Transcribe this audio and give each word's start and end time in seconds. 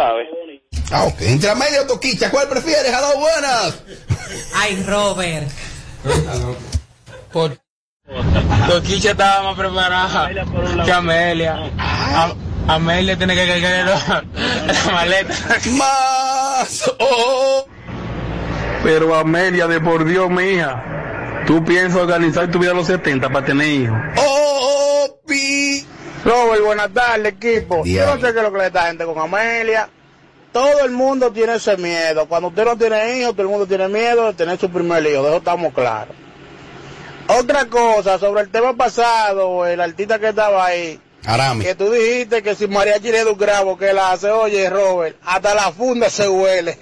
sabes. 0.00 0.26
Ah, 0.92 1.04
ok. 1.04 1.20
Entre 1.22 1.50
Amelia 1.50 1.82
o 1.82 1.86
Toquicha, 1.86 2.30
¿cuál 2.30 2.48
prefieres? 2.48 2.92
A 2.94 3.00
dos 3.00 3.14
buenas. 3.18 3.82
Ay, 4.54 4.84
Robert. 4.86 5.48
Por... 7.32 7.58
Toquicha 8.68 9.10
estaba 9.12 9.42
más 9.42 9.58
preparada 9.58 10.30
que 10.84 10.92
Amelia. 10.92 11.58
A- 11.78 12.34
Amelia 12.68 13.16
tiene 13.16 13.34
que 13.34 13.46
cargar 13.46 13.86
la, 13.86 14.24
la 14.84 14.92
maleta. 14.92 15.34
Más. 15.72 16.92
Oh. 17.00 17.66
Pero 18.84 19.14
Amelia, 19.16 19.66
de 19.66 19.80
por 19.80 20.04
Dios, 20.04 20.30
mija, 20.30 21.42
tú 21.46 21.64
piensas 21.64 22.00
organizar 22.00 22.48
tu 22.50 22.58
vida 22.60 22.70
a 22.70 22.74
los 22.74 22.86
70 22.86 23.28
para 23.30 23.44
tener 23.46 23.66
hijos. 23.66 23.98
Oh. 24.18 24.55
Robert, 26.26 26.64
buenas 26.64 26.92
tardes, 26.92 27.34
equipo. 27.34 27.84
Yo 27.84 28.04
no 28.04 28.14
sé 28.14 28.32
qué 28.32 28.38
es 28.38 28.42
lo 28.42 28.52
que 28.52 28.58
le 28.58 28.66
está 28.66 28.88
gente 28.88 29.04
con 29.04 29.16
Amelia. 29.16 29.88
Todo 30.52 30.84
el 30.84 30.90
mundo 30.90 31.30
tiene 31.30 31.54
ese 31.54 31.76
miedo. 31.76 32.26
Cuando 32.26 32.48
usted 32.48 32.64
no 32.64 32.76
tiene 32.76 33.20
hijos, 33.20 33.32
todo 33.32 33.42
el 33.42 33.48
mundo 33.48 33.66
tiene 33.66 33.86
miedo 33.86 34.26
de 34.26 34.32
tener 34.32 34.58
su 34.58 34.68
primer 34.68 35.06
hijo. 35.06 35.22
De 35.22 35.28
eso 35.28 35.36
estamos 35.36 35.72
claros. 35.72 36.16
Otra 37.28 37.66
cosa, 37.66 38.18
sobre 38.18 38.42
el 38.42 38.50
tema 38.50 38.76
pasado, 38.76 39.66
el 39.66 39.80
artista 39.80 40.18
que 40.18 40.30
estaba 40.30 40.66
ahí. 40.66 40.98
Arami. 41.24 41.64
Que 41.64 41.76
tú 41.76 41.92
dijiste 41.92 42.42
que 42.42 42.56
si 42.56 42.66
Mariachi 42.66 43.12
le 43.12 43.24
da 43.24 43.30
un 43.30 43.38
grabo 43.38 43.78
que 43.78 43.92
la 43.92 44.10
hace, 44.12 44.28
oye, 44.30 44.68
Robert, 44.68 45.16
hasta 45.24 45.54
la 45.54 45.70
funda 45.70 46.10
se 46.10 46.28
huele. 46.28 46.76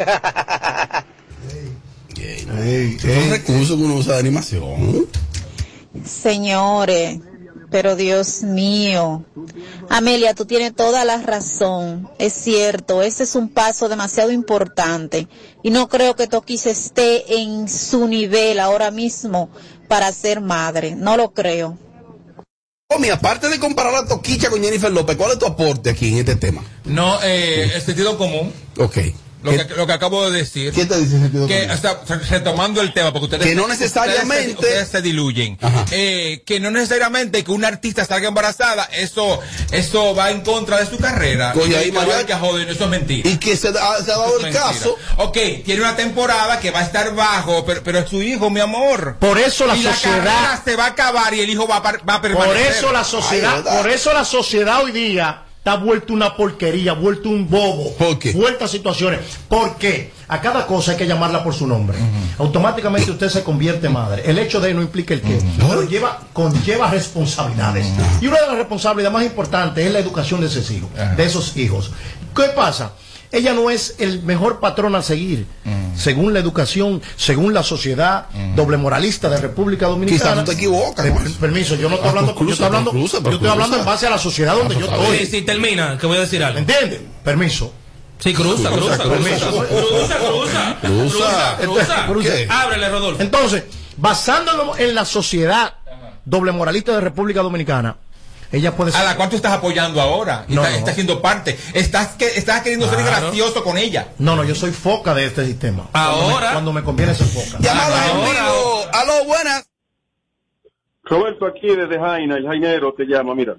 Es 2.17 2.47
un 2.47 3.31
recurso 3.31 3.77
que 3.77 3.83
uno 3.83 3.97
usa 3.97 4.15
de 4.15 4.21
animación. 4.21 5.07
Señores, 6.05 7.19
pero 7.75 7.97
Dios 7.97 8.45
mío. 8.45 9.25
Amelia, 9.91 10.33
tú 10.33 10.45
tienes 10.45 10.77
toda 10.77 11.05
la 11.05 11.21
razón. 11.21 12.09
Es 12.21 12.33
cierto, 12.33 13.03
ese 13.03 13.25
es 13.25 13.35
un 13.35 13.49
paso 13.49 13.89
demasiado 13.89 14.31
importante. 14.31 15.27
Y 15.65 15.71
no 15.71 15.89
creo 15.89 16.15
que 16.15 16.29
Toquis 16.29 16.67
esté 16.67 17.41
en 17.41 17.69
su 17.69 18.07
nivel 18.07 18.61
ahora 18.61 18.93
mismo 18.93 19.51
para 19.89 20.13
ser 20.13 20.41
madre. 20.41 20.95
No 20.95 21.17
lo 21.17 21.33
creo. 21.33 21.77
Omi, 22.91 23.11
aparte 23.11 23.49
de 23.49 23.59
comparar 23.59 23.97
a 23.97 24.07
Toquicha 24.07 24.51
con 24.51 24.63
Jennifer 24.63 24.93
López, 24.93 25.17
¿cuál 25.17 25.33
es 25.33 25.41
tu 25.41 25.47
aporte 25.47 25.91
aquí 25.91 26.13
en 26.13 26.19
este 26.19 26.37
tema? 26.37 26.63
No, 26.85 27.21
eh, 27.25 27.73
el 27.75 27.83
sentido 27.83 28.17
común. 28.17 28.53
Ok. 28.79 28.99
Lo 29.45 29.51
que, 29.53 29.75
lo 29.75 29.87
que 29.87 29.93
acabo 29.93 30.31
de 30.31 30.39
decir. 30.39 30.73
¿Quién 30.73 30.89
te 30.89 30.99
dice 30.99 31.19
sentido 31.19 31.47
que, 31.47 31.69
retomando 32.31 32.81
el 32.81 32.93
tema, 32.93 33.13
porque 33.13 33.25
ustedes. 33.27 33.47
Que 33.47 33.55
no 33.55 33.63
ustedes 33.63 33.81
necesariamente- 33.81 34.45
se- 34.49 34.55
Ustedes, 34.55 34.89
se 34.89 35.03
diluyen. 35.03 35.59
Eh, 35.91 36.43
que 36.47 36.61
no 36.61 36.71
necesariamente 36.71 37.45
que 37.45 37.51
una 37.53 37.69
artista 37.69 38.05
salga 38.05 38.29
embarazada, 38.29 38.85
eso 38.93 39.41
eso 39.71 40.15
va 40.15 40.31
en 40.31 40.41
contra 40.43 40.79
de 40.79 40.87
su 40.87 40.99
carrera. 40.99 41.53
Coño, 41.53 41.67
Y 41.67 41.75
ahí, 41.75 41.85
que 41.87 41.93
María- 41.93 42.17
vaya, 42.17 42.39
joder, 42.39 42.69
eso 42.69 42.85
es 42.85 42.91
mentira. 42.91 43.29
Y 43.29 43.37
que 43.39 43.57
se, 43.57 43.69
ha- 43.69 43.73
se 44.03 44.13
ha 44.13 44.17
dado 44.17 44.37
el 44.39 44.43
mentira. 44.45 44.65
caso. 44.65 44.97
Ok, 45.19 45.37
tiene 45.65 45.81
una 45.83 45.97
temporada 45.97 46.59
que 46.61 46.71
va 46.71 46.81
a 46.81 46.85
estar 46.85 47.15
bajo, 47.15 47.65
pero, 47.65 47.83
pero 47.83 47.99
es 48.01 48.09
su 48.09 48.23
hijo, 48.23 48.51
mi 48.51 48.61
amor. 48.61 49.17
Por 49.19 49.39
eso 49.39 49.67
la 49.67 49.77
y 49.77 49.83
sociedad- 49.83 50.19
La 50.19 50.25
carrera 50.25 50.63
se 50.65 50.77
va 50.77 50.85
a 50.85 50.89
acabar 50.89 51.35
y 51.35 51.41
el 51.41 51.51
hijo 51.51 51.67
va 51.67 51.77
a, 51.77 51.81
va 51.81 52.15
a 52.15 52.23
permanecer. 52.23 52.57
Por 52.65 52.73
eso 52.77 52.93
la 52.93 53.05
sociedad, 53.05 53.63
por 53.63 53.91
eso 53.91 54.13
la 54.13 54.25
sociedad 54.25 54.83
hoy 54.83 54.93
día 54.93 55.43
está 55.65 55.77
vuelta 55.77 56.13
una 56.13 56.37
porquería, 56.37 56.93
vuelto 56.93 57.31
un 57.31 57.49
bobo. 57.49 57.95
¿Por 57.95 58.19
qué? 58.19 58.33
Vuelta 58.33 58.67
a 58.67 58.69
situaciones. 58.69 59.21
¿Por 59.49 59.77
qué? 59.77 60.13
A 60.29 60.39
cada 60.39 60.67
cosa 60.67 60.93
hay 60.93 60.99
que 60.99 61.07
llamarla 61.07 61.43
por 61.43 61.55
su 61.55 61.67
nombre. 61.67 61.97
Automáticamente 62.37 63.11
usted 63.11 63.31
se 63.31 63.43
convierte 63.43 63.87
en 63.87 63.95
madre. 63.95 64.25
El 64.27 64.39
hecho 64.39 64.61
de 64.61 64.75
no 64.75 64.83
implica 64.83 65.15
el 65.15 65.23
qué, 65.23 65.41
pero 65.57 65.83
lleva, 65.85 66.21
conlleva 66.35 66.91
responsabilidades. 66.91 67.87
Y 68.21 68.27
una 68.27 68.43
de 68.43 68.47
las 68.49 68.57
responsabilidades 68.59 69.15
más 69.15 69.25
importantes 69.25 69.87
es 69.87 69.91
la 69.91 70.01
educación 70.01 70.43
de 70.43 70.49
esos 70.49 70.71
hijos. 70.71 70.91
De 71.17 71.25
esos 71.25 71.57
hijos. 71.57 71.93
¿Qué 72.37 72.49
pasa? 72.55 72.93
Ella 73.33 73.55
no 73.55 73.71
es 73.71 73.95
el 73.99 74.23
mejor 74.23 74.61
patrón 74.61 74.95
a 74.95 75.01
seguir, 75.01 75.47
según 75.97 76.33
la 76.33 76.41
educación, 76.41 77.01
según 77.17 77.55
la 77.55 77.63
sociedad 77.63 78.27
doble 78.55 78.77
moralista 78.77 79.29
de 79.29 79.39
República 79.39 79.87
Dominicana. 79.87 80.19
Quizás 80.33 80.45
tú 80.45 80.51
te 80.51 80.57
equivocas. 80.57 81.07
Per- 81.07 81.33
permiso, 81.33 81.75
yo 81.77 81.89
no 81.89 81.95
estoy 81.97 82.07
Ah, 82.07 82.11
hablando, 82.11 82.35
yo 82.39 82.51
estoy 82.51 82.67
hablando, 82.67 82.93
yo 82.93 83.05
estoy 83.05 83.49
hablando 83.49 83.79
en 83.79 83.85
base 83.85 84.07
a 84.07 84.11
la 84.11 84.19
sociedad 84.19 84.55
donde 84.57 84.75
yo 84.77 84.87
estoy. 84.87 85.19
Sí, 85.19 85.27
sí, 85.27 85.43
termina, 85.43 85.97
que 85.99 86.07
voy 86.07 86.17
a 86.19 86.21
decir 86.21 86.43
algo. 86.45 86.59
¿Entiendes? 86.59 87.01
Permiso. 87.23 87.73
Sí, 88.19 88.33
cruza, 88.33 88.71
cruza, 88.71 88.97
cruza. 88.99 89.05
Cruza, 89.05 90.17
cruza. 90.19 90.77
Cruza, 90.81 91.57
cruza. 91.61 92.07
Cruza. 92.07 92.31
Ábrele, 92.49 92.89
Rodolfo. 92.89 93.23
Entonces, 93.23 93.65
basándonos 93.97 94.79
en 94.79 94.95
la 94.95 95.05
sociedad 95.05 95.75
doble 96.25 96.53
moralista 96.53 96.93
de 96.93 97.01
República 97.01 97.43
Dominicana, 97.43 97.97
ella 98.57 98.77
puede 98.77 98.93
ser. 98.93 99.01
¿A 99.01 99.05
la 99.05 99.17
cual 99.17 99.29
tú 99.31 99.37
estás 99.37 99.53
apoyando 99.53 100.01
ahora? 100.01 100.45
Y 100.49 100.55
No, 100.55 100.63
está, 100.63 100.73
no. 100.73 100.79
está 100.79 100.93
siendo 100.95 101.21
parte. 101.23 101.59
Estás, 101.75 102.17
que, 102.17 102.27
estás 102.27 102.63
queriendo 102.63 102.89
ser 102.89 103.05
gracioso 103.05 103.63
con 103.65 103.77
ella. 103.79 104.09
No, 104.19 104.37
no, 104.37 104.45
yo 104.45 104.55
soy 104.55 104.71
foca 104.73 105.15
de 105.15 105.27
este 105.27 105.45
sistema. 105.47 105.89
Cuando 105.93 106.11
Ahora. 106.11 106.47
me, 106.49 106.53
cuando 106.53 106.73
me 106.73 106.83
conviene 106.83 107.15
ser 107.15 107.27
foca. 107.27 107.59
Llamada 107.63 108.11
en 108.11 108.17
vivo. 108.21 108.85
Aló, 108.93 109.25
buenas. 109.27 109.69
Roberto 111.05 111.47
aquí 111.47 111.67
desde 111.69 111.99
Jaina, 111.99 112.37
el 112.37 112.47
Jainero 112.47 112.95
te 112.95 113.05
llama, 113.05 113.35
mira. 113.35 113.57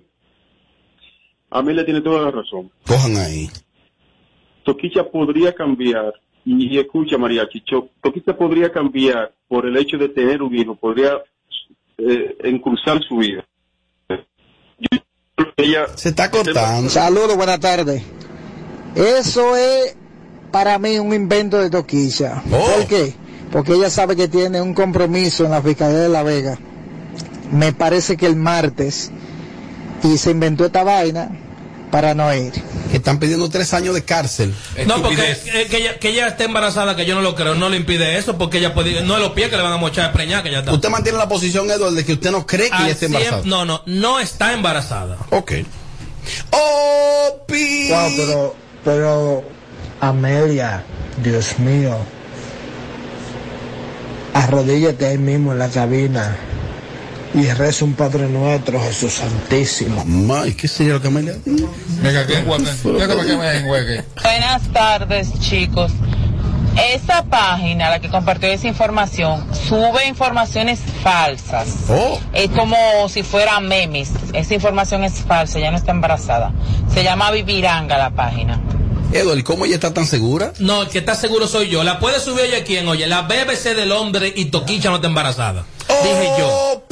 Amelia 1.51 1.85
tiene 1.85 2.01
toda 2.01 2.23
la 2.23 2.31
razón. 2.31 2.71
Cojan 2.87 3.17
ahí. 3.17 3.49
Toquicha 4.63 5.03
podría 5.03 5.53
cambiar, 5.53 6.11
y, 6.43 6.73
y 6.75 6.79
escucha 6.79 7.17
Mariachi, 7.19 7.61
Cho- 7.61 7.89
Toquicha 8.01 8.35
podría 8.35 8.71
cambiar 8.71 9.31
por 9.47 9.65
el 9.67 9.77
hecho 9.77 9.97
de 9.97 10.09
tener 10.09 10.41
un 10.41 10.55
hijo, 10.55 10.75
podría 10.75 11.17
eh, 11.99 12.35
encruzar 12.43 12.99
su 13.07 13.17
vida. 13.17 13.45
Ella 15.57 15.87
Se 15.95 16.09
está 16.09 16.29
cortando. 16.29 16.89
Saludos, 16.89 17.35
buenas 17.35 17.59
tardes. 17.59 18.03
Eso 18.95 19.55
es 19.55 19.95
para 20.51 20.79
mí 20.79 20.97
un 20.99 21.13
invento 21.13 21.59
de 21.59 21.69
Toquilla. 21.69 22.41
¿Por 22.49 22.87
qué? 22.87 23.13
Porque 23.51 23.73
ella 23.73 23.89
sabe 23.89 24.15
que 24.15 24.27
tiene 24.27 24.61
un 24.61 24.73
compromiso 24.73 25.45
en 25.45 25.51
la 25.51 25.61
Fiscalía 25.61 25.99
de 25.99 26.09
La 26.09 26.23
Vega. 26.23 26.57
Me 27.51 27.73
parece 27.73 28.17
que 28.17 28.25
el 28.25 28.35
martes. 28.35 29.11
Y 30.03 30.17
se 30.17 30.31
inventó 30.31 30.65
esta 30.65 30.83
vaina 30.83 31.44
para 31.91 32.13
no 32.13 32.33
ir. 32.33 32.53
Que 32.91 32.97
están 32.97 33.19
pidiendo 33.19 33.49
tres 33.49 33.73
años 33.73 33.95
de 33.95 34.03
cárcel. 34.03 34.53
No, 34.85 35.01
porque 35.01 35.31
eh, 35.31 35.67
que 35.69 35.77
ella, 35.77 35.99
que 35.99 36.09
ella 36.09 36.27
esté 36.27 36.45
embarazada, 36.45 36.95
que 36.95 37.05
yo 37.05 37.15
no 37.15 37.21
lo 37.21 37.35
creo, 37.35 37.55
no 37.55 37.69
le 37.69 37.77
impide 37.77 38.17
eso, 38.17 38.37
porque 38.37 38.59
ella 38.59 38.73
puede, 38.73 39.01
no 39.03 39.15
es 39.15 39.19
los 39.21 39.31
pies 39.31 39.49
que 39.49 39.57
le 39.57 39.63
van 39.63 39.73
a 39.73 39.77
mochar 39.77 40.09
a 40.09 40.13
preñar, 40.13 40.43
que 40.43 40.51
ya 40.51 40.59
está. 40.59 40.73
Usted 40.73 40.89
mantiene 40.89 41.17
la 41.17 41.27
posición, 41.27 41.69
Eduardo, 41.69 41.95
de 41.95 42.05
que 42.05 42.13
usted 42.13 42.31
no 42.31 42.45
cree 42.45 42.69
que 42.69 42.75
Al 42.75 42.83
ella 42.83 42.91
esté 42.91 43.05
embarazada. 43.07 43.41
No, 43.45 43.65
no, 43.65 43.81
no 43.85 44.19
está 44.19 44.53
embarazada. 44.53 45.17
Ok. 45.31 45.53
Oh, 46.51 47.43
pi. 47.47 47.89
Wow, 47.89 48.11
pero, 48.17 48.55
pero, 48.83 49.43
Amelia, 50.01 50.83
Dios 51.23 51.59
mío, 51.59 51.95
arrodíllate 54.33 55.05
ahí 55.05 55.17
mismo 55.17 55.53
en 55.53 55.59
la 55.59 55.69
cabina 55.69 56.37
y 57.35 57.51
reza 57.51 57.83
un 57.83 57.93
Padre 57.93 58.27
Nuestro, 58.27 58.79
Jesús 58.81 59.13
Santísimo. 59.13 60.05
May, 60.05 60.53
¿qué 60.53 60.67
sería 60.67 60.93
lo 60.93 61.01
que 61.01 61.09
Amelia? 61.09 61.35
Venga, 62.01 62.25
que 62.25 62.33
me 62.35 63.57
enjuegue. 63.57 64.03
Buenas 64.23 64.61
tardes, 64.71 65.37
chicos. 65.39 65.91
Esa 66.93 67.23
página, 67.23 67.89
la 67.89 67.99
que 67.99 68.09
compartió 68.09 68.49
esa 68.49 68.67
información, 68.67 69.45
sube 69.67 70.07
informaciones 70.07 70.79
falsas. 71.03 71.67
Oh. 71.89 72.19
Es 72.33 72.49
como 72.49 72.75
si 73.09 73.23
fueran 73.23 73.67
memes. 73.67 74.11
Esa 74.33 74.53
información 74.53 75.03
es 75.03 75.13
falsa, 75.13 75.59
ya 75.59 75.71
no 75.71 75.77
está 75.77 75.91
embarazada. 75.91 76.53
Se 76.93 77.03
llama 77.03 77.31
Viviranga 77.31 77.97
la 77.97 78.11
página. 78.11 78.61
Eduardo, 79.11 79.43
¿cómo 79.43 79.65
ella 79.65 79.75
está 79.75 79.93
tan 79.93 80.05
segura? 80.05 80.51
No, 80.59 80.83
el 80.83 80.89
que 80.89 80.99
está 80.99 81.15
seguro 81.15 81.47
soy 81.47 81.69
yo. 81.69 81.83
La 81.83 81.99
puede 81.99 82.19
subir 82.19 82.45
ella 82.45 82.63
quién, 82.65 82.87
oye, 82.87 83.07
la 83.07 83.21
BBC 83.21 83.75
de 83.75 83.85
Londres 83.85 84.33
y 84.35 84.45
Toquicha 84.45 84.89
no 84.89 84.95
está 84.95 85.07
embarazada. 85.07 85.65
Dije 85.87 86.31
yo. 86.37 86.83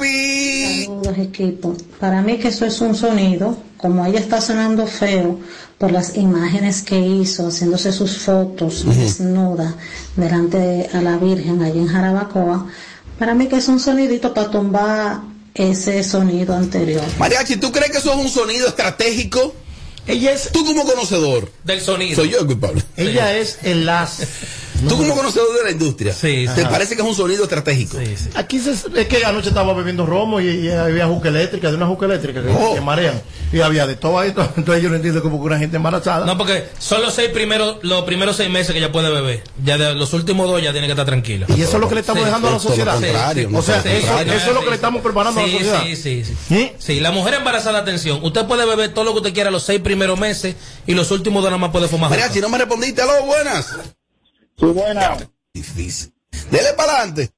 Para 2.00 2.22
mí 2.22 2.38
que 2.38 2.48
eso 2.50 2.66
es 2.66 2.80
un 2.82 2.96
sonido, 2.96 3.58
como 3.78 4.06
ella 4.06 4.20
está 4.20 4.42
sonando 4.42 4.88
feo 4.88 5.40
por 5.78 5.92
las 5.92 6.16
imágenes 6.16 6.82
que 6.82 7.00
hizo, 7.00 7.48
haciéndose 7.48 7.92
sus 7.92 8.18
fotos 8.20 8.84
Ujú. 8.86 8.94
desnuda 8.94 9.76
delante 10.16 10.58
de 10.58 10.90
a 10.94 11.02
la 11.02 11.18
Virgen 11.18 11.62
allí 11.62 11.80
en 11.80 11.88
Jarabacoa, 11.88 12.68
para 13.20 13.34
mí 13.36 13.48
que 13.48 13.58
es 13.58 13.68
un 13.68 13.80
sonidito 13.80 14.34
para 14.34 14.50
tumbar 14.50 15.22
ese 15.54 16.04
sonido 16.04 16.56
anterior. 16.56 17.04
Mariachi, 17.20 17.58
¿tú 17.58 17.72
crees 17.72 17.92
que 17.92 17.98
eso 18.00 18.14
es 18.14 18.20
un 18.20 18.30
sonido 18.30 18.68
estratégico? 18.68 19.54
Ella 20.08 20.34
es. 20.34 20.50
Tú 20.52 20.66
como 20.66 20.84
conocedor. 20.84 21.50
Del 21.64 21.80
sonido. 21.80 22.16
Soy 22.16 22.30
yo 22.30 22.40
el 22.40 22.48
culpable. 22.48 22.84
Ella 22.98 23.38
es 23.38 23.60
el 23.64 23.86
Tú 24.88 24.98
como 24.98 25.16
conocedor 25.16 25.58
de 25.58 25.64
la 25.64 25.72
industria, 25.72 26.14
Sí, 26.14 26.46
¿te 26.54 26.62
sí. 26.62 26.68
parece 26.70 26.96
que 26.96 27.02
es 27.02 27.08
un 27.08 27.16
sonido 27.16 27.44
estratégico? 27.44 27.98
Aquí 28.36 28.60
se- 28.60 28.72
es 28.72 29.08
que 29.08 29.26
anoche 29.26 29.50
estaba 29.50 29.74
bebiendo 29.74 30.06
romo 30.06 30.40
y, 30.42 30.48
y 30.50 30.70
había 30.72 31.08
juca 31.08 31.30
eléctrica, 31.30 31.70
de 31.70 31.78
una 31.78 31.88
juca 31.88 32.06
eléctrica 32.06 32.42
que, 32.42 32.50
Oh. 32.50 32.74
que 32.76 32.82
marean. 32.82 33.22
Y 33.52 33.62
había 33.62 33.86
de 33.88 33.96
todo 33.96 34.20
ahí. 34.20 34.34
Entonces 34.58 34.84
yo 34.84 34.90
no 34.90 34.96
entiendo 34.96 35.22
cómo 35.22 35.40
que 35.40 35.46
una 35.46 35.58
gente 35.60 35.78
embarazada. 35.78 36.26
No, 36.26 36.38
porque 36.38 36.66
son 36.80 37.02
los 37.02 37.14
seis 37.14 37.30
primeros, 37.30 37.78
los 37.84 38.04
primeros 38.04 38.36
seis 38.36 38.50
meses 38.50 38.72
que 38.74 38.80
ella 38.80 38.92
puede 38.92 39.10
beber. 39.12 39.44
Ya 39.64 39.78
de 39.78 39.94
los 39.94 40.12
últimos 40.14 40.48
dos 40.48 40.62
ya 40.62 40.72
tiene 40.72 40.88
que 40.88 40.94
estar 40.94 41.06
tranquila. 41.06 41.46
Y 41.50 41.62
eso 41.62 41.74
es 41.76 41.80
lo 41.80 41.88
que 41.88 41.96
le 41.96 42.02
estamos 42.02 42.26
dejando 42.26 42.48
a 42.48 42.52
la 42.52 42.60
sociedad. 42.60 42.98
o 42.98 43.62
sea, 43.62 43.80
eso, 43.80 44.20
eso 44.20 44.48
es 44.50 44.54
lo 44.54 44.62
que 44.62 44.70
le 44.70 44.76
estamos 44.76 45.02
preparando 45.02 45.40
a 45.40 45.44
la 45.44 45.50
Sí, 45.50 45.54
sociedad. 45.60 45.84
Sí, 45.84 45.96
sí, 45.96 46.24
sí. 46.48 46.72
Sí, 46.80 47.00
la 47.00 47.12
mujer 47.12 47.36
embarazada, 47.36 47.80
atención. 47.80 48.20
Usted 48.24 48.46
puede 48.46 48.66
beber 48.66 48.94
todo 48.94 49.06
lo 49.06 49.12
que 49.14 49.18
usted 49.20 49.34
quiera 49.34 49.52
los 49.52 49.64
seis 49.64 49.80
primeros 49.82 50.20
meses 50.20 50.56
y 50.88 50.94
los 50.94 51.12
últimos 51.12 51.42
dos 51.44 51.52
nada 51.52 51.60
más 51.60 51.72
puede 51.72 51.88
fumar. 51.88 52.10
Mariachi, 52.10 52.42
no 52.42 52.50
me 52.50 52.58
respondiste, 52.58 53.02
aló, 53.02 53.26
buenas. 53.26 53.68
Sí, 54.58 54.66
buenas. 54.66 55.28
Difícil. 55.54 56.14
Dele 56.52 56.74
para 56.76 56.98
adelante. 57.00 57.32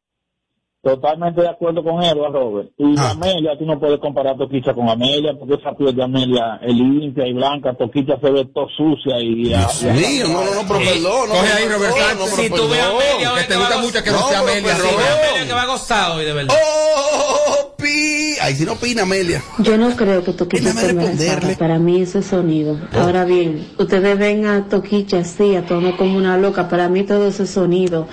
Totalmente 0.86 1.42
de 1.42 1.50
acuerdo 1.50 1.84
con 1.84 2.04
Edward, 2.04 2.32
Robert. 2.32 2.70
Y 2.78 2.94
Ah. 3.00 3.10
Amelia, 3.10 3.58
tú 3.58 3.66
no 3.66 3.80
puedes 3.80 4.00
comparar 4.00 4.38
Toquicha 4.38 4.72
con 4.76 4.88
Amelia, 4.88 5.34
porque 5.38 5.56
esa 5.56 5.72
piel 5.76 5.96
de 5.96 6.04
Amelia 6.04 6.60
es 6.62 6.76
limpia 6.76 7.26
y 7.28 7.34
blanca, 7.34 7.74
Toquicha 7.74 8.20
se 8.22 8.30
ve 8.30 8.46
todo 8.54 8.68
sucia 8.70 9.20
y... 9.20 9.46
Dios 9.46 9.82
y- 9.82 9.86
mío, 9.88 10.28
no, 10.28 10.46
no, 10.46 10.54
no, 10.54 10.68
pero 10.68 10.80
perdón. 10.80 11.30
no, 11.30 11.34
Coge 11.34 11.54
ahí, 11.54 11.68
Robert 11.68 11.94
no, 12.20 12.26
Si 12.28 12.50
tú 12.52 12.70
ves 12.70 12.80
a. 12.82 12.86
Amelia, 12.92 13.34
hoy 13.34 13.40
Que 13.42 13.48
te 13.48 13.56
va 13.56 13.60
gusta 13.62 13.76
a 13.76 13.82
mucho 13.82 14.04
que 14.04 14.12
No, 14.12 14.20
no 14.20 14.28
sea 14.30 14.40
Amelia. 14.42 14.76
Sí, 14.76 14.82
a 14.88 15.14
Amelia 15.30 15.48
que 15.48 15.54
va 15.54 15.66
gozado 15.66 16.16
hoy, 16.18 16.26
de 16.26 16.34
verdad. 16.34 16.56
Oh, 16.56 17.74
pi. 17.78 18.36
Ay, 18.42 18.54
si 18.54 18.66
no 18.66 18.74
opina 18.74 19.02
Amelia. 19.02 19.42
Yo 19.58 19.78
no 19.80 19.90
creo 19.96 20.24
que 20.24 20.34
Toquicha 20.34 20.70
embarazada. 20.70 21.02
responderle. 21.02 21.56
Para 21.56 21.80
mí 21.80 22.00
eso 22.02 22.20
es 22.20 22.28
sonido. 22.28 22.78
Ahora 22.94 23.26
bien, 23.26 23.68
ustedes 23.80 24.20
ven 24.20 24.46
a 24.46 24.70
Toquicha 24.70 25.18
así, 25.18 25.56
a 25.56 25.66
tono 25.66 25.98
como 25.98 26.16
una 26.16 26.38
loca. 26.38 26.70
Para 26.70 26.90
mí 26.90 27.02
todo 27.02 27.26
eso 27.28 27.42
es 27.42 27.50
sonido. 27.50 28.08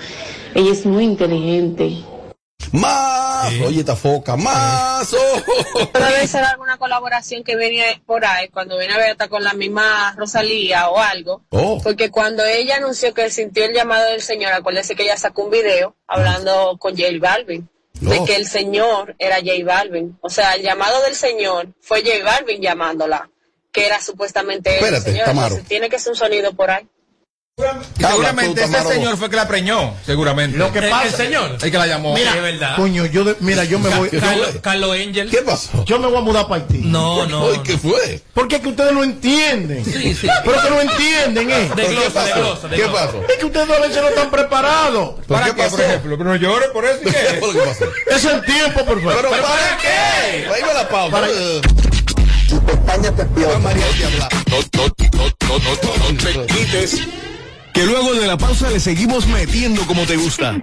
Ella 0.55 0.71
es 0.71 0.87
muy 0.87 1.03
inteligente. 1.03 1.97
Más. 2.71 3.53
Oye, 3.65 3.81
esta 3.81 3.95
foca. 3.95 4.35
Más. 4.35 5.13
Oh. 5.13 5.87
Debe 5.93 6.27
ser 6.27 6.43
alguna 6.43 6.77
colaboración 6.77 7.43
que 7.43 7.55
viene 7.55 8.01
por 8.05 8.25
ahí, 8.25 8.47
cuando 8.49 8.77
viene 8.77 8.93
a 8.93 8.97
ver 8.97 9.11
hasta 9.11 9.27
con 9.27 9.43
la 9.43 9.53
misma 9.53 10.13
Rosalía 10.17 10.89
o 10.89 10.97
algo. 10.97 11.43
Oh. 11.49 11.79
Porque 11.83 12.09
cuando 12.09 12.43
ella 12.45 12.77
anunció 12.77 13.13
que 13.13 13.29
sintió 13.29 13.65
el 13.65 13.73
llamado 13.73 14.09
del 14.09 14.21
Señor, 14.21 14.53
acuérdese 14.53 14.95
que 14.95 15.03
ella 15.03 15.17
sacó 15.17 15.43
un 15.43 15.51
video 15.51 15.95
hablando 16.07 16.77
con 16.79 16.97
J 16.97 17.09
Balvin. 17.19 17.69
De 17.99 18.19
Oh. 18.19 18.25
que 18.25 18.35
el 18.35 18.47
Señor 18.47 19.15
era 19.19 19.37
J 19.37 19.51
Balvin. 19.63 20.17
O 20.21 20.29
sea, 20.29 20.55
el 20.55 20.63
llamado 20.63 21.01
del 21.03 21.15
Señor 21.15 21.67
fue 21.79 22.01
J 22.01 22.23
Balvin 22.25 22.59
llamándola, 22.61 23.29
que 23.71 23.85
era 23.85 24.01
supuestamente 24.01 24.71
él, 24.71 24.77
el 24.79 24.83
Espérate, 24.95 25.11
Señor. 25.11 25.25
Tamaro. 25.25 25.47
Entonces 25.49 25.69
tiene 25.69 25.89
que 25.89 25.99
ser 25.99 26.11
un 26.11 26.17
sonido 26.17 26.53
por 26.53 26.71
ahí. 26.71 26.87
Seguramente 27.99 28.63
ese 28.63 28.83
señor 28.83 29.15
fue 29.17 29.29
que 29.29 29.35
la 29.35 29.47
preñó. 29.47 29.93
Seguramente. 30.05 30.57
Lo 30.57 30.71
que 30.73 30.79
El- 30.79 30.89
pasa, 30.89 31.05
el 31.07 31.13
señor. 31.13 31.57
El 31.61 31.71
que 31.71 31.77
la 31.77 31.85
llamó. 31.87 32.13
Mira, 32.13 32.35
es 32.35 32.41
verdad. 32.41 32.75
coño, 32.75 33.05
yo 33.05 33.23
de- 33.23 33.35
mira, 33.39 33.63
yo 33.63 33.77
me 33.79 33.89
voy, 33.89 34.09
¿Qué 34.09 34.19
Carlos, 34.19 34.47
fue? 34.51 34.61
Carlos 34.61 34.91
Angel. 34.97 35.29
¿Qué 35.29 35.37
pasó? 35.43 35.85
yo 35.85 35.99
me 35.99 36.07
voy 36.07 36.17
a 36.17 36.21
mudar 36.21 36.47
para 36.47 36.61
Haití. 36.63 36.79
No, 36.79 37.25
no. 37.27 37.43
Oye, 37.43 37.61
¿qué 37.63 37.77
fue? 37.77 38.21
Porque 38.33 38.55
es 38.55 38.61
que 38.63 38.69
ustedes 38.69 38.91
no 38.91 39.03
entienden. 39.03 39.85
Sí, 39.85 40.15
sí. 40.15 40.27
Pero 40.43 40.61
que 40.63 40.69
no 40.69 40.81
entienden, 40.81 41.49
¿eh? 41.51 41.59
De 41.69 41.69
¿Pero 41.75 41.87
¿Qué 41.89 41.93
glosa, 41.95 42.23
de 42.25 42.31
pasó? 42.31 42.41
glosa, 42.43 42.67
de 42.67 42.75
¿Qué 42.75 42.83
pasó? 42.87 43.23
Es 43.29 43.37
que 43.37 43.45
ustedes 43.45 43.69
a 43.69 43.79
veces 43.81 44.01
no 44.01 44.09
están 44.09 44.31
preparados. 44.31 45.09
¿Pero 45.15 45.27
¿Para 45.27 45.45
qué 45.45 45.51
qué, 45.55 45.61
pasó? 45.63 45.75
por 45.75 45.85
ejemplo? 45.85 46.17
Pero 46.17 46.29
no 46.31 46.35
llore 46.35 46.65
por 46.69 46.85
eso. 46.85 46.99
¿y 47.01 47.11
¿Qué 47.11 47.11
qué? 47.11 47.59
pasó? 47.59 47.85
Es 48.07 48.25
el 48.25 48.41
tiempo, 48.45 48.83
por 48.85 48.99
favor. 49.01 49.15
¿Pero 49.15 49.29
para 49.29 49.77
qué? 49.81 50.47
Ahí 50.53 50.61
va 50.67 50.73
la 50.73 50.89
pausa. 50.89 51.11
Para- 51.11 51.27
No, 51.27 51.33
no, 51.33 53.11
no, 53.11 53.11
no, 53.11 53.15
no, 55.49 55.59
no, 55.59 56.11
no 56.11 56.41
te 56.45 56.53
quites. 56.53 56.99
Que 57.73 57.85
luego 57.85 58.13
de 58.13 58.27
la 58.27 58.37
pausa 58.37 58.69
le 58.69 58.79
seguimos 58.79 59.27
metiendo 59.27 59.81
como 59.87 60.05
te 60.05 60.15
gusta. 60.15 60.53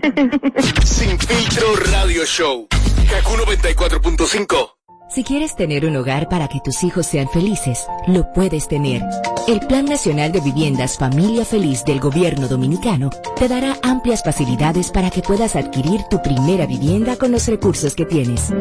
Sin 0.85 1.19
filtro 1.19 1.75
radio 1.91 2.25
show. 2.25 2.69
Kaku 3.11 3.33
94.5. 3.33 4.75
Si 5.13 5.25
quieres 5.25 5.57
tener 5.57 5.87
un 5.87 5.97
hogar 5.97 6.29
para 6.29 6.47
que 6.47 6.61
tus 6.61 6.85
hijos 6.85 7.05
sean 7.05 7.29
felices, 7.29 7.85
lo 8.07 8.33
puedes 8.33 8.69
tener. 8.69 9.03
El 9.49 9.59
Plan 9.67 9.87
Nacional 9.87 10.31
de 10.31 10.41
Viviendas 10.41 10.99
Familia 10.99 11.45
Feliz 11.45 11.85
del 11.85 11.99
Gobierno 11.99 12.47
Dominicano 12.47 13.11
te 13.37 13.49
dará 13.49 13.77
amplias 13.83 14.23
facilidades 14.23 14.93
para 14.93 15.11
que 15.11 15.21
puedas 15.21 15.57
adquirir 15.57 16.03
tu 16.09 16.23
primera 16.23 16.65
vivienda 16.67 17.17
con 17.17 17.33
los 17.33 17.49
recursos 17.49 17.97
que 17.97 18.07
tienes. 18.07 18.53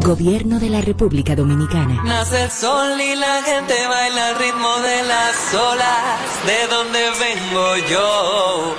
Gobierno 0.00 0.58
de 0.58 0.70
la 0.70 0.80
República 0.80 1.36
Dominicana. 1.36 2.02
Nace 2.02 2.44
el 2.44 2.50
sol 2.50 2.98
y 2.98 3.14
la 3.14 3.42
gente 3.42 3.74
baila 3.86 4.28
al 4.28 4.38
ritmo 4.38 4.68
de 4.78 5.02
las 5.02 5.54
olas. 5.54 6.46
De 6.46 6.66
donde 6.74 6.98
vengo 7.20 7.76
yo. 7.90 8.74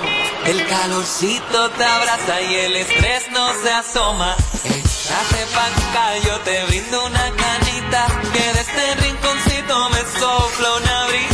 El 0.46 0.66
calorcito 0.66 1.70
te 1.70 1.84
abraza 1.84 2.42
y 2.42 2.54
el 2.56 2.76
estrés 2.76 3.22
no 3.32 3.52
se 3.62 3.70
asoma. 3.70 4.34
Échate 4.64 5.46
pa' 5.54 5.66
acá, 5.66 6.18
yo 6.26 6.40
te 6.40 6.64
brindo 6.66 7.06
una 7.06 7.30
canita. 7.30 8.06
Que 8.32 8.52
de 8.52 8.60
este 8.60 8.94
rinconcito 9.06 9.88
me 9.90 10.20
sopla 10.20 10.68
una 10.82 11.06
brisita 11.06 11.33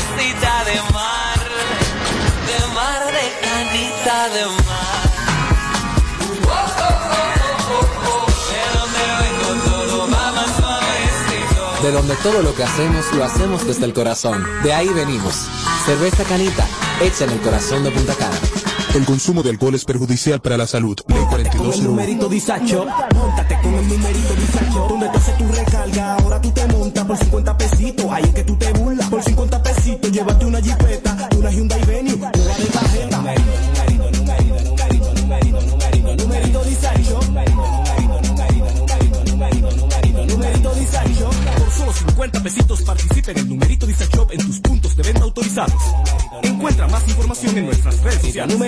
de 11.91 11.97
donde 11.97 12.15
todo 12.17 12.43
lo 12.43 12.55
que 12.55 12.63
hacemos 12.63 13.05
lo 13.15 13.25
hacemos 13.25 13.67
desde 13.67 13.85
el 13.85 13.93
corazón. 13.93 14.45
De 14.63 14.73
ahí 14.73 14.89
venimos. 14.89 15.35
Cerveza 15.85 16.23
Canita, 16.25 16.65
hecha 17.03 17.25
en 17.25 17.31
el 17.31 17.41
corazón 17.41 17.83
de 17.83 17.91
Punta 17.91 18.15
Cana. 18.15 18.37
El 18.95 19.05
consumo 19.05 19.43
de 19.43 19.51
alcohol 19.51 19.75
es 19.75 19.85
perjudicial 19.85 20.41
para 20.41 20.57
la 20.57 20.67
salud. 20.69 20.97
Ley 21.09 21.19
Con 21.29 21.41
el 21.41 21.49
4201. 21.49 21.89
numerito 21.89 22.29
disacho, 22.29 22.87
montate 23.15 23.59
con 23.63 23.75
el 23.75 23.89
numerito 23.89 24.35
disacho. 24.35 24.87
Donde 24.89 25.09
tú 25.09 25.19
haces 25.19 25.39
tu 25.39 25.49
recarga, 25.49 26.15
ahora 26.17 26.41
tú 26.41 26.51
te 26.53 26.67
montas 26.69 27.05
por 27.05 27.17
50 27.17 27.59
pesitos. 27.59 28.07
Ahí 28.11 28.25
es 28.25 28.35
que 28.35 28.45
tú 28.45 28.57
te 28.57 28.73
burlas. 28.73 29.09
Por 29.09 29.23
50 29.23 29.63
pesitos, 29.63 30.13
llévate 30.13 30.45
una 30.47 30.61
jipeta, 30.61 31.29
una 31.37 31.51
Hyundai 31.51 31.85
Venue, 31.87 32.15
una 32.15 32.31
de 32.31 32.67
tarjeta. 32.67 33.25
50 42.21 42.43
pesitos 42.43 42.83
participa 42.83 43.31
en 43.31 43.49
numerito 43.49 43.87
disacho 43.87 44.29
en 44.31 44.45
tus 44.45 44.61
puntos 44.61 44.95
de 44.95 45.03
venta 45.05 45.23
autorizados. 45.23 45.83
Encuentra 46.43 46.87
más 46.87 47.09
información 47.09 47.57
en 47.57 47.65
nuestras 47.65 47.99
redes 48.03 48.21
sociales. 48.21 48.59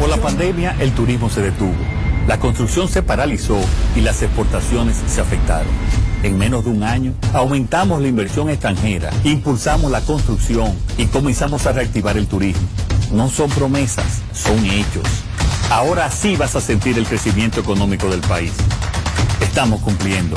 Por 0.00 0.08
la 0.08 0.16
pandemia, 0.16 0.74
el 0.80 0.92
turismo 0.92 1.28
se 1.28 1.42
detuvo, 1.42 1.74
la 2.26 2.40
construcción 2.40 2.88
se 2.88 3.02
paralizó 3.02 3.60
y 3.96 4.00
las 4.00 4.22
exportaciones 4.22 4.96
se 5.08 5.20
afectaron. 5.20 5.70
En 6.22 6.38
menos 6.38 6.64
de 6.64 6.70
un 6.70 6.84
año, 6.84 7.12
aumentamos 7.34 8.00
la 8.00 8.08
inversión 8.08 8.48
extranjera, 8.48 9.10
impulsamos 9.24 9.90
la 9.90 10.00
construcción 10.00 10.74
y 10.96 11.04
comenzamos 11.04 11.66
a 11.66 11.72
reactivar 11.72 12.16
el 12.16 12.26
turismo. 12.26 12.66
No 13.12 13.28
son 13.28 13.50
promesas, 13.50 14.22
son 14.32 14.64
hechos. 14.64 15.04
Ahora 15.68 16.10
sí 16.10 16.34
vas 16.36 16.56
a 16.56 16.62
sentir 16.62 16.96
el 16.96 17.06
crecimiento 17.06 17.60
económico 17.60 18.08
del 18.08 18.20
país. 18.20 18.54
Estamos 19.42 19.82
cumpliendo, 19.82 20.34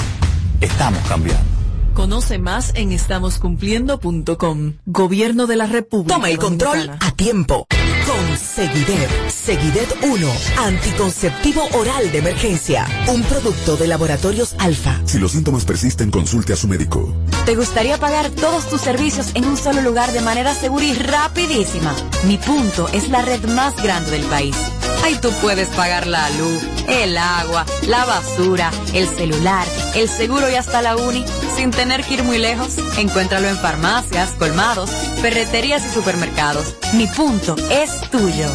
estamos 0.60 1.00
cambiando. 1.08 1.59
Conoce 1.94 2.40
más 2.40 2.72
en 2.76 2.92
estamoscumpliendo.com. 2.92 4.74
Gobierno 4.86 5.48
de 5.48 5.56
la 5.56 5.66
República. 5.68 6.16
Toma 6.16 6.30
el 6.30 6.38
control 6.38 6.78
Dominicana. 6.78 7.00
a 7.08 7.12
tiempo. 7.16 7.68
Con 8.06 8.38
Seguidet. 8.38 9.10
Seguidet 9.44 9.96
1. 10.04 10.32
Anticonceptivo 10.58 11.68
oral 11.74 12.12
de 12.12 12.18
emergencia. 12.20 12.86
Un 13.08 13.24
producto 13.24 13.78
de 13.78 13.88
laboratorios 13.88 14.56
alfa. 14.60 15.00
Si 15.06 15.18
los 15.18 15.32
síntomas 15.32 15.66
persisten, 15.66 16.12
consulte 16.12 16.54
a 16.54 16.56
su 16.56 16.68
médico. 16.68 17.14
¿Te 17.46 17.56
gustaría 17.56 17.98
pagar 17.98 18.30
todos 18.30 18.68
tus 18.70 18.82
servicios 18.82 19.32
en 19.36 19.46
un 19.46 19.58
solo 19.58 19.82
lugar 19.82 20.12
de 20.12 20.22
manera 20.22 20.54
segura 20.54 20.86
y 20.86 20.94
rapidísima? 20.94 21.96
Mi 22.26 22.38
punto 22.38 22.90
es 22.90 23.10
la 23.10 23.22
red 23.22 23.44
más 23.46 23.76
grande 23.82 24.12
del 24.12 24.24
país. 24.26 24.56
Ahí 25.04 25.16
tú 25.22 25.32
puedes 25.42 25.70
pagar 25.70 26.06
la 26.06 26.30
luz, 26.32 26.62
el 26.88 27.18
agua, 27.18 27.66
la 27.88 28.06
basura, 28.06 28.70
el 28.94 29.08
celular, 29.08 29.66
el 29.96 30.10
seguro 30.10 30.50
y 30.50 30.56
hasta 30.56 30.82
la 30.82 30.98
uni 30.98 31.24
sin 31.56 31.72
tener 31.72 32.04
que 32.04 32.16
ir 32.16 32.24
muy 32.24 32.38
lejos. 32.38 32.78
Encuéntralo 32.98 33.48
en 33.48 33.58
farmacias, 33.58 34.32
colmados, 34.32 34.90
ferreterías 35.22 35.86
y 35.86 35.90
supermercados. 35.94 36.76
Mi 36.94 37.08
punto 37.08 37.56
es 37.70 38.02
tuyo. 38.12 38.48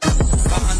Bajan 0.00 0.79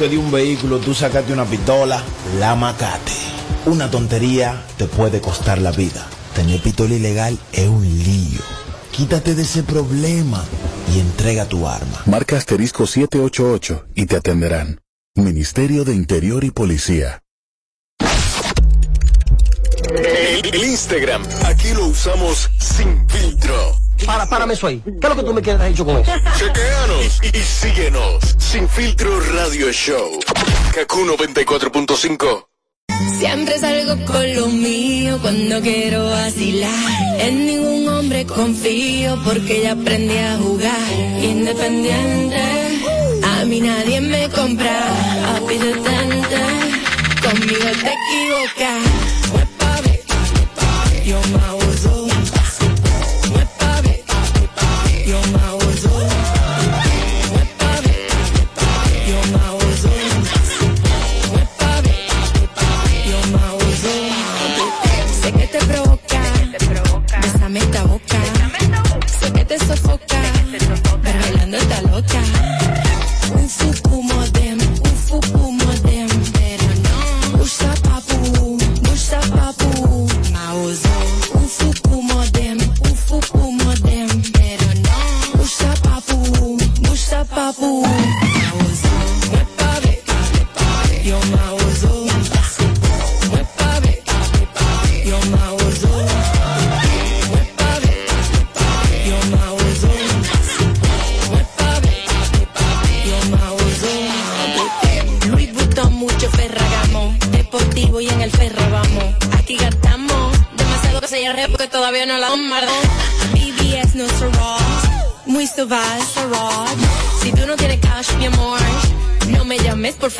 de 0.09 0.17
un 0.17 0.31
vehículo 0.31 0.79
tú 0.79 0.93
sacaste 0.93 1.31
una 1.31 1.45
pistola, 1.45 2.01
la 2.39 2.55
macate. 2.55 3.11
Una 3.65 3.91
tontería 3.91 4.63
te 4.77 4.85
puede 4.85 5.21
costar 5.21 5.59
la 5.59 5.71
vida. 5.71 6.07
Tener 6.35 6.59
pistola 6.61 6.95
ilegal 6.95 7.37
es 7.53 7.67
un 7.67 7.83
lío. 7.83 8.41
Quítate 8.91 9.35
de 9.35 9.43
ese 9.43 9.63
problema 9.63 10.43
y 10.93 10.99
entrega 10.99 11.45
tu 11.45 11.67
arma. 11.67 12.01
Marca 12.05 12.37
asterisco 12.37 12.87
788 12.87 13.85
y 13.95 14.05
te 14.07 14.15
atenderán. 14.15 14.81
Ministerio 15.15 15.83
de 15.83 15.93
Interior 15.93 16.43
y 16.43 16.51
Policía. 16.51 17.21
El, 19.89 20.55
el 20.55 20.63
Instagram, 20.63 21.23
aquí 21.45 21.73
lo 21.75 21.87
usamos 21.87 22.49
sin 22.59 23.07
filtro. 23.07 23.70
Para, 24.11 24.25
párame 24.27 24.55
eso 24.55 24.67
ahí. 24.67 24.81
¿Qué 24.83 25.07
es 25.07 25.09
lo 25.09 25.15
que 25.15 25.23
tú 25.23 25.33
me 25.33 25.41
quieres 25.41 25.71
hecho 25.71 25.85
con 25.85 25.95
eso? 25.95 26.11
Chequeanos 26.37 27.21
y, 27.23 27.37
y 27.37 27.41
síguenos. 27.41 28.35
Sin 28.39 28.67
filtro 28.67 29.21
radio 29.21 29.71
show. 29.71 30.19
Kaku 30.75 31.05
94.5. 31.05 32.45
Siempre 33.19 33.57
salgo 33.57 34.05
con 34.05 34.35
lo 34.35 34.47
mío 34.47 35.17
cuando 35.21 35.61
quiero 35.61 36.09
vacilar. 36.09 37.19
En 37.19 37.45
ningún 37.45 37.87
hombre 37.87 38.25
confío 38.25 39.17
porque 39.23 39.61
ya 39.61 39.71
aprendí 39.71 40.17
a 40.17 40.37
jugar. 40.39 40.91
Independiente, 41.21 42.41
a 43.23 43.45
mí 43.45 43.61
nadie 43.61 44.01
me 44.01 44.27
compra. 44.27 44.93
Detente, 45.47 46.41
conmigo 47.21 47.69
te 47.81 47.93
equivocas. 47.93 49.10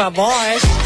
Favor. 0.10 0.81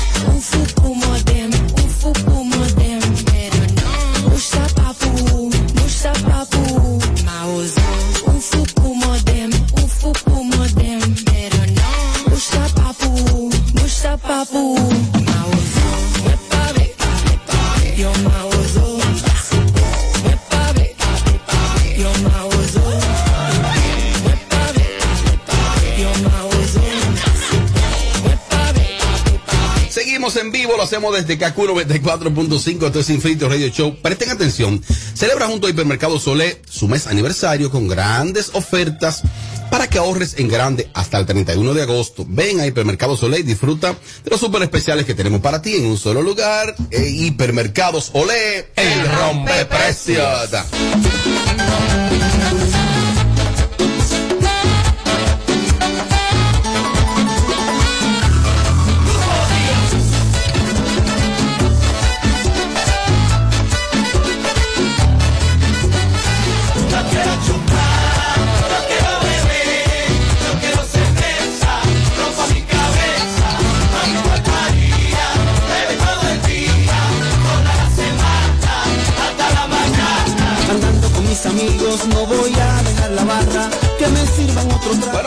En 30.34 30.51
vivo, 30.51 30.75
lo 30.75 30.82
hacemos 30.82 31.15
desde 31.15 31.38
Kaku 31.38 31.67
94.5, 31.67 32.88
esto 32.88 33.00
es 33.00 33.05
Sin 33.05 33.22
Filtro 33.22 33.48
Radio 33.48 33.67
Show. 33.67 33.96
Presten 34.01 34.32
atención, 34.32 34.84
celebra 35.13 35.46
junto 35.46 35.67
a 35.67 35.70
Hipermercado 35.70 36.17
Solé 36.17 36.63
su 36.67 36.88
mes 36.88 37.05
aniversario 37.05 37.70
con 37.70 37.88
grandes 37.88 38.50
ofertas 38.53 39.22
para 39.70 39.88
que 39.88 40.00
ahorres 40.00 40.39
en 40.39 40.48
grande 40.48 40.89
hasta 40.96 41.20
el 41.20 41.27
31 41.27 41.75
de 41.75 41.84
agosto. 41.84 42.25
Ven 42.27 42.60
a 42.60 42.65
Hipermercado 42.65 43.15
Solé 43.15 43.41
y 43.41 43.44
disfruta 43.44 43.91
de 44.24 44.32
los 44.32 44.39
super 44.39 44.63
especiales 44.63 45.05
que 45.05 45.13
tenemos 45.13 45.41
para 45.41 45.62
ti 45.62 45.75
en 45.75 45.86
un 45.86 45.98
solo 45.98 46.24
lugar. 46.24 46.75
Hipermercados 46.89 48.10
Olé, 48.13 48.72
el 48.75 49.08
rompeprecios. 49.20 50.50
No 50.51 52.04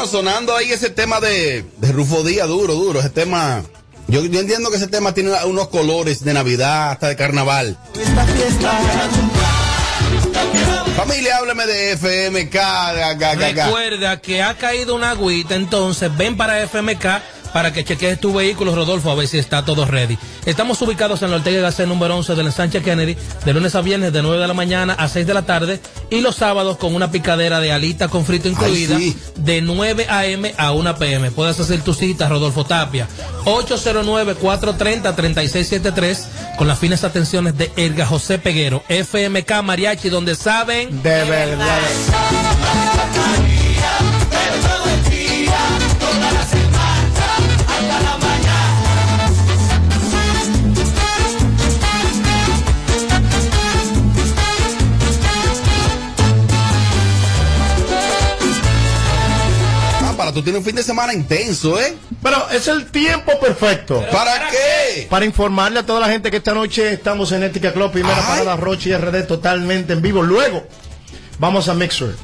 Sonando 0.06 0.54
ahí 0.56 0.72
ese 0.72 0.90
tema 0.90 1.20
de, 1.20 1.64
de 1.76 1.92
Rufo 1.92 2.22
Díaz, 2.22 2.48
duro, 2.48 2.74
duro, 2.74 3.00
ese 3.00 3.10
tema. 3.10 3.62
Yo, 4.06 4.24
yo 4.24 4.40
entiendo 4.40 4.70
que 4.70 4.76
ese 4.76 4.86
tema 4.86 5.12
tiene 5.12 5.32
unos 5.44 5.68
colores 5.68 6.24
de 6.24 6.32
Navidad, 6.32 6.92
hasta 6.92 7.08
de 7.08 7.16
carnaval. 7.16 7.76
Esta 7.94 8.24
fiesta, 8.26 8.72
Familia, 10.96 11.36
hábleme 11.36 11.66
de 11.66 11.92
FMK. 11.92 12.56
Recuerda 13.54 14.20
que 14.20 14.42
ha 14.42 14.54
caído 14.54 14.96
una 14.96 15.10
agüita, 15.10 15.54
entonces 15.54 16.14
ven 16.16 16.36
para 16.36 16.60
FMK 16.66 17.04
para 17.52 17.72
que 17.72 17.84
chequees 17.84 18.20
tu 18.20 18.34
vehículo, 18.34 18.74
Rodolfo, 18.74 19.10
a 19.10 19.14
ver 19.14 19.28
si 19.28 19.38
está 19.38 19.64
todo 19.64 19.84
ready. 19.84 20.18
Estamos 20.46 20.80
ubicados 20.82 21.22
en 21.22 21.30
la 21.30 21.36
Ortega 21.36 21.62
Gasset 21.62 21.86
número 21.86 22.16
11 22.16 22.34
del 22.34 22.46
ensanche 22.46 22.82
Kennedy, 22.82 23.16
de 23.44 23.54
lunes 23.54 23.74
a 23.74 23.80
viernes 23.80 24.12
de 24.12 24.22
9 24.22 24.40
de 24.40 24.48
la 24.48 24.54
mañana 24.54 24.94
a 24.94 25.08
6 25.08 25.26
de 25.26 25.34
la 25.34 25.42
tarde 25.42 25.80
y 26.10 26.20
los 26.20 26.36
sábados 26.36 26.76
con 26.76 26.94
una 26.94 27.10
picadera 27.10 27.58
de 27.60 27.72
alita 27.72 28.08
con 28.08 28.24
frito 28.24 28.48
incluida 28.48 28.96
sí. 28.98 29.16
de 29.36 29.60
9 29.60 30.06
a.m. 30.08 30.54
a 30.56 30.72
1 30.72 30.96
p.m. 30.96 31.30
Puedes 31.30 31.60
hacer 31.60 31.82
tu 31.82 31.94
cita, 31.94 32.28
Rodolfo 32.28 32.64
Tapia, 32.64 33.06
809-430-3673 33.44 36.24
con 36.56 36.66
las 36.68 36.78
finas 36.78 37.04
atenciones 37.04 37.56
de 37.56 37.70
Elga 37.76 38.06
José 38.06 38.38
Peguero, 38.38 38.82
FMK 38.88 39.62
Mariachi, 39.62 40.08
donde 40.08 40.34
saben 40.34 41.02
de 41.02 41.24
verdad. 41.24 41.78
Tú 60.38 60.44
tienes 60.44 60.60
un 60.60 60.64
fin 60.64 60.76
de 60.76 60.82
semana 60.84 61.12
intenso, 61.12 61.80
¿eh? 61.80 61.96
Pero 62.22 62.48
es 62.50 62.68
el 62.68 62.90
tiempo 62.90 63.38
perfecto. 63.40 64.04
¿Para 64.12 64.48
qué? 64.50 65.06
Para 65.10 65.24
informarle 65.24 65.80
a 65.80 65.86
toda 65.86 66.00
la 66.00 66.08
gente 66.08 66.30
que 66.30 66.36
esta 66.36 66.54
noche 66.54 66.92
estamos 66.92 67.32
en 67.32 67.42
Ética 67.42 67.72
Club, 67.72 67.90
primera 67.90 68.16
parada 68.16 68.56
Roche 68.56 68.90
y 68.90 68.96
RD 68.96 69.26
totalmente 69.26 69.94
en 69.94 70.02
vivo. 70.02 70.22
Luego 70.22 70.64
vamos 71.38 71.68
a 71.68 71.74
Mixer. 71.74 72.14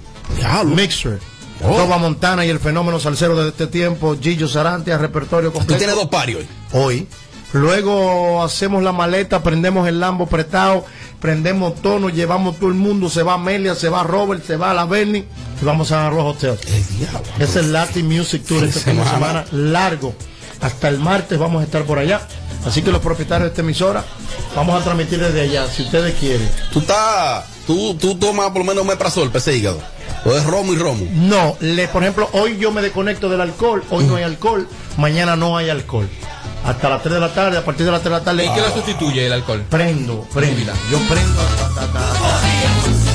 Mixer. 0.64 1.18
Oh. 1.62 1.76
Toba 1.76 1.98
Montana 1.98 2.44
y 2.44 2.50
el 2.50 2.60
fenómeno 2.60 3.00
salsero 3.00 3.36
de 3.36 3.48
este 3.48 3.66
tiempo, 3.66 4.16
Gillo 4.20 4.46
Sarantia, 4.46 4.98
repertorio 4.98 5.52
completo. 5.52 5.74
Tú 5.74 5.78
tienes 5.78 5.96
dos 5.96 6.08
parios 6.08 6.42
hoy. 6.42 6.48
Hoy. 6.72 7.08
Luego 7.54 8.42
hacemos 8.42 8.82
la 8.82 8.90
maleta, 8.90 9.44
prendemos 9.44 9.86
el 9.86 10.00
Lambo 10.00 10.26
prestado, 10.26 10.84
prendemos 11.20 11.80
tono, 11.80 12.08
llevamos 12.08 12.56
todo 12.56 12.68
el 12.68 12.74
mundo, 12.74 13.08
se 13.08 13.22
va 13.22 13.34
Amelia, 13.34 13.76
se 13.76 13.88
va 13.88 14.02
Robert, 14.02 14.44
se 14.44 14.56
va 14.56 14.74
la 14.74 14.86
Bernie 14.86 15.24
y 15.62 15.64
vamos 15.64 15.92
a 15.92 16.08
Arroz 16.08 16.34
Hotel. 16.34 16.58
Es 17.38 17.54
el 17.54 17.72
Latin 17.72 18.08
Music 18.08 18.44
Tour 18.44 18.64
este 18.64 18.80
fin 18.80 18.96
de 18.96 19.04
semana 19.04 19.44
largo. 19.52 20.16
Hasta 20.60 20.88
el 20.88 20.98
martes 20.98 21.38
vamos 21.38 21.60
a 21.60 21.64
estar 21.64 21.84
por 21.84 22.00
allá. 22.00 22.26
Así 22.66 22.82
que 22.82 22.90
los 22.90 23.00
propietarios 23.00 23.44
de 23.44 23.48
esta 23.50 23.60
emisora 23.60 24.04
vamos 24.56 24.80
a 24.80 24.82
transmitir 24.82 25.20
desde 25.20 25.42
allá, 25.42 25.68
si 25.68 25.82
ustedes 25.82 26.12
quieren. 26.14 26.50
Tú 26.72 26.80
estás, 26.80 27.44
tú, 27.68 27.94
tú 27.94 28.16
tomas 28.16 28.50
por 28.50 28.58
lo 28.58 28.64
menos 28.64 28.84
meprazol 28.84 29.28
para 29.28 29.38
ese 29.38 29.56
hígado. 29.56 29.80
O 30.24 30.32
es 30.32 30.44
romo 30.44 30.72
y 30.72 30.76
romo. 30.76 31.06
No, 31.12 31.56
le, 31.60 31.86
por 31.86 32.02
ejemplo, 32.02 32.28
hoy 32.32 32.58
yo 32.58 32.72
me 32.72 32.82
desconecto 32.82 33.28
del 33.28 33.42
alcohol, 33.42 33.84
hoy 33.90 34.06
no 34.06 34.16
hay 34.16 34.24
alcohol, 34.24 34.66
mañana 34.96 35.36
no 35.36 35.56
hay 35.56 35.70
alcohol. 35.70 36.08
Hasta 36.64 36.88
las 36.88 37.02
3 37.02 37.14
de 37.14 37.20
la 37.20 37.32
tarde, 37.34 37.58
a 37.58 37.64
partir 37.64 37.84
de 37.84 37.92
las 37.92 38.00
3 38.00 38.12
de 38.12 38.18
la 38.18 38.24
tarde. 38.24 38.46
¿Y 38.46 38.54
qué 38.54 38.60
lo 38.60 38.70
sustituye 38.72 39.26
el 39.26 39.32
alcohol? 39.32 39.64
Prendo, 39.68 40.22
prendo. 40.32 40.72
Yo 40.90 40.98
prendo. 41.08 41.42
ta, 41.74 41.86
ta, 41.86 41.92
ta. 41.92 43.14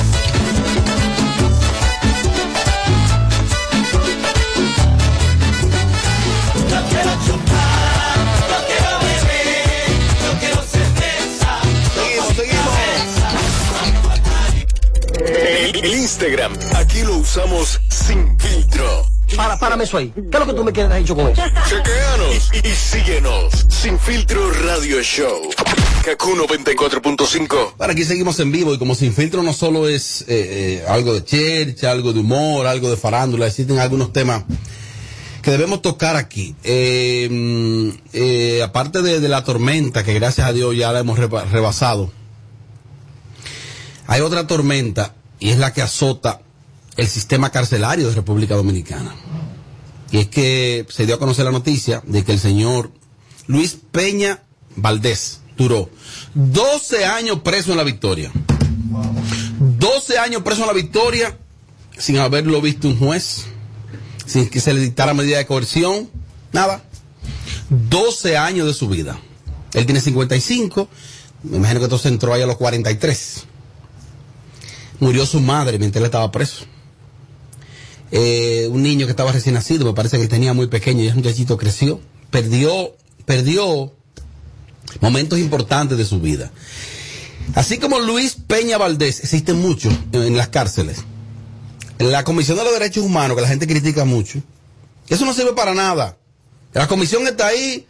Yo 6.70 6.78
quiero 6.88 7.10
chupar, 7.26 8.16
yo 8.50 8.58
quiero 8.68 8.92
beber, 9.00 9.90
yo 10.24 10.30
quiero 10.38 10.62
cerveza. 10.62 11.60
Seguimos, 12.36 12.74
El, 15.26 15.84
el 15.84 15.94
Instagram, 16.00 16.52
aquí 16.76 17.02
lo 17.02 17.16
usamos 17.16 17.80
sin 17.88 18.38
filtro. 18.38 19.06
Para, 19.36 19.58
párame 19.58 19.84
eso 19.84 19.96
ahí. 19.96 20.12
¿Qué 20.14 20.20
es 20.32 20.38
lo 20.40 20.46
que 20.46 20.52
tú 20.54 20.64
me 20.64 20.72
quieres 20.72 20.96
hecho 20.98 21.14
con 21.16 21.28
eso? 21.28 21.42
Chequeanos 21.68 22.50
y, 22.62 22.68
y 22.68 22.70
síguenos. 22.74 23.66
Sin 23.68 23.98
filtro 23.98 24.50
radio 24.50 25.00
show. 25.02 25.40
Kaku 26.04 26.30
94.5. 26.36 27.74
Para 27.76 27.92
aquí 27.92 28.04
seguimos 28.04 28.38
en 28.40 28.52
vivo 28.52 28.74
y 28.74 28.78
como 28.78 28.94
sin 28.94 29.12
filtro 29.12 29.42
no 29.42 29.52
solo 29.52 29.88
es 29.88 30.22
eh, 30.22 30.26
eh, 30.28 30.84
algo 30.88 31.14
de 31.14 31.24
church, 31.24 31.84
algo 31.84 32.12
de 32.12 32.20
humor, 32.20 32.66
algo 32.66 32.90
de 32.90 32.96
farándula, 32.96 33.46
existen 33.46 33.78
algunos 33.78 34.12
temas 34.12 34.44
que 35.42 35.50
debemos 35.50 35.80
tocar 35.80 36.16
aquí. 36.16 36.54
Eh, 36.64 37.28
mm, 37.30 37.88
eh, 38.12 38.62
aparte 38.62 39.00
de, 39.02 39.20
de 39.20 39.28
la 39.28 39.44
tormenta, 39.44 40.04
que 40.04 40.12
gracias 40.14 40.46
a 40.46 40.52
Dios 40.52 40.76
ya 40.76 40.92
la 40.92 41.00
hemos 41.00 41.18
reba- 41.18 41.44
rebasado, 41.44 42.10
hay 44.06 44.20
otra 44.20 44.46
tormenta 44.46 45.14
y 45.38 45.50
es 45.50 45.58
la 45.58 45.72
que 45.72 45.82
azota 45.82 46.40
el 47.00 47.08
sistema 47.08 47.50
carcelario 47.50 48.08
de 48.08 48.14
República 48.14 48.54
Dominicana. 48.56 49.14
Y 50.12 50.18
es 50.18 50.28
que 50.28 50.84
se 50.90 51.06
dio 51.06 51.14
a 51.14 51.18
conocer 51.18 51.46
la 51.46 51.50
noticia 51.50 52.02
de 52.04 52.24
que 52.24 52.32
el 52.32 52.38
señor 52.38 52.92
Luis 53.46 53.78
Peña 53.90 54.42
Valdés 54.76 55.40
duró 55.56 55.88
12 56.34 57.06
años 57.06 57.40
preso 57.40 57.70
en 57.70 57.78
la 57.78 57.84
victoria. 57.84 58.30
12 59.78 60.18
años 60.18 60.42
preso 60.42 60.60
en 60.60 60.66
la 60.66 60.74
victoria 60.74 61.38
sin 61.96 62.18
haberlo 62.18 62.60
visto 62.60 62.86
un 62.86 62.98
juez, 62.98 63.46
sin 64.26 64.50
que 64.50 64.60
se 64.60 64.74
le 64.74 64.80
dictara 64.80 65.14
medida 65.14 65.38
de 65.38 65.46
coerción, 65.46 66.10
nada. 66.52 66.84
12 67.70 68.36
años 68.36 68.66
de 68.66 68.74
su 68.74 68.88
vida. 68.88 69.18
Él 69.72 69.86
tiene 69.86 70.02
55, 70.02 70.86
me 71.44 71.56
imagino 71.56 71.80
que 71.80 71.84
entonces 71.84 72.12
entró 72.12 72.34
ahí 72.34 72.42
a 72.42 72.46
los 72.46 72.58
43. 72.58 73.44
Murió 74.98 75.24
su 75.24 75.40
madre 75.40 75.78
mientras 75.78 76.00
él 76.02 76.04
estaba 76.04 76.30
preso. 76.30 76.66
Eh, 78.12 78.68
un 78.70 78.82
niño 78.82 79.06
que 79.06 79.10
estaba 79.10 79.32
recién 79.32 79.54
nacido, 79.54 79.84
me 79.84 79.92
parece 79.92 80.18
que 80.18 80.26
tenía 80.26 80.52
muy 80.52 80.66
pequeño 80.66 81.02
y 81.02 81.06
ese 81.06 81.16
muchachito 81.16 81.56
creció, 81.56 82.00
perdió, 82.30 82.96
perdió 83.24 83.92
momentos 85.00 85.38
importantes 85.38 85.96
de 85.96 86.04
su 86.04 86.20
vida. 86.20 86.50
Así 87.54 87.78
como 87.78 87.98
Luis 87.98 88.36
Peña 88.46 88.78
Valdés, 88.78 89.20
existen 89.20 89.60
muchos 89.60 89.92
en 90.12 90.36
las 90.36 90.48
cárceles. 90.48 91.04
La 91.98 92.24
Comisión 92.24 92.56
de 92.56 92.64
los 92.64 92.72
Derechos 92.72 93.04
Humanos, 93.04 93.36
que 93.36 93.42
la 93.42 93.48
gente 93.48 93.66
critica 93.66 94.04
mucho, 94.04 94.40
eso 95.08 95.24
no 95.24 95.34
sirve 95.34 95.52
para 95.52 95.74
nada. 95.74 96.16
La 96.72 96.86
comisión 96.86 97.26
está 97.26 97.48
ahí 97.48 97.86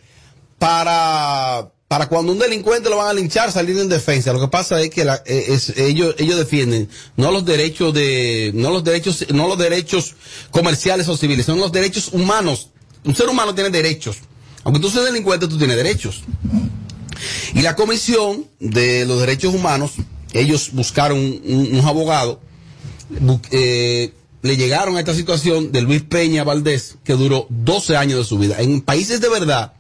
para, 0.59 1.71
para 1.91 2.09
cuando 2.09 2.31
un 2.31 2.39
delincuente 2.39 2.89
lo 2.89 2.99
van 2.99 3.09
a 3.09 3.13
linchar, 3.13 3.51
salir 3.51 3.77
en 3.77 3.89
defensa. 3.89 4.33
Lo 4.33 4.39
que 4.41 4.47
pasa 4.47 4.81
es 4.81 4.91
que 4.91 5.03
eh, 5.27 5.59
ellos, 5.77 6.15
defienden 6.39 6.89
no 7.17 7.33
los 7.33 7.45
derechos 7.45 7.93
de, 7.93 8.53
no 8.55 8.71
los 8.71 8.85
derechos, 8.85 9.27
no 9.35 9.49
los 9.49 9.59
derechos 9.59 10.15
comerciales 10.53 11.09
o 11.09 11.17
civiles, 11.17 11.47
son 11.47 11.59
los 11.59 11.73
derechos 11.73 12.11
humanos. 12.13 12.69
Un 13.05 13.17
ser 13.17 13.29
humano 13.29 13.57
tiene 13.57 13.71
derechos. 13.71 14.19
Aunque 14.63 14.79
tú 14.81 14.89
seas 14.89 15.05
delincuente, 15.07 15.49
tú 15.49 15.59
tienes 15.59 15.75
derechos. 15.77 16.23
Y 17.55 17.63
la 17.63 17.75
Comisión 17.75 18.47
de 18.61 19.05
los 19.05 19.19
Derechos 19.19 19.53
Humanos, 19.53 19.95
ellos 20.33 20.71
buscaron 20.73 21.19
un, 21.19 21.69
un 21.73 21.85
abogado, 21.89 22.39
bu- 23.21 23.41
eh, 23.51 24.13
le 24.43 24.57
llegaron 24.57 24.97
a 24.97 25.01
esta 25.01 25.13
situación 25.17 25.73
de 25.73 25.81
Luis 25.81 26.03
Peña 26.03 26.45
Valdés, 26.45 26.99
que 27.03 27.15
duró 27.15 27.49
12 27.51 27.97
años 27.97 28.19
de 28.21 28.25
su 28.25 28.39
vida. 28.39 28.61
En 28.61 28.81
países 28.81 29.21
de 29.21 29.29
verdad, 29.29 29.73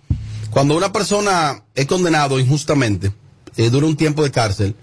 cuando 0.51 0.77
una 0.77 0.93
persona 0.93 1.63
es 1.75 1.87
condenado 1.87 2.39
injustamente, 2.41 3.13
eh, 3.57 3.71
dura 3.71 3.87
un 3.87 3.97
tiempo 3.97 4.23
de 4.23 4.31
cárcel, 4.31 4.75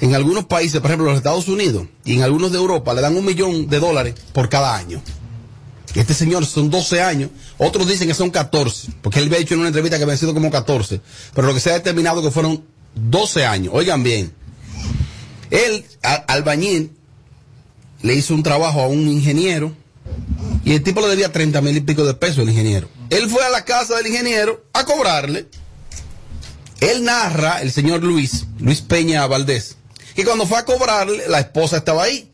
en 0.00 0.14
algunos 0.14 0.44
países, 0.44 0.80
por 0.80 0.90
ejemplo 0.90 1.06
los 1.08 1.16
Estados 1.16 1.48
Unidos 1.48 1.86
y 2.04 2.14
en 2.16 2.22
algunos 2.22 2.52
de 2.52 2.58
Europa, 2.58 2.92
le 2.94 3.00
dan 3.00 3.16
un 3.16 3.24
millón 3.24 3.68
de 3.68 3.78
dólares 3.80 4.14
por 4.32 4.48
cada 4.48 4.74
año. 4.76 5.00
Este 5.94 6.12
señor 6.12 6.44
son 6.44 6.70
12 6.70 7.00
años, 7.00 7.30
otros 7.56 7.86
dicen 7.86 8.08
que 8.08 8.14
son 8.14 8.30
14, 8.30 8.90
porque 9.00 9.20
él 9.20 9.26
había 9.26 9.38
dicho 9.38 9.54
en 9.54 9.60
una 9.60 9.68
entrevista 9.68 9.96
que 9.96 10.02
habían 10.02 10.18
sido 10.18 10.34
como 10.34 10.50
14, 10.50 11.00
pero 11.34 11.46
lo 11.46 11.54
que 11.54 11.60
se 11.60 11.70
ha 11.70 11.74
determinado 11.74 12.20
que 12.22 12.32
fueron 12.32 12.64
12 12.96 13.46
años. 13.46 13.72
Oigan 13.76 14.02
bien, 14.02 14.32
él, 15.50 15.84
a- 16.02 16.14
albañil, 16.26 16.90
le 18.02 18.14
hizo 18.14 18.34
un 18.34 18.42
trabajo 18.42 18.80
a 18.82 18.88
un 18.88 19.06
ingeniero 19.08 19.72
y 20.64 20.72
el 20.72 20.82
tipo 20.82 21.00
le 21.02 21.08
debía 21.08 21.30
30 21.30 21.60
mil 21.60 21.76
y 21.76 21.80
pico 21.80 22.04
de 22.04 22.14
pesos 22.14 22.38
al 22.38 22.48
ingeniero. 22.48 22.88
Él 23.10 23.28
fue 23.28 23.44
a 23.44 23.50
la 23.50 23.64
casa 23.64 23.96
del 23.96 24.06
ingeniero 24.06 24.64
a 24.72 24.84
cobrarle. 24.84 25.46
Él 26.80 27.04
narra, 27.04 27.60
el 27.60 27.70
señor 27.70 28.02
Luis, 28.02 28.46
Luis 28.58 28.80
Peña 28.80 29.26
Valdés, 29.26 29.76
que 30.14 30.24
cuando 30.24 30.46
fue 30.46 30.58
a 30.58 30.64
cobrarle, 30.64 31.28
la 31.28 31.40
esposa 31.40 31.76
estaba 31.78 32.04
ahí. 32.04 32.30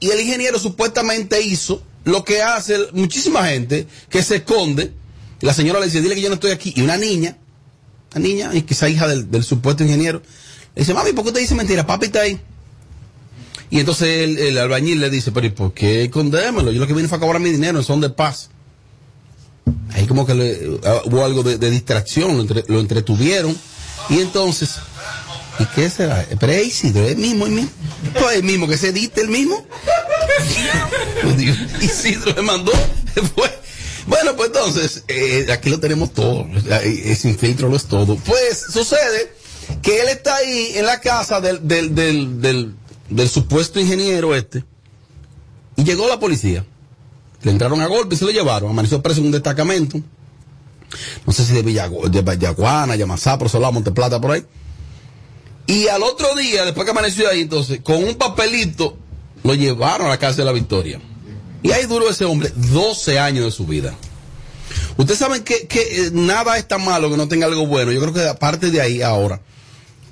Y 0.00 0.10
el 0.10 0.20
ingeniero 0.20 0.58
supuestamente 0.58 1.40
hizo 1.42 1.82
lo 2.04 2.24
que 2.24 2.42
hace 2.42 2.78
muchísima 2.92 3.46
gente, 3.46 3.86
que 4.08 4.22
se 4.22 4.36
esconde. 4.36 4.92
La 5.40 5.54
señora 5.54 5.80
le 5.80 5.86
dice, 5.86 6.00
dile 6.00 6.14
que 6.14 6.22
yo 6.22 6.28
no 6.28 6.34
estoy 6.34 6.50
aquí. 6.52 6.72
Y 6.76 6.82
una 6.82 6.96
niña, 6.96 7.36
una 8.14 8.26
niña, 8.26 8.50
quizá 8.66 8.88
hija 8.88 9.06
del, 9.08 9.30
del 9.30 9.44
supuesto 9.44 9.84
ingeniero, 9.84 10.22
le 10.74 10.80
dice, 10.80 10.94
mami, 10.94 11.12
¿por 11.12 11.24
qué 11.24 11.28
usted 11.28 11.40
dice 11.40 11.54
mentira? 11.54 11.86
Papi 11.86 12.06
está 12.06 12.22
ahí. 12.22 12.40
Y 13.74 13.80
entonces 13.80 14.38
el, 14.38 14.56
albañil 14.56 15.00
le 15.00 15.10
dice, 15.10 15.32
pero 15.32 15.48
¿y 15.48 15.50
por 15.50 15.74
qué 15.74 16.04
escondémelo? 16.04 16.70
Yo 16.70 16.78
lo 16.78 16.86
que 16.86 16.92
vine 16.94 17.08
fue 17.08 17.18
a 17.18 17.20
cobrar 17.20 17.40
mi 17.42 17.50
dinero 17.50 17.82
son 17.82 18.00
de 18.00 18.08
paz. 18.08 18.48
Ahí 19.92 20.06
como 20.06 20.24
que 20.24 20.32
le- 20.32 20.78
ah, 20.84 21.00
hubo 21.06 21.24
algo 21.24 21.42
de, 21.42 21.58
distracción, 21.70 22.36
lo, 22.36 22.42
entre- 22.42 22.64
entretuvieron. 22.68 23.56
Y 24.10 24.20
entonces, 24.20 24.76
¿y 25.58 25.64
qué 25.74 25.90
será? 25.90 26.24
Pero 26.38 26.52
es 26.52 26.68
Isidro, 26.68 27.02
es 27.02 27.16
mismo, 27.16 27.46
el 27.46 27.50
mismo. 27.52 27.70
Pues 28.12 28.26
es 28.34 28.36
el 28.38 28.44
mismo 28.44 28.68
que 28.68 28.76
se 28.78 28.90
edite 28.90 29.22
el 29.22 29.28
mismo. 29.28 29.66
Isidro 31.82 32.32
me 32.36 32.42
mandó. 32.42 32.70
Bueno, 34.06 34.36
pues 34.36 34.50
entonces, 34.54 35.02
eh, 35.08 35.48
aquí 35.50 35.68
lo 35.68 35.80
tenemos 35.80 36.12
todo. 36.12 36.46
Eh, 36.70 37.16
Sin 37.20 37.36
filtro 37.36 37.68
lo 37.68 37.74
es 37.76 37.86
todo. 37.86 38.14
Pues 38.24 38.66
sucede 38.72 39.32
que 39.82 40.00
él 40.00 40.08
está 40.10 40.36
ahí 40.36 40.74
en 40.76 40.86
la 40.86 41.00
casa 41.00 41.40
del, 41.40 41.66
del, 41.66 42.74
del 43.08 43.28
supuesto 43.28 43.80
ingeniero 43.80 44.34
este. 44.34 44.64
Y 45.76 45.84
llegó 45.84 46.08
la 46.08 46.18
policía. 46.20 46.64
Le 47.42 47.50
entraron 47.50 47.80
a 47.80 47.86
golpe 47.86 48.14
y 48.14 48.18
se 48.18 48.24
lo 48.24 48.30
llevaron. 48.30 48.70
Amaneció 48.70 49.02
preso 49.02 49.20
en 49.20 49.26
un 49.26 49.32
destacamento. 49.32 50.00
No 51.26 51.32
sé 51.32 51.44
si 51.44 51.52
de, 51.52 51.64
Villagu- 51.64 52.08
de 52.08 52.22
Villaguana, 52.22 52.94
Solá, 53.48 53.70
Monteplata, 53.70 54.20
por 54.20 54.30
ahí. 54.32 54.44
Y 55.66 55.88
al 55.88 56.02
otro 56.02 56.34
día, 56.36 56.64
después 56.64 56.84
que 56.84 56.90
amaneció 56.92 57.28
ahí, 57.28 57.40
entonces, 57.40 57.80
con 57.82 58.02
un 58.04 58.14
papelito, 58.14 58.96
lo 59.42 59.54
llevaron 59.54 60.06
a 60.06 60.10
la 60.10 60.18
cárcel 60.18 60.38
de 60.38 60.44
la 60.44 60.52
Victoria. 60.52 61.00
Y 61.62 61.72
ahí 61.72 61.86
duró 61.86 62.08
ese 62.10 62.26
hombre 62.26 62.52
12 62.54 63.18
años 63.18 63.46
de 63.46 63.50
su 63.50 63.66
vida. 63.66 63.94
Ustedes 64.96 65.18
saben 65.18 65.42
que, 65.42 65.66
que, 65.66 65.80
eh, 66.06 66.10
nada 66.12 66.56
es 66.58 66.68
tan 66.68 66.84
malo 66.84 67.10
que 67.10 67.16
no 67.16 67.28
tenga 67.28 67.46
algo 67.46 67.66
bueno. 67.66 67.90
Yo 67.92 68.00
creo 68.00 68.12
que 68.12 68.26
aparte 68.28 68.70
de 68.70 68.80
ahí 68.80 69.02
ahora, 69.02 69.40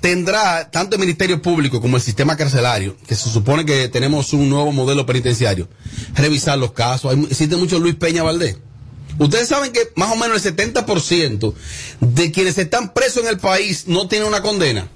tendrá 0.03 0.69
tanto 0.69 0.97
el 0.97 0.99
Ministerio 0.99 1.41
Público 1.41 1.79
como 1.79 1.95
el 1.95 2.03
sistema 2.03 2.35
carcelario, 2.35 2.97
que 3.07 3.15
se 3.15 3.29
supone 3.29 3.65
que 3.65 3.87
tenemos 3.87 4.33
un 4.33 4.49
nuevo 4.49 4.73
modelo 4.73 5.05
penitenciario, 5.05 5.69
revisar 6.13 6.57
los 6.57 6.73
casos. 6.73 7.13
Hay, 7.13 7.23
existe 7.23 7.55
mucho 7.55 7.79
Luis 7.79 7.95
Peña 7.95 8.21
Valdés. 8.21 8.57
Ustedes 9.17 9.47
saben 9.47 9.71
que 9.71 9.79
más 9.95 10.11
o 10.11 10.17
menos 10.17 10.45
el 10.45 10.57
70% 10.57 11.53
de 12.01 12.31
quienes 12.33 12.57
están 12.57 12.93
presos 12.93 13.23
en 13.23 13.29
el 13.29 13.37
país 13.37 13.87
no 13.87 14.09
tienen 14.09 14.27
una 14.27 14.41
condena. 14.41 14.89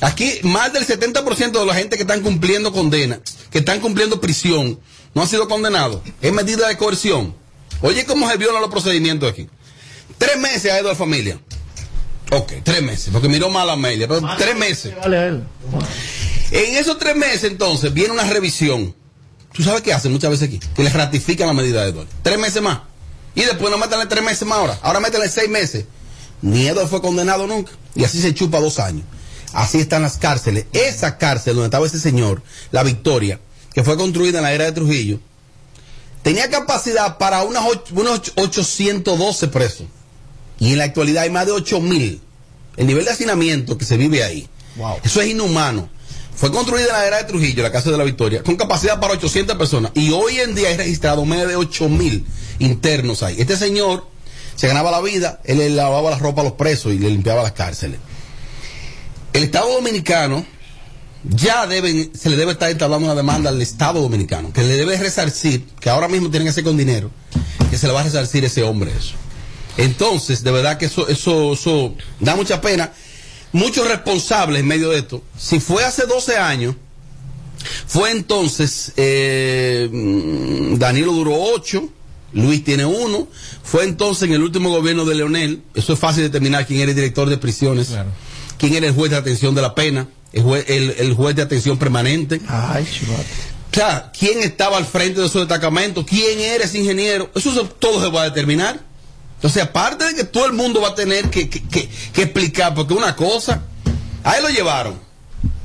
Aquí 0.00 0.32
más 0.42 0.72
del 0.72 0.86
70% 0.86 1.50
de 1.50 1.66
la 1.66 1.74
gente 1.74 1.96
que 1.96 2.04
están 2.04 2.22
cumpliendo 2.22 2.72
condena, 2.72 3.20
que 3.50 3.58
están 3.58 3.80
cumpliendo 3.80 4.22
prisión, 4.22 4.80
no 5.12 5.20
han 5.20 5.28
sido 5.28 5.48
condenados. 5.48 6.00
Es 6.22 6.32
medida 6.32 6.66
de 6.66 6.78
coerción. 6.78 7.34
Oye, 7.82 8.06
¿cómo 8.06 8.26
se 8.30 8.38
violan 8.38 8.62
los 8.62 8.70
procedimientos 8.70 9.30
aquí? 9.30 9.50
Tres 10.16 10.38
meses 10.38 10.72
a 10.72 10.80
la 10.80 10.94
familia. 10.94 11.38
Ok, 12.32 12.52
tres 12.64 12.82
meses, 12.82 13.10
porque 13.12 13.28
miró 13.28 13.48
mal 13.50 13.68
a 13.70 13.74
Amelia, 13.74 14.08
pero 14.08 14.20
tres 14.36 14.56
meses. 14.56 14.92
En 16.50 16.76
esos 16.76 16.98
tres 16.98 17.16
meses, 17.16 17.44
entonces, 17.44 17.92
viene 17.92 18.12
una 18.12 18.24
revisión. 18.24 18.94
¿Tú 19.52 19.62
sabes 19.62 19.82
qué 19.82 19.92
hacen 19.92 20.12
muchas 20.12 20.30
veces 20.30 20.48
aquí? 20.48 20.60
Que 20.74 20.82
les 20.84 20.92
ratifican 20.92 21.46
la 21.46 21.52
medida 21.54 21.82
de 21.82 21.90
Eduardo. 21.90 22.10
Tres 22.22 22.38
meses 22.38 22.60
más. 22.62 22.80
Y 23.34 23.42
después 23.42 23.70
no 23.70 23.78
métanle 23.78 24.06
tres 24.06 24.22
meses 24.24 24.46
más 24.46 24.58
ahora. 24.58 24.78
Ahora 24.82 25.00
métanle 25.00 25.28
seis 25.28 25.48
meses. 25.48 25.84
Ni 26.42 26.66
Eduardo 26.66 26.88
fue 26.88 27.00
condenado 27.00 27.46
nunca. 27.46 27.72
Y 27.94 28.04
así 28.04 28.20
se 28.20 28.34
chupa 28.34 28.60
dos 28.60 28.78
años. 28.78 29.04
Así 29.52 29.78
están 29.78 30.02
las 30.02 30.18
cárceles. 30.18 30.66
Esa 30.72 31.16
cárcel 31.18 31.54
donde 31.54 31.66
estaba 31.68 31.86
ese 31.86 31.98
señor, 32.00 32.42
la 32.70 32.82
Victoria, 32.82 33.40
que 33.72 33.82
fue 33.84 33.96
construida 33.96 34.38
en 34.38 34.44
la 34.44 34.52
era 34.52 34.64
de 34.64 34.72
Trujillo, 34.72 35.18
tenía 36.22 36.50
capacidad 36.50 37.16
para 37.18 37.42
unas 37.44 37.64
och- 37.64 37.92
unos 37.92 38.32
812 38.36 39.48
presos. 39.48 39.86
Y 40.58 40.72
en 40.72 40.78
la 40.78 40.84
actualidad 40.84 41.24
hay 41.24 41.30
más 41.30 41.46
de 41.46 41.52
8000. 41.52 42.20
El 42.76 42.86
nivel 42.86 43.04
de 43.04 43.10
hacinamiento 43.10 43.78
que 43.78 43.84
se 43.84 43.96
vive 43.96 44.22
ahí. 44.22 44.48
Eso 45.02 45.20
es 45.20 45.28
inhumano. 45.28 45.88
Fue 46.34 46.52
construida 46.52 46.84
en 46.84 46.92
la 46.92 47.06
era 47.06 47.16
de 47.16 47.24
Trujillo, 47.24 47.62
la 47.62 47.72
Casa 47.72 47.90
de 47.90 47.96
la 47.96 48.04
Victoria, 48.04 48.42
con 48.42 48.56
capacidad 48.56 49.00
para 49.00 49.14
800 49.14 49.56
personas. 49.56 49.92
Y 49.94 50.10
hoy 50.10 50.38
en 50.38 50.54
día 50.54 50.68
hay 50.68 50.76
registrado 50.76 51.24
más 51.24 51.48
de 51.48 51.56
8000 51.56 52.26
internos 52.58 53.22
ahí. 53.22 53.36
Este 53.38 53.56
señor 53.56 54.06
se 54.54 54.68
ganaba 54.68 54.90
la 54.90 55.00
vida, 55.00 55.40
él 55.44 55.58
le 55.58 55.70
lavaba 55.70 56.10
la 56.10 56.18
ropa 56.18 56.42
a 56.42 56.44
los 56.44 56.52
presos 56.52 56.92
y 56.92 56.98
le 56.98 57.08
limpiaba 57.08 57.42
las 57.42 57.52
cárceles. 57.52 58.00
El 59.32 59.44
Estado 59.44 59.72
Dominicano 59.72 60.44
ya 61.24 61.66
deben, 61.66 62.10
se 62.14 62.28
le 62.30 62.36
debe 62.36 62.52
estar 62.52 62.70
entablando 62.70 63.06
una 63.06 63.14
demanda 63.14 63.48
al 63.48 63.60
Estado 63.60 64.00
Dominicano, 64.00 64.52
que 64.52 64.62
le 64.62 64.76
debe 64.76 64.98
resarcir, 64.98 65.66
que 65.80 65.88
ahora 65.88 66.08
mismo 66.08 66.30
tienen 66.30 66.46
que 66.46 66.50
hacer 66.50 66.64
con 66.64 66.76
dinero, 66.76 67.10
que 67.70 67.78
se 67.78 67.86
le 67.86 67.94
va 67.94 68.00
a 68.00 68.04
resarcir 68.04 68.44
ese 68.44 68.62
hombre 68.62 68.92
eso. 68.96 69.14
Entonces, 69.76 70.42
de 70.42 70.50
verdad 70.50 70.78
que 70.78 70.86
eso, 70.86 71.08
eso, 71.08 71.52
eso 71.52 71.94
da 72.20 72.36
mucha 72.36 72.60
pena. 72.60 72.92
Muchos 73.52 73.86
responsables 73.88 74.60
en 74.60 74.66
medio 74.66 74.90
de 74.90 74.98
esto. 74.98 75.22
Si 75.38 75.60
fue 75.60 75.84
hace 75.84 76.06
12 76.06 76.36
años, 76.36 76.74
fue 77.86 78.10
entonces, 78.10 78.92
eh, 78.96 79.88
mm, 79.90 80.76
Danilo 80.78 81.12
duró 81.12 81.34
8, 81.34 81.88
Luis 82.32 82.64
tiene 82.64 82.84
uno, 82.84 83.28
fue 83.62 83.84
entonces 83.84 84.24
en 84.28 84.34
el 84.34 84.42
último 84.42 84.70
gobierno 84.70 85.04
de 85.04 85.14
Leonel, 85.14 85.62
eso 85.74 85.94
es 85.94 85.98
fácil 85.98 86.22
determinar 86.22 86.66
quién 86.66 86.80
era 86.80 86.90
el 86.90 86.96
director 86.96 87.28
de 87.28 87.38
prisiones, 87.38 87.90
quién 88.58 88.74
era 88.74 88.86
el 88.86 88.94
juez 88.94 89.10
de 89.10 89.16
atención 89.16 89.54
de 89.54 89.62
la 89.62 89.74
pena, 89.74 90.08
el 90.32 90.42
juez, 90.42 90.64
el, 90.68 90.94
el 90.98 91.14
juez 91.14 91.34
de 91.36 91.42
atención 91.42 91.78
permanente. 91.78 92.40
Ay, 92.48 92.86
O 93.72 93.74
sea, 93.74 94.10
quién 94.18 94.40
estaba 94.40 94.76
al 94.76 94.86
frente 94.86 95.20
de 95.20 95.26
esos 95.26 95.42
destacamentos, 95.42 96.04
quién 96.06 96.40
era 96.40 96.64
ese 96.64 96.78
ingeniero, 96.78 97.30
eso 97.34 97.66
todo 97.78 98.02
se 98.02 98.10
va 98.10 98.22
a 98.22 98.24
determinar. 98.24 98.80
Entonces, 99.46 99.62
aparte 99.62 100.04
de 100.06 100.14
que 100.16 100.24
todo 100.24 100.46
el 100.46 100.54
mundo 100.54 100.80
va 100.80 100.88
a 100.88 100.94
tener 100.96 101.30
que, 101.30 101.48
que- 101.48 101.62
que- 101.62 101.88
que 102.12 102.22
explicar, 102.22 102.74
porque 102.74 102.94
una 102.94 103.14
cosa, 103.14 103.62
ahí 104.24 104.42
lo 104.42 104.48
llevaron, 104.48 104.98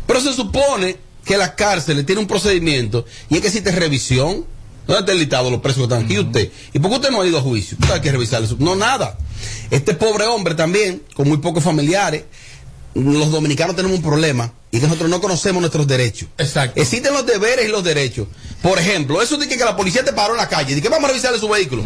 pero 0.05 0.21
se 0.21 0.33
supone 0.33 0.97
que 1.25 1.35
la 1.35 1.55
cárcel 1.55 2.05
tiene 2.05 2.21
un 2.21 2.27
procedimiento 2.27 3.05
y 3.27 3.35
es 3.37 3.41
que 3.41 3.47
existe 3.47 3.71
revisión. 3.71 4.45
¿Dónde 4.85 4.99
está 4.99 5.11
el 5.13 5.17
listado 5.17 5.49
los 5.49 5.61
presos 5.61 5.77
que 5.79 5.83
están 5.95 6.05
aquí 6.05 6.19
usted? 6.19 6.51
¿Y 6.73 6.77
por 6.79 6.91
qué 6.91 6.97
usted 6.97 7.09
no 7.09 7.21
ha 7.21 7.25
ido 7.27 7.39
a 7.39 7.41
juicio? 7.41 7.75
Usted 7.81 7.91
hay 7.95 8.01
que 8.01 8.11
revisar 8.11 8.43
eso. 8.43 8.55
No, 8.59 8.75
nada. 8.75 9.17
Este 9.71 9.95
pobre 9.95 10.25
hombre 10.25 10.53
también, 10.53 11.01
con 11.15 11.27
muy 11.27 11.37
pocos 11.37 11.63
familiares, 11.63 12.25
los 12.93 13.31
dominicanos 13.31 13.75
tenemos 13.75 13.97
un 13.97 14.03
problema 14.03 14.53
y 14.69 14.77
que 14.79 14.85
nosotros 14.85 15.09
no 15.09 15.21
conocemos 15.21 15.59
nuestros 15.61 15.87
derechos. 15.87 16.29
Exacto. 16.37 16.79
Existen 16.79 17.13
los 17.13 17.25
deberes 17.25 17.65
y 17.65 17.69
los 17.69 17.83
derechos. 17.83 18.27
Por 18.61 18.77
ejemplo, 18.77 19.21
eso 19.23 19.37
de 19.37 19.47
que, 19.47 19.57
que 19.57 19.65
la 19.65 19.75
policía 19.75 20.03
te 20.03 20.13
paró 20.13 20.33
en 20.33 20.37
la 20.37 20.47
calle, 20.49 20.75
de 20.75 20.81
que 20.83 20.89
vamos 20.89 21.05
a 21.05 21.13
revisarle 21.13 21.39
su 21.39 21.49
vehículo. 21.49 21.83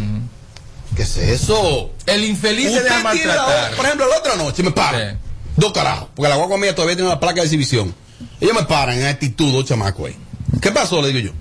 ¿Qué 0.96 1.02
es 1.02 1.16
eso? 1.18 1.90
El 2.06 2.24
infeliz 2.24 2.72
se 2.72 2.82
deja 2.82 3.12
tiene 3.12 3.26
la- 3.26 3.36
maltratar. 3.42 3.76
por 3.76 3.84
ejemplo, 3.84 4.08
la 4.08 4.16
otra 4.18 4.36
noche 4.36 4.62
me 4.62 4.70
paran. 4.70 5.20
Dos 5.56 5.72
carajos. 5.72 6.08
Porque 6.14 6.28
la 6.28 6.36
guagua 6.36 6.56
mía 6.58 6.74
todavía 6.74 6.96
tiene 6.96 7.10
una 7.10 7.20
placa 7.20 7.40
de 7.40 7.46
exhibición. 7.46 7.94
Ellos 8.40 8.54
me 8.54 8.64
paran 8.64 8.98
en 8.98 9.06
actitud, 9.06 9.52
dos 9.52 9.64
chamacos 9.66 10.06
ahí. 10.08 10.16
¿Qué 10.60 10.70
pasó? 10.72 11.00
Le 11.02 11.12
digo 11.12 11.32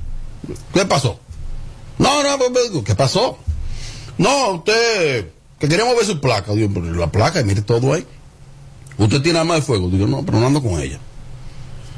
yo. 0.48 0.54
¿Qué 0.74 0.86
pasó? 0.86 1.20
No, 1.98 2.22
no, 2.24 2.38
pues, 2.38 2.50
pues, 2.72 2.84
¿qué 2.86 2.96
pasó? 2.96 3.38
No, 4.18 4.50
usted, 4.56 5.30
que 5.60 5.68
queremos 5.70 5.96
ver 5.96 6.06
su 6.06 6.20
placa. 6.20 6.52
Digo, 6.54 6.70
pero 6.74 6.94
la 6.94 7.12
placa, 7.12 7.42
mire 7.44 7.62
todo 7.62 7.94
ahí. 7.94 8.06
Usted 8.98 9.22
tiene 9.22 9.40
arma 9.40 9.56
de 9.56 9.62
fuego. 9.62 9.90
Digo, 9.90 10.06
no, 10.08 10.26
pero 10.26 10.40
no 10.40 10.48
ando 10.48 10.62
con 10.62 10.80
ella. 10.82 11.00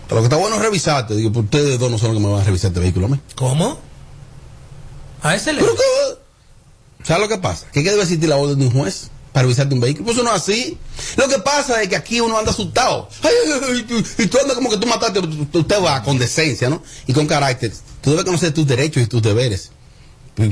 Pero 0.08 0.15
lo 0.15 0.22
que 0.22 0.26
está 0.28 0.38
bueno 0.38 0.56
es 0.58 0.62
revisarte. 0.62 1.15
Digo, 1.15 1.32
pues 1.32 1.46
ustedes 1.46 1.80
dos 1.80 1.89
no 1.91 1.98
son 1.98 2.10
los 2.13 2.17
que 2.22 2.26
me 2.28 2.32
van 2.32 2.41
a 2.41 2.46
revisar 2.46 2.70
este 2.70 2.80
vehículo 2.80 3.08
a 3.08 3.10
mí. 3.10 3.20
¿Cómo? 3.36 3.80
A 5.24 5.36
ese 5.36 5.54
le. 5.54 5.62
¿Sabes 7.08 7.22
lo 7.22 7.30
que 7.30 7.38
pasa? 7.38 7.67
Que 7.72 7.82
debe 7.84 8.02
existir 8.02 8.28
la 8.28 8.36
orden 8.36 8.60
de 8.60 8.65
un 8.65 8.72
juez 8.74 9.10
para 9.32 9.43
revisarte 9.43 9.74
un 9.74 9.80
vehículo. 9.80 10.06
Pues 10.06 10.17
eso 10.17 10.26
no 10.26 10.36
es 10.36 10.41
así. 10.41 10.78
Lo 11.15 11.30
que 11.30 11.39
pasa 11.39 11.82
es 11.82 11.88
que 11.88 11.96
aquí 11.96 12.20
uno 12.20 12.38
anda 12.38 12.52
asustado. 12.52 13.08
Ay, 13.24 13.32
ay, 13.46 13.86
ay, 13.89 14.06
y 14.17 14.28
tú 14.28 14.38
andas 14.41 14.56
como 14.56 14.70
que 14.70 14.78
tú 14.78 14.88
mataste. 14.88 15.20
Usted 15.20 15.82
va 15.82 16.04
con 16.04 16.17
decencia, 16.17 16.70
¿no? 16.70 16.84
Y 17.06 17.13
con 17.13 17.26
carácter. 17.26 17.72
Tú 18.02 18.10
debes 18.10 18.26
conocer 18.26 18.54
tus 18.54 18.67
derechos 18.67 19.04
y 19.04 19.08
tus 19.08 19.22
deberes. 19.22 19.72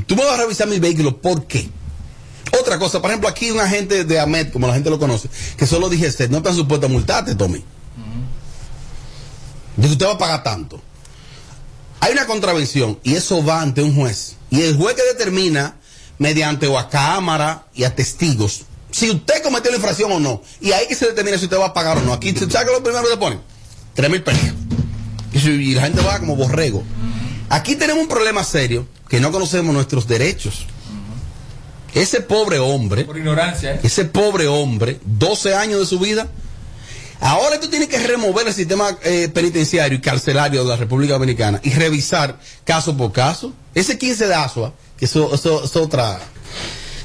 Tú 0.06 0.16
me 0.16 0.24
vas 0.24 0.38
a 0.38 0.42
revisar 0.42 0.66
mi 0.66 0.78
vehículo, 0.78 1.20
¿por 1.20 1.46
qué? 1.46 1.68
Otra 2.58 2.78
cosa, 2.78 3.00
por 3.00 3.10
ejemplo, 3.10 3.28
aquí 3.28 3.50
un 3.50 3.60
agente 3.60 4.04
de 4.04 4.18
AMET, 4.18 4.50
como 4.50 4.66
la 4.66 4.74
gente 4.74 4.90
lo 4.90 4.98
conoce, 4.98 5.28
que 5.56 5.66
solo 5.66 5.88
dijiste, 5.88 6.28
no 6.28 6.38
están 6.38 6.56
supuestos 6.56 6.88
a 6.88 6.92
multarte, 6.92 7.34
Tommy. 7.34 7.62
Dice, 9.76 9.92
usted 9.92 10.06
va 10.06 10.12
a 10.12 10.18
pagar 10.18 10.42
tanto. 10.42 10.80
Hay 12.00 12.12
una 12.12 12.26
contravención 12.26 12.98
y 13.02 13.14
eso 13.14 13.44
va 13.44 13.60
ante 13.60 13.82
un 13.82 13.94
juez. 13.94 14.36
Y 14.50 14.62
el 14.62 14.76
juez 14.76 14.96
que 14.96 15.02
determina, 15.02 15.76
mediante 16.18 16.66
o 16.66 16.78
a 16.78 16.88
cámara 16.88 17.66
y 17.74 17.84
a 17.84 17.94
testigos, 17.94 18.62
si 18.90 19.10
usted 19.10 19.42
cometió 19.42 19.70
la 19.70 19.76
infracción 19.76 20.10
o 20.12 20.18
no. 20.18 20.42
Y 20.60 20.72
ahí 20.72 20.86
que 20.86 20.94
se 20.94 21.06
determina 21.06 21.36
si 21.36 21.44
usted 21.44 21.58
va 21.58 21.66
a 21.66 21.74
pagar 21.74 21.98
o 21.98 22.00
no. 22.00 22.12
Aquí, 22.14 22.32
¿sabe 22.34 22.66
qué 22.66 22.72
lo 22.72 22.82
primero 22.82 23.04
que 23.04 23.10
le 23.10 23.16
ponen? 23.16 23.40
Tres 23.94 24.10
mil 24.10 24.22
pesos. 24.22 24.54
Y 25.34 25.74
la 25.74 25.82
gente 25.82 26.00
va 26.00 26.18
como 26.18 26.34
borrego. 26.34 26.82
Aquí 27.50 27.76
tenemos 27.76 28.02
un 28.02 28.08
problema 28.08 28.42
serio, 28.42 28.88
que 29.08 29.20
no 29.20 29.30
conocemos 29.30 29.74
nuestros 29.74 30.08
derechos. 30.08 30.66
Ese 31.94 32.20
pobre 32.20 32.58
hombre, 32.58 33.04
Por 33.04 33.16
ignorancia, 33.16 33.74
¿eh? 33.74 33.80
ese 33.82 34.04
pobre 34.04 34.46
hombre, 34.48 35.00
12 35.04 35.54
años 35.54 35.80
de 35.80 35.86
su 35.86 35.98
vida, 35.98 36.28
ahora 37.20 37.58
tú 37.58 37.68
tienes 37.68 37.88
que 37.88 37.98
remover 37.98 38.46
el 38.46 38.52
sistema 38.52 38.98
eh, 39.02 39.30
penitenciario 39.32 39.96
y 39.96 40.00
carcelario 40.00 40.62
de 40.62 40.68
la 40.68 40.76
República 40.76 41.14
Dominicana 41.14 41.60
y 41.62 41.70
revisar 41.70 42.38
caso 42.64 42.96
por 42.96 43.12
caso. 43.12 43.54
Ese 43.74 43.96
15 43.96 44.26
de 44.26 44.34
ASUA, 44.34 44.74
que 44.98 45.04
eso, 45.04 45.34
eso 45.34 45.64
es 45.64 45.76
otra, 45.76 46.20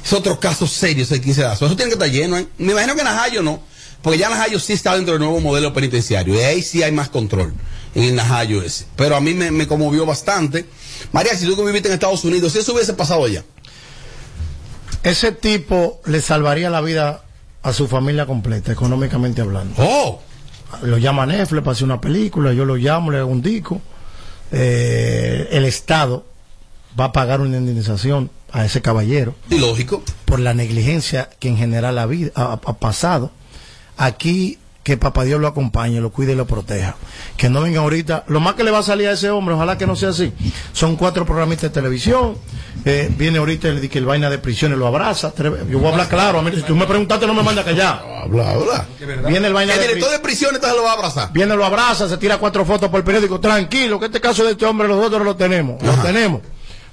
es 0.04 0.12
otro 0.12 0.38
caso 0.40 0.66
serio, 0.66 1.04
ese 1.04 1.20
15 1.20 1.42
de. 1.42 1.52
Eso 1.52 1.76
tiene 1.76 1.90
que 1.90 1.94
estar 1.94 2.10
lleno, 2.10 2.38
¿eh? 2.38 2.46
Me 2.58 2.72
imagino 2.72 2.94
que 2.94 3.04
Najayo 3.04 3.42
no, 3.42 3.62
porque 4.02 4.18
ya 4.18 4.28
Najayo 4.28 4.58
sí 4.58 4.72
está 4.72 4.94
dentro 4.94 5.14
del 5.14 5.22
nuevo 5.22 5.40
modelo 5.40 5.72
penitenciario 5.72 6.34
y 6.34 6.38
ahí 6.38 6.62
sí 6.62 6.82
hay 6.82 6.92
más 6.92 7.08
control 7.08 7.54
en 7.94 8.04
el 8.04 8.14
Najayo 8.14 8.62
ese. 8.62 8.86
Pero 8.96 9.16
a 9.16 9.20
mí 9.20 9.34
me, 9.34 9.50
me 9.50 9.66
conmovió 9.66 10.06
bastante. 10.06 10.66
María, 11.12 11.36
si 11.36 11.46
tú 11.46 11.56
que 11.56 11.64
viviste 11.64 11.88
en 11.88 11.94
Estados 11.94 12.24
Unidos, 12.24 12.52
si 12.52 12.58
eso 12.58 12.72
hubiese 12.72 12.94
pasado 12.94 13.24
allá. 13.24 13.44
Ese 15.02 15.32
tipo 15.32 16.00
le 16.06 16.20
salvaría 16.20 16.70
la 16.70 16.80
vida 16.80 17.24
a 17.62 17.72
su 17.72 17.88
familia 17.88 18.26
completa, 18.26 18.72
económicamente 18.72 19.40
hablando. 19.40 19.74
Oh. 19.78 20.20
Lo 20.82 20.98
llama 20.98 21.26
Netflix 21.26 21.62
para 21.62 21.72
hacer 21.72 21.84
una 21.84 22.00
película, 22.00 22.52
yo 22.52 22.64
lo 22.64 22.76
llamo, 22.76 23.10
le 23.10 23.18
hago 23.18 23.30
un 23.30 23.42
disco. 23.42 23.80
Eh, 24.50 25.48
el 25.50 25.64
Estado 25.64 26.24
va 26.98 27.06
a 27.06 27.12
pagar 27.12 27.40
una 27.40 27.56
indemnización 27.58 28.30
a 28.52 28.64
ese 28.64 28.82
caballero. 28.82 29.34
Y 29.50 29.58
lógico. 29.58 30.02
Por 30.24 30.40
la 30.40 30.54
negligencia 30.54 31.30
que 31.38 31.48
en 31.48 31.56
general 31.56 31.98
ha, 31.98 32.02
habido- 32.02 32.32
ha- 32.34 32.52
ha 32.64 32.72
pasado. 32.78 33.30
Aquí 33.96 34.58
que 34.82 34.96
papá 34.96 35.22
Dios 35.22 35.40
lo 35.40 35.46
acompañe, 35.46 36.00
lo 36.00 36.10
cuide 36.10 36.32
y 36.32 36.34
lo 36.34 36.44
proteja. 36.46 36.96
Que 37.36 37.48
no 37.48 37.62
venga 37.62 37.80
ahorita. 37.80 38.24
Lo 38.26 38.40
más 38.40 38.54
que 38.54 38.64
le 38.64 38.72
va 38.72 38.80
a 38.80 38.82
salir 38.82 39.06
a 39.06 39.12
ese 39.12 39.30
hombre, 39.30 39.54
ojalá 39.54 39.78
que 39.78 39.86
no 39.86 39.94
sea 39.94 40.08
así. 40.08 40.32
Son 40.72 40.96
cuatro 40.96 41.24
programistas 41.24 41.70
de 41.70 41.74
televisión. 41.74 42.36
eh, 42.84 43.08
viene 43.16 43.38
ahorita 43.38 43.68
el, 43.68 43.88
que 43.88 43.98
el 43.98 44.06
vaina 44.06 44.28
de 44.28 44.38
prisiones 44.38 44.76
lo 44.76 44.88
abraza. 44.88 45.32
Yo 45.70 45.78
voy 45.78 45.86
a 45.86 45.90
hablar 45.92 46.08
claro. 46.08 46.40
A 46.40 46.42
mí, 46.42 46.50
si 46.52 46.62
tú 46.62 46.74
me 46.74 46.86
preguntaste, 46.86 47.28
no 47.28 47.34
me 47.34 47.44
manda 47.44 47.62
callar. 47.62 48.02
Habla, 48.24 48.50
habla. 48.50 48.86
Viene 49.28 49.46
el 49.46 49.52
vaina 49.52 49.74
El 49.74 49.80
de 49.80 49.86
director 49.86 50.10
de 50.10 50.18
prisiones 50.18 50.56
entonces 50.56 50.76
lo 50.76 50.82
va 50.84 50.90
a 50.90 50.94
abrazar. 50.94 51.32
Viene, 51.32 51.54
lo 51.54 51.64
abraza, 51.64 52.08
se 52.08 52.16
tira 52.16 52.38
cuatro 52.38 52.64
fotos 52.64 52.88
por 52.90 52.98
el 52.98 53.04
periódico. 53.04 53.38
Tranquilo, 53.38 54.00
que 54.00 54.06
este 54.06 54.20
caso 54.20 54.42
de 54.44 54.52
este 54.52 54.66
hombre 54.66 54.88
nosotros 54.88 55.24
lo 55.24 55.36
tenemos. 55.36 55.80
Lo 55.80 55.92
tenemos. 56.02 56.40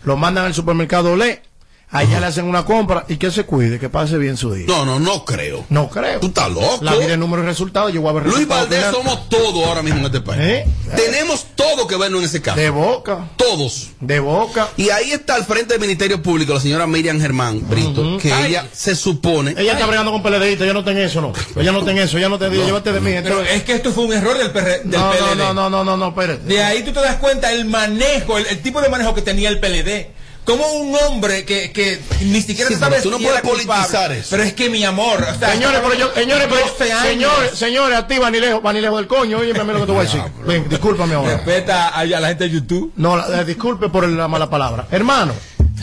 Lo 0.03 0.17
mandan 0.17 0.45
al 0.45 0.53
supermercado 0.53 1.13
Olé. 1.13 1.41
Allá 1.91 2.19
le 2.19 2.27
hacen 2.27 2.45
una 2.45 2.65
compra 2.65 3.05
y 3.07 3.17
que 3.17 3.31
se 3.31 3.45
cuide, 3.45 3.79
que 3.79 3.89
pase 3.89 4.19
bien 4.19 4.37
su 4.37 4.53
día. 4.53 4.65
No, 4.67 4.85
no, 4.85 4.99
no 4.99 5.25
creo. 5.25 5.65
No 5.69 5.89
creo. 5.89 6.19
Tú 6.19 6.27
estás 6.27 6.47
loco. 6.51 6.77
La 6.81 6.93
vida 6.95 7.13
es 7.13 7.17
número 7.17 7.41
de 7.41 7.47
resultados, 7.49 7.91
yo 7.91 8.01
voy 8.01 8.11
a 8.11 8.13
ver 8.13 8.23
Luis 8.25 8.35
resultados 8.35 8.69
Valdés 8.69 8.85
final. 8.85 8.95
somos 9.03 9.29
todo 9.29 9.65
ahora 9.65 9.81
mismo 9.81 9.99
en 10.01 10.05
este 10.05 10.21
país. 10.21 10.39
¿Eh? 10.43 10.67
Tenemos 10.95 11.47
todo 11.55 11.87
que 11.87 11.97
vernos 11.97 12.19
en 12.21 12.27
ese 12.27 12.43
caso. 12.43 12.59
De 12.59 12.69
boca. 12.69 13.29
Todos. 13.37 13.89
De 14.01 14.19
boca. 14.19 14.69
Y 14.77 14.89
ahí 14.91 15.11
está 15.13 15.33
al 15.33 15.45
frente 15.45 15.73
del 15.73 15.81
Ministerio 15.81 16.21
Público 16.21 16.53
la 16.53 16.59
señora 16.59 16.85
Miriam 16.85 17.19
Germán 17.19 17.67
Brito, 17.67 18.19
que 18.19 18.31
Ay. 18.33 18.51
ella 18.51 18.67
se 18.71 18.95
supone. 18.95 19.55
Ella 19.57 19.73
está 19.73 19.87
bregando 19.87 20.11
con 20.11 20.21
PLDistas, 20.21 20.61
ella 20.65 20.73
no 20.73 20.83
ten 20.83 20.97
eso, 20.99 21.21
no. 21.21 21.33
Ella 21.59 21.71
no 21.71 21.83
ten 21.83 21.97
eso, 21.97 22.19
ella 22.19 22.29
no 22.29 22.37
te 22.37 22.51
digo, 22.51 22.65
llévate 22.65 22.91
de 22.93 22.99
mí. 23.01 23.11
Pero 23.23 23.41
es 23.41 23.63
que 23.63 23.73
esto 23.73 23.91
fue 23.91 24.03
un 24.05 24.13
error 24.13 24.37
del, 24.37 24.51
PR 24.51 24.83
del 24.83 24.91
no, 24.91 25.09
PLD. 25.11 25.37
no, 25.37 25.53
no, 25.55 25.69
no, 25.71 25.83
no, 25.83 25.97
no, 25.97 26.09
espérate. 26.09 26.43
De 26.45 26.63
ahí 26.63 26.83
tú 26.83 26.91
te 26.91 26.99
das 27.01 27.15
cuenta 27.15 27.51
el 27.51 27.65
manejo, 27.65 28.37
el, 28.37 28.45
el 28.45 28.61
tipo 28.61 28.79
de 28.79 28.89
manejo 28.89 29.15
que 29.15 29.23
tenía 29.23 29.49
el 29.49 29.59
PLD. 29.59 30.18
Como 30.49 30.65
un 30.73 30.95
hombre 30.95 31.45
que, 31.45 31.71
que 31.71 31.99
ni 32.21 32.41
siquiera 32.41 32.67
Sí, 32.69 32.73
se 32.73 32.79
sabe 32.79 33.01
tú 33.01 33.11
no 33.11 33.17
si 33.17 33.23
puedes 33.23 33.39
era 33.39 33.47
culpable. 33.49 33.65
politizar 33.83 34.11
eso. 34.11 34.27
Pero 34.31 34.43
es 34.43 34.53
que 34.53 34.69
mi 34.69 34.83
amor, 34.83 35.21
o 35.21 35.39
sea, 35.39 35.51
Señores, 35.53 35.79
pero 35.83 35.93
yo, 35.93 36.13
señores, 36.13 36.47
pero 36.49 36.61
12 36.61 36.91
años. 36.91 37.03
señores, 37.03 37.51
señores, 37.57 37.97
a 37.99 38.07
ti 38.07 38.17
van 38.17 38.33
ni 38.33 38.39
lejos, 38.39 38.61
van 38.63 38.75
ni 38.75 38.81
lejos 38.81 38.97
del 38.97 39.07
coño, 39.07 39.37
oye, 39.37 39.53
lo 39.53 39.65
que 39.65 39.73
te 39.85 39.91
voy 39.91 39.97
a 39.97 40.01
decir. 40.03 40.21
Ven, 40.45 40.67
discúlpame 40.67 41.13
ahora. 41.15 41.35
Respeta 41.35 41.89
a, 41.89 42.03
la 42.05 42.27
gente 42.29 42.45
de 42.45 42.49
YouTube. 42.49 42.93
No, 42.95 43.15
la- 43.15 43.43
disculpe 43.43 43.89
por 43.89 44.07
la 44.07 44.27
mala 44.27 44.49
palabra. 44.49 44.87
Hermano, 44.91 45.33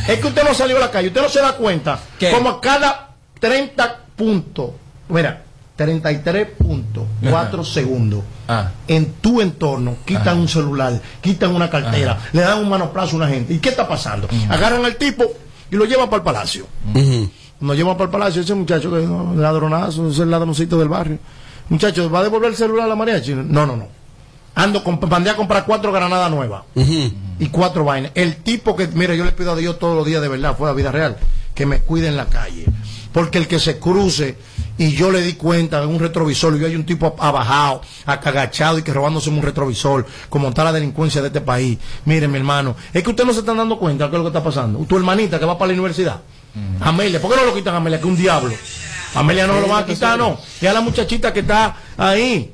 es 0.08 0.18
que 0.18 0.26
usted 0.26 0.42
no 0.42 0.52
salió 0.52 0.76
a 0.76 0.80
la 0.80 0.90
calle, 0.90 1.08
usted 1.08 1.22
no 1.22 1.28
se 1.28 1.40
da 1.40 1.52
cuenta 1.52 2.00
¿Qué? 2.18 2.30
como 2.32 2.50
a 2.50 2.60
cada 2.60 3.10
30 3.38 4.00
puntos, 4.16 4.70
mira, 5.08 5.42
33.4 5.76 7.64
segundos 7.64 8.22
Ah. 8.48 8.70
en 8.86 9.12
tu 9.14 9.40
entorno 9.40 9.96
quitan 10.04 10.38
un 10.38 10.48
celular, 10.48 11.00
quitan 11.20 11.54
una 11.54 11.68
cartera, 11.68 12.18
le 12.32 12.42
dan 12.42 12.58
un 12.60 12.68
manoplazo 12.68 13.14
a 13.14 13.16
una 13.16 13.28
gente. 13.28 13.52
¿Y 13.54 13.58
qué 13.58 13.70
está 13.70 13.88
pasando? 13.88 14.28
Agarran 14.48 14.84
al 14.84 14.96
tipo 14.96 15.24
y 15.70 15.76
lo 15.76 15.84
llevan 15.84 16.08
para 16.08 16.18
el 16.18 16.22
palacio. 16.24 16.66
Nos 17.58 17.76
llevan 17.76 17.94
para 17.96 18.04
el 18.04 18.10
palacio 18.10 18.42
ese 18.42 18.54
muchacho 18.54 18.90
que 18.92 19.02
es 19.02 19.08
un 19.08 19.40
ladronazo, 19.40 20.08
es 20.10 20.18
el 20.18 20.30
ladroncito 20.30 20.78
del 20.78 20.88
barrio. 20.88 21.18
Muchacho, 21.68 22.08
¿va 22.10 22.20
a 22.20 22.22
devolver 22.22 22.50
el 22.50 22.56
celular 22.56 22.84
a 22.86 22.88
la 22.88 22.94
mariachi? 22.94 23.34
No, 23.34 23.66
no, 23.66 23.76
no. 23.76 23.88
Ando, 24.54 24.82
con, 24.84 24.98
mandé 25.10 25.30
a 25.30 25.36
comprar 25.36 25.66
cuatro 25.66 25.90
granadas 25.92 26.30
nuevas 26.30 26.62
y 27.38 27.48
cuatro 27.50 27.84
vainas. 27.84 28.12
El 28.14 28.36
tipo 28.36 28.76
que, 28.76 28.86
mira, 28.86 29.14
yo 29.14 29.24
le 29.24 29.32
pido 29.32 29.52
a 29.52 29.56
Dios 29.56 29.78
todos 29.78 29.96
los 29.96 30.06
días 30.06 30.22
de 30.22 30.28
verdad, 30.28 30.54
fue 30.56 30.70
a 30.70 30.72
vida 30.72 30.92
real, 30.92 31.16
que 31.54 31.66
me 31.66 31.80
cuide 31.80 32.08
en 32.08 32.16
la 32.16 32.26
calle. 32.26 32.64
Porque 33.12 33.38
el 33.38 33.48
que 33.48 33.58
se 33.58 33.78
cruce 33.78 34.36
y 34.78 34.92
yo 34.92 35.10
le 35.10 35.22
di 35.22 35.34
cuenta 35.34 35.82
en 35.82 35.88
un 35.88 35.98
retrovisor 35.98 36.56
y 36.56 36.60
yo 36.60 36.66
hay 36.66 36.76
un 36.76 36.84
tipo 36.84 37.16
abajado, 37.18 37.82
acagachado 38.04 38.78
y 38.78 38.82
que 38.82 38.92
robándose 38.92 39.30
un 39.30 39.42
retrovisor, 39.42 40.06
como 40.28 40.48
está 40.48 40.64
la 40.64 40.72
delincuencia 40.72 41.20
de 41.20 41.28
este 41.28 41.40
país. 41.40 41.78
Mire, 42.04 42.28
mi 42.28 42.38
hermano, 42.38 42.76
es 42.92 43.02
que 43.02 43.10
ustedes 43.10 43.26
no 43.26 43.32
se 43.32 43.40
están 43.40 43.56
dando 43.56 43.78
cuenta 43.78 44.04
de 44.04 44.10
qué 44.10 44.16
es 44.16 44.22
lo 44.22 44.24
que 44.30 44.36
está 44.36 44.44
pasando. 44.44 44.78
Tu 44.80 44.96
hermanita 44.96 45.38
que 45.38 45.44
va 45.44 45.56
para 45.58 45.68
la 45.68 45.74
universidad, 45.74 46.20
Amelia, 46.80 47.20
¿por 47.20 47.30
qué 47.30 47.36
no 47.36 47.46
lo 47.46 47.54
quitan 47.54 47.74
a 47.74 47.78
Amelia? 47.78 48.00
Que 48.00 48.06
un 48.06 48.16
diablo. 48.16 48.54
Amelia 49.14 49.46
no 49.46 49.60
lo 49.60 49.68
va 49.68 49.78
a 49.78 49.86
quitar, 49.86 50.18
no. 50.18 50.38
Y 50.60 50.66
a 50.66 50.72
la 50.72 50.80
muchachita 50.80 51.32
que 51.32 51.40
está 51.40 51.76
ahí. 51.96 52.52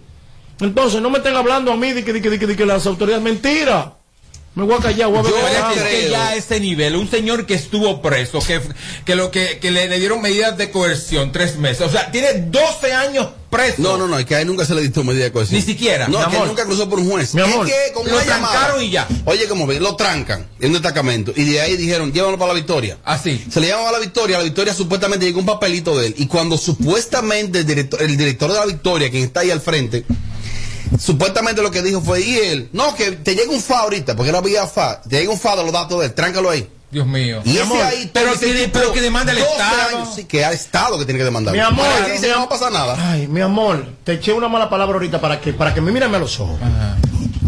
Entonces, 0.61 1.01
no 1.01 1.11
me 1.11 1.19
estén 1.19 1.35
hablando 1.35 1.73
a 1.73 1.77
mí 1.77 1.93
de 1.93 2.05
que, 2.05 2.13
de 2.13 2.23
que, 2.23 2.31
de 2.31 2.39
que, 2.39 2.47
de 2.47 2.57
que 2.57 2.67
las 2.67 2.87
autoridades. 2.87 3.23
Mentira. 3.23 3.95
Me 4.55 4.65
voy 4.65 4.75
a 4.75 4.79
callar, 4.81 5.09
voy 5.09 5.21
a 5.21 5.23
Yo 5.23 5.37
es 5.39 5.83
que 5.83 6.11
ya 6.11 6.29
a 6.29 6.35
ese 6.37 6.61
nivel, 6.61 6.97
un 6.97 7.09
señor 7.11 7.47
que 7.47 7.55
estuvo 7.55 8.03
preso, 8.03 8.39
que, 8.41 8.61
que 9.07 9.15
lo 9.15 9.31
que, 9.31 9.59
que 9.59 9.71
le, 9.71 9.89
le 9.89 9.99
dieron 9.99 10.21
medidas 10.21 10.59
de 10.59 10.71
coerción, 10.71 11.33
tres 11.33 11.57
meses, 11.57 11.87
o 11.87 11.91
sea, 11.91 12.11
tiene 12.11 12.35
12 12.35 12.93
años 12.93 13.29
preso. 13.49 13.77
No, 13.79 13.97
no, 13.97 14.07
no, 14.09 14.19
es 14.19 14.27
que 14.27 14.35
a 14.35 14.41
él 14.43 14.47
nunca 14.49 14.67
se 14.67 14.75
le 14.75 14.83
dictó 14.83 15.05
medida 15.05 15.25
de 15.25 15.33
cohesión. 15.33 15.59
Ni 15.59 15.65
siquiera. 15.65 16.07
No, 16.09 16.19
Mi 16.19 16.25
es 16.25 16.41
que 16.41 16.47
nunca 16.47 16.65
cruzó 16.67 16.89
por 16.89 16.99
un 16.99 17.11
juez. 17.11 17.35
Mi 17.35 17.41
amor. 17.43 17.67
Es 17.67 17.73
que 17.73 17.93
con 17.95 18.07
Lo 18.07 18.19
llamada- 18.21 18.51
trancaron 18.53 18.83
y 18.83 18.91
ya. 18.91 19.07
Oye, 19.25 19.47
como 19.47 19.67
ven, 19.67 19.83
lo 19.83 19.97
trancan 19.97 20.47
en 20.61 20.69
un 20.69 20.73
destacamento. 20.75 21.33
Y 21.37 21.45
de 21.45 21.61
ahí 21.61 21.77
dijeron, 21.77 22.13
llévalo 22.13 22.39
para 22.39 22.49
la 22.53 22.55
victoria. 22.59 22.99
Así. 23.05 23.43
Se 23.51 23.61
le 23.61 23.69
llama 23.69 23.89
a 23.89 23.93
la 23.93 23.99
victoria, 24.01 24.37
a 24.37 24.39
la 24.41 24.45
victoria 24.45 24.75
supuestamente 24.75 25.25
llegó 25.27 25.41
un 25.41 25.47
papelito 25.47 25.99
de 25.99 26.09
él. 26.09 26.15
Y 26.19 26.27
cuando 26.27 26.57
supuestamente 26.59 27.61
el 27.61 27.67
director, 27.67 28.03
el 28.03 28.17
director 28.17 28.51
de 28.53 28.59
la 28.59 28.67
victoria, 28.67 29.11
quien 29.11 29.23
está 29.25 29.41
ahí 29.41 29.51
al 29.51 29.61
frente, 29.61 30.05
supuestamente 30.99 31.63
lo 31.63 31.71
que 31.71 31.83
dijo 31.83 32.01
fue, 32.01 32.21
y 32.21 32.37
él, 32.39 32.69
no, 32.73 32.95
que 32.95 33.13
te 33.13 33.35
llega 33.35 33.51
un 33.53 33.61
FA 33.61 33.81
ahorita, 33.81 34.15
porque 34.17 34.31
era 34.31 34.41
vía 34.41 34.67
FA, 34.67 35.01
te 35.03 35.19
llega 35.21 35.31
un 35.33 35.39
FA 35.39 35.57
de 35.57 35.63
los 35.65 35.73
datos 35.73 36.01
de 36.01 36.07
él, 36.07 36.13
tráncalo 36.15 36.51
ahí. 36.51 36.69
Dios 36.91 37.07
mío. 37.07 37.41
Y 37.45 37.57
ese 37.57 37.83
ahí, 37.83 38.11
pero, 38.13 38.33
tipo, 38.35 38.71
pero 38.71 38.93
que 38.93 39.01
demanda 39.01 39.33
el 39.33 39.39
12 39.39 39.51
Estado. 39.51 39.97
años, 39.97 40.15
sí, 40.15 40.25
que 40.25 40.45
al 40.45 40.53
Estado 40.53 40.99
que 40.99 41.07
tiene 41.07 41.19
que 41.19 41.25
demandar. 41.25 41.55
Mi 41.55 41.61
amor, 41.61 41.87
dice, 42.13 42.27
mi 42.27 42.29
no 42.29 42.35
va 42.35 42.41
am- 42.43 42.43
a 42.43 42.49
pasar 42.51 42.71
nada. 42.71 43.13
Ay, 43.13 43.27
mi 43.29 43.41
amor, 43.41 43.87
te 44.05 44.13
eché 44.13 44.35
una 44.35 44.49
mala 44.49 44.69
palabra 44.69 44.95
ahorita 44.97 45.19
para 45.19 45.41
que, 45.41 45.55
para 45.55 45.73
que 45.73 45.81
me 45.81 45.91
miren 45.91 46.15
a 46.15 46.19
los 46.19 46.39
ojos. 46.39 46.59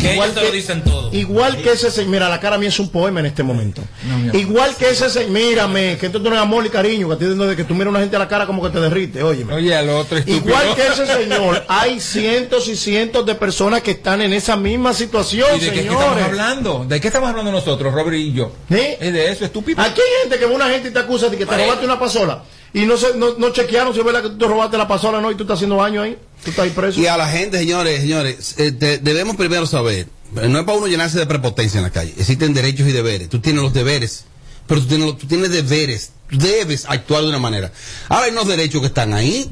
Que 0.04 0.14
ellos 0.14 0.34
te 0.34 0.42
lo 0.42 0.50
dicen 0.50 0.84
todo. 0.84 1.12
Igual 1.12 1.56
que 1.62 1.72
ese 1.72 1.90
señor, 1.90 2.10
mira, 2.10 2.28
la 2.28 2.40
cara 2.40 2.58
mía 2.58 2.68
es 2.68 2.78
un 2.78 2.90
poema 2.90 3.20
en 3.20 3.26
este 3.26 3.42
momento. 3.42 3.82
No. 4.06 4.38
Igual 4.38 4.74
que 4.76 4.90
ese 4.90 5.08
señor, 5.10 5.30
mírame, 5.30 5.96
que 5.98 6.08
tú 6.10 6.20
tienes 6.20 6.38
amor 6.38 6.64
y 6.66 6.68
cariño, 6.68 7.08
que, 7.08 7.14
a 7.14 7.18
ti 7.18 7.24
de 7.24 7.56
que 7.56 7.64
tú 7.64 7.74
miras 7.74 7.88
a 7.88 7.90
una 7.90 8.00
gente 8.00 8.16
a 8.16 8.18
la 8.18 8.28
cara 8.28 8.46
como 8.46 8.62
que 8.62 8.70
te 8.70 8.80
derrite, 8.80 9.22
óyeme. 9.22 9.54
Oye, 9.54 9.74
al 9.74 9.88
otro 9.90 10.18
estúpido. 10.18 10.46
Igual 10.46 10.74
que 10.74 10.86
ese 10.86 11.06
señor, 11.22 11.64
hay 11.68 12.00
cientos 12.00 12.68
y 12.68 12.76
cientos 12.76 13.24
de 13.24 13.34
personas 13.34 13.82
que 13.82 13.92
están 13.92 14.20
en 14.20 14.32
esa 14.32 14.56
misma 14.56 14.92
situación, 14.92 15.48
¿Y 15.56 15.60
de 15.60 15.66
qué, 15.66 15.72
qué 15.72 15.80
estamos 15.80 16.02
señores. 16.02 16.24
hablando? 16.24 16.84
¿De 16.86 17.00
qué 17.00 17.06
estamos 17.08 17.30
hablando 17.30 17.52
nosotros, 17.52 17.92
Robert 17.92 18.16
y 18.16 18.32
yo? 18.32 18.52
¿Sí? 18.68 18.80
Es 19.00 19.12
de 19.12 19.30
eso, 19.30 19.44
estúpido. 19.44 19.80
Aquí 19.80 20.00
hay 20.00 20.22
gente 20.22 20.38
que 20.38 20.46
ve 20.46 20.54
una 20.54 20.68
gente 20.68 20.88
y 20.88 20.92
te 20.92 20.98
acusa 20.98 21.28
de 21.28 21.36
que 21.36 21.46
te 21.46 21.56
robaste 21.56 21.84
una 21.84 21.98
pasola 21.98 22.42
y 22.74 22.86
no, 22.86 22.96
se, 22.96 23.16
no, 23.16 23.34
no 23.38 23.50
chequearon 23.50 23.94
si 23.94 24.00
es 24.00 24.04
verdad 24.04 24.22
que 24.22 24.30
tú 24.30 24.38
te 24.38 24.46
robaste 24.46 24.76
la 24.76 24.88
pasola 24.88 25.20
no 25.20 25.30
y 25.30 25.36
tú 25.36 25.44
estás 25.44 25.58
haciendo 25.58 25.76
daño 25.76 26.02
ahí, 26.02 26.18
tú 26.44 26.50
estás 26.50 26.64
ahí 26.66 26.70
preso. 26.70 27.00
Y 27.00 27.06
a 27.06 27.16
la 27.16 27.28
gente, 27.28 27.58
señores, 27.58 28.00
señores, 28.00 28.54
eh, 28.58 28.72
te- 28.72 28.98
debemos 28.98 29.36
primero 29.36 29.66
saber, 29.66 30.08
no 30.32 30.58
es 30.58 30.64
para 30.64 30.78
uno 30.78 30.86
llenarse 30.86 31.18
de 31.18 31.26
prepotencia 31.26 31.78
en 31.78 31.84
la 31.84 31.90
calle, 31.90 32.14
existen 32.18 32.54
derechos 32.54 32.86
y 32.88 32.92
deberes, 32.92 33.28
tú 33.28 33.40
tienes 33.40 33.62
los 33.62 33.72
deberes, 33.72 34.24
pero 34.66 34.80
tú 34.80 34.86
tienes, 34.88 35.06
los- 35.06 35.18
tú 35.18 35.26
tienes 35.26 35.50
deberes, 35.50 36.10
debes 36.30 36.84
actuar 36.88 37.22
de 37.22 37.28
una 37.28 37.38
manera. 37.38 37.72
Ahora 38.08 38.26
hay 38.26 38.32
unos 38.32 38.46
derechos 38.46 38.80
que 38.80 38.86
están 38.88 39.14
ahí, 39.14 39.50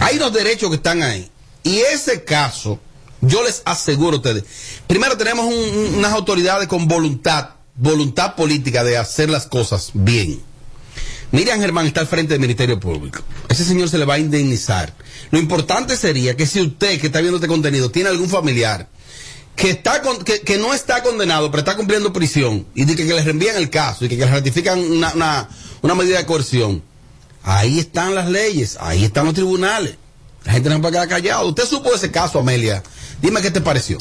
hay 0.00 0.16
unos 0.16 0.32
derechos 0.32 0.70
que 0.70 0.76
están 0.76 1.02
ahí, 1.02 1.30
y 1.62 1.78
ese 1.78 2.24
caso, 2.24 2.78
yo 3.20 3.42
les 3.42 3.62
aseguro 3.64 4.16
a 4.16 4.18
ustedes, 4.18 4.44
primero 4.86 5.16
tenemos 5.16 5.46
un- 5.46 5.54
un- 5.78 5.94
unas 5.96 6.12
autoridades 6.12 6.68
con 6.68 6.86
voluntad, 6.88 7.50
voluntad 7.76 8.34
política 8.36 8.84
de 8.84 8.96
hacer 8.96 9.28
las 9.30 9.46
cosas 9.46 9.90
bien. 9.94 10.40
Miriam 11.34 11.58
Germán 11.58 11.84
está 11.84 12.00
al 12.00 12.06
frente 12.06 12.34
del 12.34 12.40
Ministerio 12.40 12.78
Público. 12.78 13.18
Ese 13.48 13.64
señor 13.64 13.88
se 13.88 13.98
le 13.98 14.04
va 14.04 14.14
a 14.14 14.18
indemnizar. 14.20 14.94
Lo 15.32 15.40
importante 15.40 15.96
sería 15.96 16.36
que 16.36 16.46
si 16.46 16.60
usted 16.60 17.00
que 17.00 17.08
está 17.08 17.18
viendo 17.18 17.38
este 17.38 17.48
contenido 17.48 17.90
tiene 17.90 18.08
algún 18.08 18.28
familiar 18.28 18.88
que 19.56 19.70
está 19.70 20.00
que, 20.24 20.42
que 20.42 20.58
no 20.58 20.72
está 20.72 21.02
condenado, 21.02 21.50
pero 21.50 21.58
está 21.62 21.74
cumpliendo 21.76 22.12
prisión, 22.12 22.68
y 22.76 22.84
de 22.84 22.94
que, 22.94 23.04
que 23.04 23.14
le 23.14 23.22
reenvían 23.24 23.56
el 23.56 23.68
caso 23.68 24.04
y 24.04 24.08
que, 24.08 24.16
que 24.16 24.26
le 24.26 24.30
ratifican 24.30 24.78
una, 24.78 25.12
una, 25.12 25.48
una 25.82 25.94
medida 25.96 26.18
de 26.18 26.26
coerción, 26.26 26.84
ahí 27.42 27.80
están 27.80 28.14
las 28.14 28.30
leyes, 28.30 28.78
ahí 28.80 29.04
están 29.04 29.24
los 29.24 29.34
tribunales. 29.34 29.96
La 30.44 30.52
gente 30.52 30.70
no 30.70 30.80
puede 30.80 30.92
quedar 30.92 31.08
callado. 31.08 31.48
Usted 31.48 31.64
supo 31.64 31.92
ese 31.92 32.12
caso, 32.12 32.38
Amelia. 32.38 32.80
Dime 33.20 33.42
qué 33.42 33.50
te 33.50 33.60
pareció. 33.60 33.98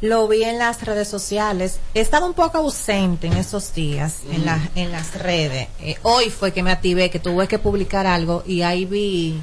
Lo 0.00 0.26
vi 0.28 0.44
en 0.44 0.58
las 0.58 0.82
redes 0.82 1.08
sociales. 1.08 1.78
Estaba 1.92 2.24
un 2.26 2.32
poco 2.34 2.58
ausente 2.58 3.26
en 3.26 3.34
esos 3.34 3.74
días 3.74 4.16
en, 4.32 4.46
la- 4.46 4.70
en 4.74 4.90
las 4.92 5.14
redes. 5.14 5.68
Eh, 5.80 5.96
hoy 6.02 6.30
fue 6.30 6.52
que 6.52 6.62
me 6.62 6.70
activé, 6.72 7.10
que 7.10 7.18
tuve 7.18 7.46
que 7.48 7.58
publicar 7.58 8.06
algo 8.06 8.42
y 8.46 8.62
ahí 8.62 8.86
vi 8.86 9.40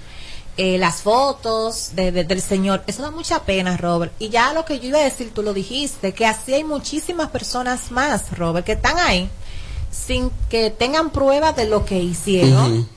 eh, 0.58 0.80
las 0.80 1.04
fotos 1.04 1.91
de- 1.93 2.12
de- 2.12 2.24
del 2.24 2.41
señor. 2.41 2.84
Eso 2.88 3.04
da 3.04 3.12
mucha 3.12 3.43
pena, 3.43 3.78
Robert. 3.78 4.12
Y 4.17 4.30
ya 4.30 4.54
lo 4.54 4.65
que 4.65 4.80
yo 4.80 4.88
iba 4.89 4.98
a 4.98 5.04
decir, 5.04 5.32
tú 5.32 5.43
lo 5.43 5.54
dijiste, 5.54 6.13
que 6.13 6.26
así 6.26 6.56
hay 6.56 6.63
muchísimas 6.63 7.30
personas 7.30 7.91
más, 7.91 8.36
Robert, 8.36 8.65
que 8.65 8.72
están 8.72 8.98
ahí 8.98 9.30
sin 9.91 10.32
que 10.50 10.72
tengan 10.72 11.12
pruebas 11.12 11.56
de 11.56 11.65
lo 11.65 11.86
que 11.86 12.00
hicieron 12.00 12.89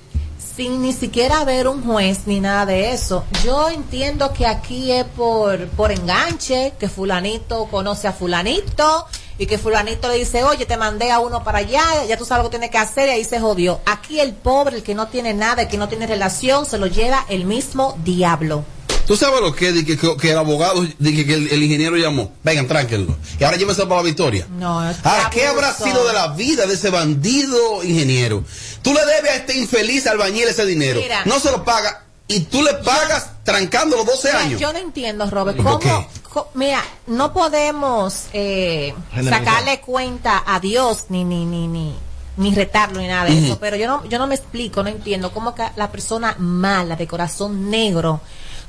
sin 0.61 0.83
ni 0.83 0.93
siquiera 0.93 1.41
haber 1.41 1.67
un 1.69 1.83
juez 1.83 2.27
ni 2.27 2.39
nada 2.39 2.67
de 2.67 2.93
eso. 2.93 3.25
Yo 3.43 3.71
entiendo 3.71 4.35
que 4.35 4.47
aquí 4.47 4.93
es 4.93 5.07
por, 5.07 5.67
por 5.69 5.91
enganche, 5.91 6.75
que 6.79 6.87
fulanito 6.87 7.65
conoce 7.71 8.09
a 8.09 8.13
fulanito 8.13 9.07
y 9.39 9.47
que 9.47 9.57
fulanito 9.57 10.09
le 10.09 10.17
dice, 10.17 10.45
oye, 10.45 10.67
te 10.67 10.77
mandé 10.77 11.11
a 11.13 11.19
uno 11.19 11.43
para 11.43 11.61
allá, 11.61 12.05
ya 12.07 12.19
tú 12.19 12.27
sabes 12.27 12.45
lo 12.45 12.51
que 12.51 12.59
tiene 12.59 12.71
que 12.71 12.77
hacer 12.77 13.09
y 13.09 13.13
ahí 13.13 13.25
se 13.25 13.41
jodió. 13.41 13.81
Aquí 13.87 14.21
el 14.21 14.35
pobre, 14.35 14.77
el 14.77 14.83
que 14.83 14.95
no 14.95 15.09
tiene 15.09 15.33
nada, 15.33 15.63
el 15.63 15.69
que 15.69 15.79
no 15.79 15.89
tiene 15.89 16.07
relación, 16.07 16.67
se 16.67 16.77
lo 16.77 16.89
lleva 16.89 17.25
el 17.31 17.47
mismo 17.47 17.97
diablo. 18.05 18.63
¿Tú 19.11 19.17
sabes 19.17 19.41
lo 19.41 19.53
que, 19.53 19.85
que, 19.85 19.97
que, 19.99 20.17
que 20.17 20.31
el 20.31 20.39
abogado, 20.39 20.83
que, 21.03 21.27
que 21.27 21.35
el, 21.35 21.49
el 21.51 21.63
ingeniero 21.65 21.97
llamó? 21.97 22.31
Vengan, 22.45 22.69
tranquilo. 22.69 23.17
Y 23.41 23.43
ahora 23.43 23.57
llévense 23.57 23.83
para 23.83 23.97
la 23.97 24.03
victoria. 24.03 24.47
No, 24.57 24.79
Ahora, 24.79 25.31
¿qué 25.33 25.49
habrá 25.49 25.75
sido 25.75 26.07
de 26.07 26.13
la 26.13 26.29
vida 26.29 26.65
de 26.65 26.75
ese 26.75 26.91
bandido 26.91 27.83
ingeniero? 27.83 28.45
Tú 28.83 28.95
le 28.95 29.05
debes 29.05 29.33
a 29.33 29.35
este 29.35 29.59
infeliz 29.59 30.07
albañil 30.07 30.45
ese 30.47 30.65
dinero. 30.65 31.01
Mira. 31.01 31.25
No 31.25 31.41
se 31.41 31.51
lo 31.51 31.65
paga. 31.65 32.05
Y 32.29 32.43
tú 32.43 32.63
le 32.63 32.73
pagas 32.75 33.31
trancando 33.43 33.97
los 33.97 34.07
12 34.07 34.29
Mira, 34.29 34.41
años. 34.45 34.61
Yo 34.61 34.73
no 34.73 34.79
entiendo, 34.79 35.29
Robert, 35.29 35.57
¿Por 35.61 35.81
cómo, 35.81 36.07
co- 36.33 36.49
mira, 36.55 36.81
no 37.09 37.33
podemos 37.33 38.27
eh, 38.33 38.95
sacarle 39.29 39.81
cuenta 39.81 40.45
a 40.47 40.61
Dios 40.61 41.07
ni 41.09 41.25
ni 41.25 41.47
ni 41.47 41.67
ni 41.67 41.97
ni 42.37 42.55
retarlo 42.55 43.01
ni 43.01 43.09
nada 43.09 43.25
de 43.29 43.45
eso, 43.45 43.59
pero 43.59 43.75
yo 43.77 43.89
no 43.89 44.05
yo 44.07 44.19
no 44.21 44.29
me 44.29 44.37
explico, 44.37 44.85
no 44.85 44.89
entiendo 44.89 45.33
cómo 45.33 45.53
que 45.53 45.65
la 45.75 45.91
persona 45.91 46.37
mala 46.39 46.95
de 46.95 47.09
corazón 47.09 47.69
negro 47.71 48.21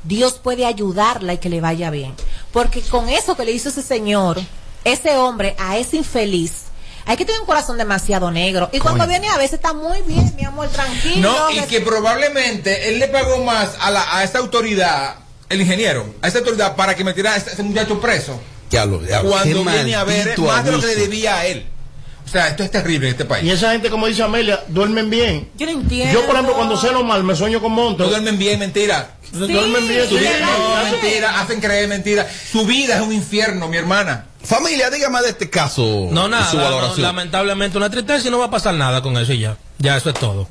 Dios 0.03 0.33
puede 0.41 0.65
ayudarla 0.65 1.33
y 1.33 1.37
que 1.37 1.49
le 1.49 1.61
vaya 1.61 1.89
bien, 1.89 2.13
porque 2.51 2.81
con 2.81 3.07
eso 3.09 3.35
que 3.35 3.45
le 3.45 3.51
hizo 3.51 3.69
ese 3.69 3.81
señor, 3.83 4.39
ese 4.83 5.15
hombre 5.17 5.55
a 5.59 5.77
ese 5.77 5.97
infeliz 5.97 6.53
hay 7.05 7.17
que 7.17 7.25
tener 7.25 7.41
un 7.41 7.47
corazón 7.47 7.77
demasiado 7.77 8.29
negro. 8.31 8.69
Y 8.71 8.79
cuando 8.79 9.07
viene 9.07 9.27
a 9.27 9.37
veces 9.37 9.53
está 9.53 9.73
muy 9.73 10.01
bien, 10.03 10.33
mi 10.35 10.45
amor, 10.45 10.67
tranquilo. 10.69 11.31
No, 11.31 11.51
y 11.51 11.59
que 11.61 11.81
probablemente 11.81 12.89
él 12.89 12.99
le 12.99 13.07
pagó 13.07 13.43
más 13.43 13.69
a, 13.79 13.89
la, 13.89 14.17
a 14.17 14.23
esta 14.23 14.37
autoridad, 14.39 15.15
el 15.49 15.61
ingeniero, 15.61 16.13
a 16.21 16.27
esta 16.27 16.39
autoridad 16.39 16.75
para 16.75 16.95
que 16.95 17.03
metiera 17.03 17.33
a 17.33 17.37
este, 17.37 17.51
este 17.51 17.63
muchacho 17.63 17.99
preso. 17.99 18.39
Ya 18.69 18.85
lo, 18.85 19.03
ya 19.05 19.21
lo- 19.23 19.31
Cuando 19.31 19.63
qué 19.63 19.69
viene 19.71 19.95
a 19.95 20.03
ver 20.03 20.39
más 20.39 20.63
de 20.63 20.71
lo 20.71 20.79
que 20.79 20.87
le 20.87 20.95
debía 20.95 21.39
a 21.39 21.45
él. 21.47 21.67
O 22.31 22.33
sea, 22.33 22.47
esto 22.47 22.63
es 22.63 22.71
terrible 22.71 23.07
en 23.07 23.11
este 23.11 23.25
país. 23.25 23.43
Y 23.43 23.51
esa 23.51 23.73
gente, 23.73 23.89
como 23.89 24.07
dice 24.07 24.23
Amelia, 24.23 24.63
duermen 24.69 25.09
bien. 25.09 25.49
Yo 25.57 25.65
no 25.65 25.73
entiendo. 25.73 26.13
Yo, 26.13 26.25
por 26.25 26.35
ejemplo, 26.35 26.55
cuando 26.55 26.77
ceno 26.77 27.03
mal, 27.03 27.25
me 27.25 27.35
sueño 27.35 27.59
con 27.59 27.73
montos. 27.73 28.05
No 28.05 28.09
duermen 28.09 28.39
bien, 28.39 28.57
mentira. 28.57 29.17
duermen 29.33 29.85
bien, 29.85 30.07
sí. 30.07 30.15
no, 30.15 30.91
mentira, 30.91 31.41
hacen 31.41 31.59
creer 31.59 31.89
mentira. 31.89 32.25
Su 32.49 32.65
vida 32.65 32.95
es 32.95 33.01
un 33.01 33.11
infierno, 33.11 33.67
mi 33.67 33.75
hermana. 33.75 34.27
Familia, 34.41 34.89
dígame 34.89 35.21
de 35.23 35.31
este 35.31 35.49
caso. 35.49 36.07
No, 36.09 36.29
nada, 36.29 36.49
su 36.49 36.55
no, 36.55 36.63
valoración. 36.63 37.01
lamentablemente 37.01 37.77
una 37.77 37.89
tristeza 37.89 38.25
y 38.25 38.31
no 38.31 38.39
va 38.39 38.45
a 38.45 38.51
pasar 38.51 38.75
nada 38.75 39.01
con 39.01 39.17
eso 39.17 39.33
y 39.33 39.39
ya. 39.39 39.57
Ya 39.79 39.97
eso 39.97 40.09
es 40.09 40.15
todo. 40.15 40.47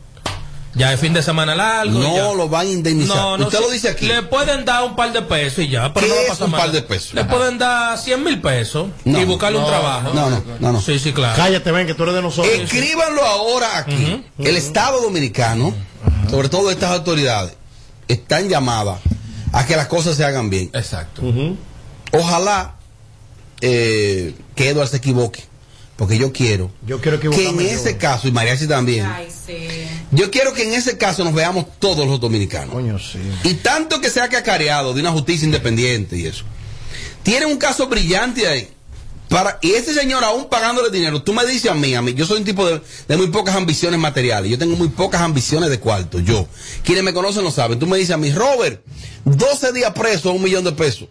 Ya 0.74 0.92
es 0.92 1.00
fin 1.00 1.12
de 1.12 1.20
semana 1.22 1.54
largo. 1.56 1.98
No 1.98 2.14
ya. 2.14 2.33
lo 2.33 2.48
van 2.48 2.66
a 2.66 2.70
indemnizar. 2.70 3.16
No, 3.16 3.37
no, 3.38 3.46
Usted 3.46 3.59
lo 3.61 3.70
dice 3.70 3.88
aquí. 3.88 4.06
Le 4.06 4.22
pueden 4.22 4.64
dar 4.64 4.85
un 4.85 4.94
par 4.94 5.12
de 5.12 5.20
pesos 5.22 5.64
y 5.64 5.68
ya. 5.68 5.92
Pero 5.92 6.06
¿Qué 6.06 6.11
no 6.11 6.14
va 6.14 6.20
a 6.20 6.24
es 6.24 6.28
pasar 6.30 6.46
un 6.46 6.52
par 6.52 6.70
de 6.70 6.83
pesos? 6.83 7.14
Le 7.14 7.22
Ajá. 7.22 7.30
pueden 7.30 7.59
dar 7.59 7.98
100 7.98 8.22
mil 8.24 8.40
pesos 8.40 8.88
No, 9.04 9.20
y 9.20 9.24
buscarle 9.24 9.59
un 9.59 9.66
trabajo. 9.66 10.12
no, 10.14 10.30
no, 10.30 10.42
no, 10.61 10.72
no. 10.72 10.80
Sí, 10.80 10.98
sí, 11.00 11.12
claro. 11.12 11.35
Cállate, 11.37 11.72
ven, 11.72 11.87
que 11.88 11.94
tú 11.94 12.04
eres 12.04 12.14
de 12.14 12.22
nosotros. 12.22 12.54
Escríbanlo 12.54 13.24
ahora 13.24 13.78
aquí. 13.78 14.24
El 14.38 14.56
Estado 14.56 15.00
Dominicano, 15.02 15.74
sobre 16.30 16.48
todo 16.48 16.70
estas 16.70 16.90
autoridades, 16.92 17.54
están 18.06 18.48
llamadas 18.48 19.00
a 19.52 19.66
que 19.66 19.74
las 19.74 19.88
cosas 19.88 20.16
se 20.16 20.24
hagan 20.24 20.50
bien. 20.50 20.70
Exacto. 20.72 21.22
Ojalá 22.12 22.76
eh, 23.61 24.35
que 24.54 24.68
Eduardo 24.68 24.90
se 24.90 24.98
equivoque. 24.98 25.44
Porque 26.00 26.16
yo 26.16 26.32
quiero 26.32 26.70
Yo 26.86 26.98
quiero 26.98 27.20
que 27.20 27.26
en 27.26 27.58
yo. 27.58 27.60
ese 27.60 27.98
caso, 27.98 28.26
y 28.26 28.32
Mariachi 28.32 28.66
también, 28.66 29.04
Ay, 29.04 29.28
sí. 29.30 29.58
yo 30.12 30.30
quiero 30.30 30.54
que 30.54 30.62
en 30.62 30.72
ese 30.72 30.96
caso 30.96 31.22
nos 31.24 31.34
veamos 31.34 31.66
todos 31.78 32.06
los 32.08 32.18
dominicanos. 32.18 32.72
Coño, 32.74 32.98
sí. 32.98 33.18
Y 33.44 33.52
tanto 33.56 34.00
que 34.00 34.08
sea 34.08 34.30
cacareado 34.30 34.94
de 34.94 35.02
una 35.02 35.10
justicia 35.12 35.44
independiente 35.44 36.16
y 36.16 36.24
eso. 36.24 36.44
Tiene 37.22 37.44
un 37.44 37.58
caso 37.58 37.86
brillante 37.86 38.46
ahí. 38.48 38.70
Para, 39.28 39.58
y 39.60 39.72
ese 39.72 39.92
señor 39.92 40.24
aún 40.24 40.48
pagándole 40.48 40.88
dinero, 40.88 41.22
tú 41.22 41.34
me 41.34 41.44
dices 41.44 41.70
a 41.70 41.74
mí, 41.74 41.94
a 41.94 42.00
mí, 42.00 42.14
yo 42.14 42.24
soy 42.24 42.38
un 42.38 42.44
tipo 42.46 42.66
de, 42.66 42.80
de 43.06 43.16
muy 43.18 43.26
pocas 43.26 43.54
ambiciones 43.54 44.00
materiales, 44.00 44.50
yo 44.50 44.56
tengo 44.56 44.76
muy 44.76 44.88
pocas 44.88 45.20
ambiciones 45.20 45.68
de 45.68 45.80
cuarto, 45.80 46.18
yo. 46.18 46.48
Quienes 46.82 47.04
me 47.04 47.12
conocen 47.12 47.44
lo 47.44 47.50
saben. 47.50 47.78
Tú 47.78 47.86
me 47.86 47.98
dices 47.98 48.14
a 48.14 48.16
mí, 48.16 48.32
Robert, 48.32 48.82
12 49.26 49.72
días 49.74 49.92
preso, 49.92 50.32
un 50.32 50.42
millón 50.42 50.64
de 50.64 50.72
pesos. 50.72 51.08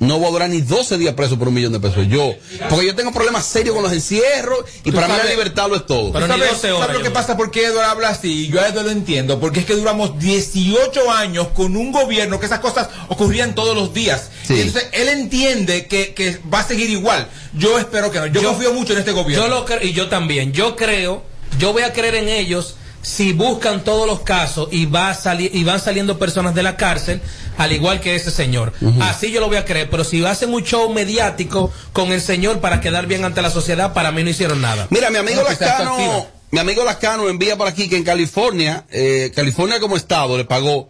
No 0.00 0.18
voy 0.18 0.28
a 0.28 0.30
durar 0.30 0.50
ni 0.50 0.60
12 0.60 0.96
días 0.96 1.14
preso 1.14 1.38
por 1.38 1.48
un 1.48 1.54
millón 1.54 1.72
de 1.72 1.80
pesos. 1.80 2.06
Yo, 2.08 2.34
porque 2.68 2.86
yo 2.86 2.94
tengo 2.94 3.12
problemas 3.12 3.44
serios 3.46 3.74
con 3.74 3.82
los 3.82 3.92
encierros 3.92 4.60
y 4.84 4.92
para 4.92 5.08
mí 5.08 5.12
la 5.14 5.18
sabes- 5.20 5.30
libertad 5.32 5.68
lo 5.68 5.76
es 5.76 5.86
todo. 5.86 6.12
Pero 6.12 6.26
ni 6.28 6.32
¿Sabes, 6.34 6.50
12 6.52 6.72
horas 6.72 6.86
¿sabes 6.86 6.96
lo 6.98 7.02
que 7.04 7.10
pasa? 7.10 7.36
¿Por 7.36 7.50
qué 7.50 7.66
Eduardo 7.66 7.90
habla 7.90 8.08
así? 8.10 8.46
Yo 8.48 8.60
a 8.60 8.68
Eduardo 8.68 8.84
lo 8.84 8.90
entiendo. 8.90 9.40
Porque 9.40 9.60
es 9.60 9.66
que 9.66 9.74
duramos 9.74 10.18
18 10.18 11.10
años 11.10 11.48
con 11.48 11.76
un 11.76 11.90
gobierno 11.92 12.38
que 12.38 12.46
esas 12.46 12.60
cosas 12.60 12.88
ocurrían 13.08 13.54
todos 13.54 13.74
los 13.76 13.92
días. 13.92 14.30
Sí. 14.46 14.54
Y 14.54 14.60
entonces 14.60 14.88
él 14.92 15.08
entiende 15.08 15.86
que, 15.86 16.14
que 16.14 16.38
va 16.52 16.60
a 16.60 16.66
seguir 16.66 16.90
igual. 16.90 17.28
Yo 17.54 17.78
espero 17.78 18.10
que 18.10 18.20
no. 18.20 18.26
Yo, 18.26 18.42
confío 18.42 18.72
mucho 18.72 18.92
en 18.92 19.00
este 19.00 19.12
gobierno. 19.12 19.46
Yo 19.46 19.50
lo 19.52 19.64
creo, 19.64 19.82
y 19.82 19.92
yo 19.92 20.08
también. 20.08 20.52
Yo 20.52 20.76
creo, 20.76 21.22
yo 21.58 21.72
voy 21.72 21.82
a 21.82 21.92
creer 21.92 22.14
en 22.14 22.28
ellos 22.28 22.76
si 23.02 23.32
buscan 23.32 23.84
todos 23.84 24.06
los 24.06 24.20
casos 24.20 24.68
y 24.70 24.86
va 24.86 25.10
a 25.10 25.14
salir 25.14 25.50
y 25.54 25.64
van 25.64 25.80
saliendo 25.80 26.18
personas 26.18 26.54
de 26.54 26.62
la 26.62 26.76
cárcel, 26.76 27.20
al 27.56 27.72
igual 27.72 28.00
que 28.00 28.14
ese 28.14 28.30
señor. 28.30 28.72
Así 29.00 29.30
yo 29.30 29.40
lo 29.40 29.48
voy 29.48 29.56
a 29.56 29.64
creer. 29.64 29.88
Pero 29.90 30.04
si 30.04 30.24
hacen 30.24 30.52
un 30.52 30.62
show 30.62 30.92
mediático 30.92 31.72
con 31.92 32.12
el 32.12 32.20
señor 32.20 32.60
para 32.60 32.80
quedar 32.80 33.06
bien 33.06 33.24
ante 33.24 33.42
la 33.42 33.50
sociedad, 33.50 33.92
para 33.92 34.12
mí 34.12 34.22
no 34.22 34.30
hicieron 34.30 34.60
nada. 34.60 34.86
Mira, 34.90 35.10
mi 35.10 35.18
amigo 35.18 35.42
Lascano, 35.42 36.26
mi 36.50 36.58
amigo 36.58 36.84
Lascano 36.84 37.28
envía 37.28 37.56
por 37.56 37.68
aquí 37.68 37.88
que 37.88 37.96
en 37.96 38.04
California, 38.04 38.84
eh, 38.90 39.32
California 39.34 39.80
como 39.80 39.96
estado 39.96 40.36
le 40.36 40.44
pagó 40.44 40.88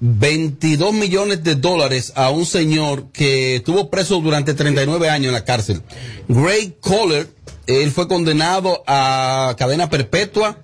22 0.00 0.92
millones 0.92 1.42
de 1.42 1.54
dólares 1.54 2.12
a 2.16 2.30
un 2.30 2.44
señor 2.44 3.10
que 3.12 3.56
estuvo 3.56 3.88
preso 3.88 4.20
durante 4.20 4.52
39 4.52 5.08
años 5.08 5.28
en 5.28 5.34
la 5.34 5.44
cárcel. 5.44 5.82
Gray 6.28 6.76
Kohler, 6.80 7.28
él 7.66 7.90
fue 7.92 8.06
condenado 8.06 8.84
a 8.86 9.54
cadena 9.58 9.88
perpetua 9.88 10.58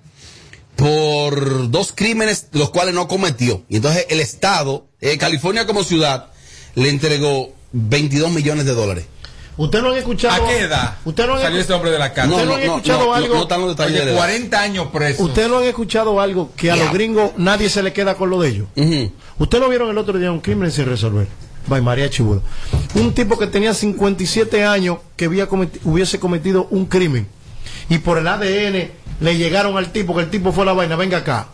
por 0.75 1.69
dos 1.69 1.91
crímenes 1.95 2.47
los 2.51 2.69
cuales 2.69 2.93
no 2.93 3.07
cometió. 3.07 3.63
Y 3.69 3.77
entonces 3.77 4.05
el 4.09 4.19
estado, 4.19 4.85
eh, 5.01 5.17
California 5.17 5.65
como 5.65 5.83
ciudad, 5.83 6.27
le 6.75 6.89
entregó 6.89 7.53
22 7.73 8.31
millones 8.31 8.65
de 8.65 8.73
dólares. 8.73 9.05
¿Usted 9.55 9.83
no 9.83 9.89
han 9.91 9.97
escuchado? 9.97 10.45
¿A 10.45 10.47
qué 10.47 10.59
edad 10.61 10.97
¿Usted 11.05 11.27
no 11.27 11.35
han 11.35 11.41
salió 11.43 11.59
este 11.61 11.73
hombre 11.73 11.91
de 11.91 11.99
la 11.99 12.11
cárcel? 12.11 12.33
¿Usted 12.33 12.47
no, 12.47 12.55
han 12.55 12.61
escuchado 12.63 13.13
algo? 13.13 13.41
están 13.43 13.61
los 13.61 13.69
detalles 13.69 13.91
Oye, 13.93 13.99
de 13.99 14.05
la 14.07 14.11
edad. 14.13 14.17
40 14.19 14.59
años 14.61 14.87
preso. 14.91 15.23
¿Usted 15.23 15.47
no 15.47 15.59
han 15.59 15.65
escuchado 15.65 16.19
algo 16.19 16.51
que 16.57 16.71
a 16.71 16.75
los 16.75 16.91
gringos 16.91 17.31
nadie 17.37 17.69
se 17.69 17.83
le 17.83 17.93
queda 17.93 18.15
con 18.15 18.31
lo 18.31 18.41
de 18.41 18.49
ellos? 18.49 18.67
¿Usted 19.37 19.59
no 19.59 19.69
vieron 19.69 19.91
el 19.91 19.97
otro 19.99 20.17
día 20.17 20.31
un 20.31 20.39
crimen 20.39 20.71
sin 20.71 20.85
resolver? 20.85 21.27
By 21.67 21.81
María 21.81 22.09
Chibuda. 22.09 22.41
Un 22.95 23.13
tipo 23.13 23.37
que 23.37 23.45
tenía 23.47 23.73
57 23.75 24.65
años 24.65 24.97
que 25.15 25.25
había 25.25 25.47
cometi- 25.47 25.79
hubiese 25.83 26.19
cometido 26.19 26.67
un 26.71 26.87
crimen. 26.87 27.27
Y 27.89 27.99
por 27.99 28.17
el 28.17 28.27
ADN 28.27 28.89
le 29.19 29.37
llegaron 29.37 29.77
al 29.77 29.91
tipo, 29.91 30.15
que 30.15 30.21
el 30.23 30.29
tipo 30.29 30.51
fue 30.51 30.65
la 30.65 30.73
vaina, 30.73 30.95
venga 30.95 31.19
acá. 31.19 31.47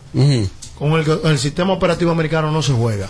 Con 0.78 0.92
el, 0.92 1.20
el 1.24 1.38
sistema 1.38 1.72
operativo 1.72 2.10
americano 2.10 2.50
no 2.50 2.62
se 2.62 2.72
juega. 2.72 3.08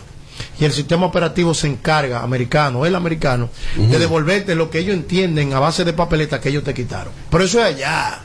Y 0.58 0.64
el 0.64 0.72
sistema 0.72 1.06
operativo 1.06 1.54
se 1.54 1.66
encarga, 1.68 2.22
americano, 2.22 2.84
el 2.86 2.94
americano, 2.94 3.48
de 3.76 3.98
devolverte 3.98 4.54
lo 4.54 4.70
que 4.70 4.78
ellos 4.80 4.94
entienden 4.94 5.52
a 5.52 5.58
base 5.58 5.84
de 5.84 5.92
papeleta 5.92 6.40
que 6.40 6.48
ellos 6.50 6.64
te 6.64 6.74
quitaron. 6.74 7.12
Pero 7.30 7.44
eso 7.44 7.60
es 7.60 7.66
allá. 7.76 8.20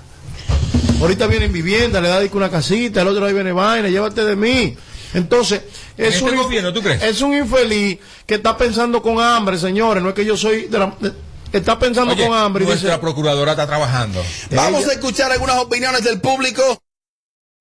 Ahorita 1.01 1.27
viene 1.27 1.45
en 1.45 1.53
vivienda, 1.53 1.99
le 2.01 2.07
da 2.09 2.19
una 2.33 2.49
casita, 2.49 3.01
el 3.01 3.07
otro 3.09 3.25
ahí 3.25 3.33
viene 3.33 3.51
vaina, 3.51 3.89
llévate 3.89 4.23
de 4.23 4.35
mí. 4.35 4.75
Entonces, 5.13 5.61
¿En 5.97 6.05
es, 6.05 6.15
este 6.15 6.29
un, 6.29 6.35
gobierno, 6.35 6.73
tú 6.73 6.81
crees? 6.81 7.01
es 7.03 7.21
un 7.21 7.33
infeliz 7.33 7.99
que 8.25 8.35
está 8.35 8.57
pensando 8.57 9.01
con 9.01 9.19
hambre, 9.21 9.57
señores. 9.57 10.01
No 10.03 10.09
es 10.09 10.15
que 10.15 10.25
yo 10.25 10.35
soy 10.35 10.67
de 10.67 10.77
la. 10.79 10.93
de- 10.99 11.13
está 11.57 11.77
pensando 11.79 12.13
Oye, 12.13 12.27
con 12.27 12.37
hambre 12.37 12.63
y 12.63 12.67
nuestra 12.67 12.91
dice. 12.91 13.01
procuradora 13.01 13.51
está 13.51 13.65
trabajando. 13.67 14.21
Vamos 14.51 14.87
a 14.87 14.93
escuchar 14.93 15.31
algunas 15.31 15.57
opiniones 15.57 16.03
del 16.03 16.19
público. 16.21 16.61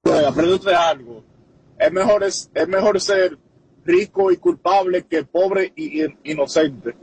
Aprende 0.04 0.54
usted 0.54 0.72
algo. 0.72 1.24
Es 1.78 1.90
mejor, 1.92 2.24
es, 2.24 2.50
es 2.54 2.68
mejor 2.68 3.00
ser 3.00 3.38
rico 3.84 4.30
y 4.30 4.36
culpable 4.36 5.06
que 5.06 5.24
pobre 5.24 5.72
y, 5.76 6.02
y- 6.04 6.16
inocente. 6.24 6.94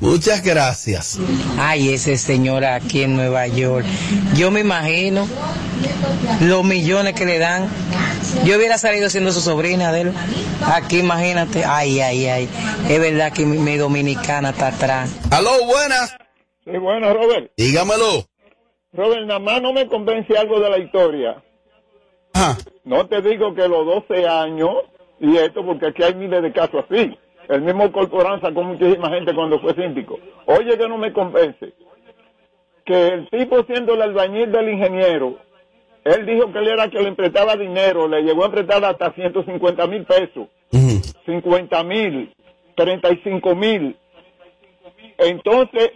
Muchas 0.00 0.44
gracias. 0.44 1.18
Ay, 1.58 1.92
ese 1.92 2.16
señor 2.18 2.64
aquí 2.64 3.02
en 3.02 3.16
Nueva 3.16 3.46
York. 3.46 3.86
Yo 4.34 4.50
me 4.50 4.60
imagino 4.60 5.26
los 6.40 6.64
millones 6.64 7.14
que 7.14 7.24
le 7.24 7.38
dan. 7.38 7.68
Yo 8.44 8.56
hubiera 8.56 8.76
salido 8.76 9.08
siendo 9.08 9.32
su 9.32 9.40
sobrina 9.40 9.92
de 9.92 10.02
él. 10.02 10.12
Aquí, 10.66 10.98
imagínate. 10.98 11.64
Ay, 11.64 12.00
ay, 12.00 12.26
ay. 12.26 12.48
Es 12.88 13.00
verdad 13.00 13.32
que 13.32 13.46
mi, 13.46 13.58
mi 13.58 13.76
dominicana 13.76 14.50
está 14.50 14.68
atrás. 14.68 15.18
Aló, 15.30 15.64
buenas. 15.64 16.16
Sí, 16.64 16.76
bueno, 16.78 17.14
Robert. 17.14 17.52
Dígamelo. 17.56 18.26
Robert, 18.92 19.26
nada 19.26 19.40
más 19.40 19.62
no 19.62 19.72
me 19.72 19.86
convence 19.86 20.36
algo 20.36 20.60
de 20.60 20.70
la 20.70 20.78
historia. 20.78 21.42
No 22.84 23.06
te 23.06 23.22
digo 23.22 23.54
que 23.54 23.66
los 23.66 23.86
12 24.08 24.28
años 24.28 24.70
y 25.20 25.36
esto, 25.38 25.64
porque 25.64 25.86
aquí 25.86 26.02
hay 26.02 26.14
miles 26.14 26.42
de 26.42 26.52
casos 26.52 26.84
así. 26.88 27.16
El 27.48 27.62
mismo 27.62 27.90
Corporán 27.92 28.40
sacó 28.40 28.62
muchísima 28.62 29.10
gente 29.10 29.34
cuando 29.34 29.60
fue 29.60 29.74
síndico. 29.74 30.18
Oye, 30.46 30.76
que 30.76 30.88
no 30.88 30.98
me 30.98 31.12
convence. 31.12 31.74
Que 32.84 33.08
el 33.08 33.28
tipo 33.30 33.62
siendo 33.64 33.94
el 33.94 34.02
albañil 34.02 34.50
del 34.50 34.70
ingeniero, 34.70 35.38
él 36.04 36.26
dijo 36.26 36.52
que 36.52 36.58
él 36.58 36.68
era 36.68 36.88
que 36.88 37.00
le 37.00 37.12
prestaba 37.12 37.56
dinero, 37.56 38.08
le 38.08 38.22
llegó 38.22 38.44
a 38.44 38.50
prestar 38.50 38.84
hasta 38.84 39.12
150 39.12 39.86
mil 39.86 40.04
pesos. 40.04 40.48
50 41.24 41.84
mil, 41.84 42.32
35 42.76 43.54
mil. 43.54 43.96
Entonces, 45.18 45.90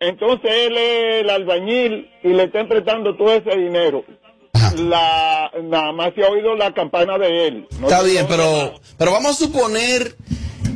entonces 0.00 0.50
él 0.50 0.76
es 0.76 1.22
el 1.22 1.30
albañil 1.30 2.10
y 2.22 2.28
le 2.28 2.44
está 2.44 2.66
prestando 2.66 3.16
todo 3.16 3.32
ese 3.32 3.56
dinero. 3.56 4.04
La, 4.78 5.50
nada 5.62 5.92
más 5.92 6.14
se 6.14 6.24
ha 6.24 6.30
oído 6.30 6.54
la 6.54 6.72
campana 6.72 7.18
de 7.18 7.46
él. 7.46 7.68
No 7.78 7.88
Está 7.88 8.02
bien, 8.02 8.26
pero, 8.28 8.74
pero 8.96 9.12
vamos 9.12 9.32
a 9.32 9.44
suponer 9.44 10.14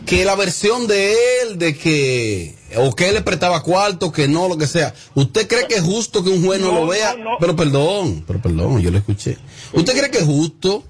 que 0.07 0.25
la 0.25 0.37
versión 0.37 0.87
de 0.87 1.17
él, 1.43 1.59
de 1.59 1.77
que, 1.77 2.55
o 2.77 2.95
que 2.95 3.09
él 3.09 3.15
le 3.15 3.23
prestaba 3.23 3.63
cuarto, 3.63 4.13
que 4.13 4.29
no, 4.29 4.49
lo 4.49 4.57
que 4.57 4.67
sea. 4.69 4.95
¿Usted 5.15 5.49
cree 5.49 5.67
que 5.67 5.75
es 5.75 5.83
justo 5.83 6.23
que 6.23 6.31
un 6.31 6.45
juez 6.45 6.61
no, 6.61 6.73
No, 6.73 6.81
lo 6.81 6.87
vea? 6.87 7.15
no, 7.17 7.25
no. 7.25 7.31
Pero 7.41 7.57
perdón, 7.57 8.25
pero 8.27 8.41
perdón, 8.41 8.81
yo 8.81 8.91
lo 8.91 8.99
escuché. 8.99 9.37
¿Usted 9.73 9.97
cree 9.99 10.11
que 10.11 10.19
es 10.19 10.25
justo 10.25 10.85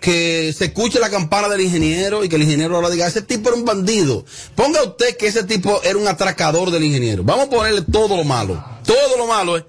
que 0.00 0.54
se 0.56 0.66
escuche 0.66 1.00
la 1.00 1.10
campana 1.10 1.48
del 1.48 1.62
ingeniero 1.62 2.24
y 2.24 2.28
que 2.28 2.36
el 2.36 2.42
ingeniero 2.42 2.76
ahora 2.76 2.90
diga, 2.90 3.06
ese 3.06 3.22
tipo 3.22 3.48
era 3.48 3.58
un 3.58 3.64
bandido? 3.64 4.24
Ponga 4.54 4.82
usted 4.84 5.16
que 5.16 5.26
ese 5.26 5.42
tipo 5.44 5.82
era 5.82 5.98
un 5.98 6.06
atracador 6.06 6.70
del 6.70 6.84
ingeniero. 6.84 7.24
Vamos 7.24 7.46
a 7.48 7.50
ponerle 7.50 7.82
todo 7.82 8.16
lo 8.16 8.24
malo. 8.24 8.62
Todo 8.86 9.16
lo 9.18 9.26
malo 9.26 9.56
es. 9.56 9.64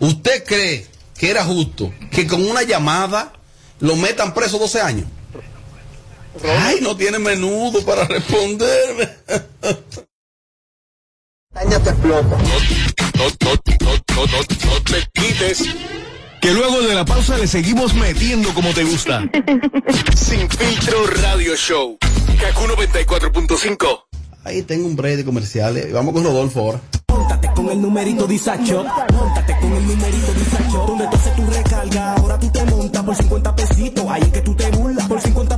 ¿Usted 0.00 0.44
cree 0.44 0.86
que 1.18 1.30
era 1.30 1.44
justo 1.44 1.92
que 2.10 2.26
con 2.26 2.42
una 2.48 2.62
llamada 2.62 3.32
lo 3.80 3.96
metan 3.96 4.32
preso 4.32 4.58
12 4.58 4.80
años? 4.80 5.06
Ay, 6.44 6.78
no 6.80 6.96
tiene 6.96 7.18
menudo 7.18 7.84
para 7.84 8.04
responderme. 8.04 9.08
te 11.52 11.90
explota. 11.90 12.38
No, 13.16 13.24
no, 13.40 13.56
no, 13.86 14.36
no, 14.66 14.82
te 14.82 15.08
quites. 15.12 15.64
Que 16.40 16.54
luego 16.54 16.80
de 16.80 16.94
la 16.94 17.04
pausa 17.04 17.36
le 17.36 17.46
seguimos 17.46 17.94
metiendo 17.94 18.54
como 18.54 18.72
te 18.72 18.84
gusta. 18.84 19.22
Sin 20.16 20.48
filtro 20.48 21.06
radio 21.22 21.54
show. 21.56 21.98
Kaku 22.40 22.64
94.5. 22.66 24.04
Ahí 24.44 24.62
tengo 24.62 24.86
un 24.86 24.96
break 24.96 25.18
de 25.18 25.24
comerciales. 25.24 25.92
Vamos 25.92 26.14
con 26.14 26.24
Rodolfo 26.24 26.60
ahora. 26.60 26.80
Móntate 27.08 27.50
con 27.54 27.68
el 27.68 27.82
numerito 27.82 28.26
Disacho. 28.26 28.84
Móntate 29.12 29.56
con 29.60 29.72
el 29.74 29.86
numerito 29.86 30.32
Disacho. 30.32 30.84
Donde 30.86 31.06
tú 31.08 31.16
haces 31.16 31.36
tu 31.36 31.46
recarga, 31.46 32.14
ahora 32.14 32.38
tú 32.38 32.50
te 32.50 32.64
montas 32.64 33.04
por 33.04 33.14
50 33.14 33.56
pesitos. 33.56 34.04
Ahí 34.08 34.22
es 34.22 34.28
que 34.28 34.40
tú 34.40 34.54
te 34.54 34.70
burlas. 34.70 35.06
Por 35.06 35.20
50 35.20 35.49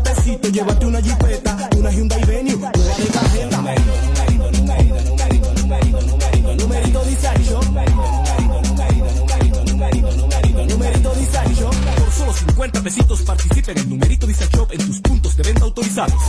50 12.92 12.92
pesitos 12.92 13.22
participa 13.22 13.72
en 13.72 13.78
el 13.78 13.88
numerito 13.88 14.26
Disacho 14.26 14.68
en 14.70 14.86
tus 14.86 15.00
puntos 15.00 15.36
de 15.36 15.42
venta 15.42 15.62
autorizados. 15.62 16.20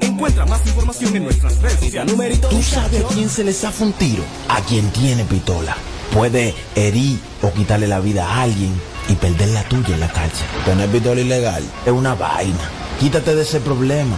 Encuentra 0.00 0.44
más 0.46 0.66
información 0.66 1.14
en 1.16 1.24
nuestras 1.24 1.60
redes 1.60 1.80
sociales. 1.80 2.12
Numerito 2.12 2.48
¿Tú 2.48 2.62
sabes 2.62 3.04
a 3.04 3.08
quién 3.08 3.28
se 3.28 3.44
le 3.44 3.52
zafa 3.52 3.84
un 3.84 3.92
tiro? 3.92 4.24
A 4.48 4.60
quien 4.62 4.90
tiene 4.90 5.24
pistola. 5.24 5.76
Puede 6.12 6.54
herir 6.74 7.18
o 7.42 7.52
quitarle 7.52 7.86
la 7.86 8.00
vida 8.00 8.26
a 8.28 8.42
alguien 8.42 8.72
y 9.08 9.14
perder 9.14 9.50
la 9.50 9.62
tuya 9.64 9.94
en 9.94 10.00
la 10.00 10.12
calle. 10.12 10.44
Tener 10.64 10.88
pistola 10.90 11.20
ilegal 11.20 11.62
es 11.86 11.92
una 11.92 12.14
vaina. 12.14 12.70
Quítate 12.98 13.34
de 13.34 13.42
ese 13.42 13.60
problema. 13.60 14.16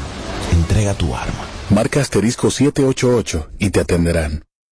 Entrega 0.53 0.95
tu 0.95 1.15
arma. 1.15 1.45
Marca 1.71 2.01
asterisco 2.01 2.51
788 2.51 3.51
y 3.59 3.71
te 3.71 3.81
atenderán. 3.81 4.45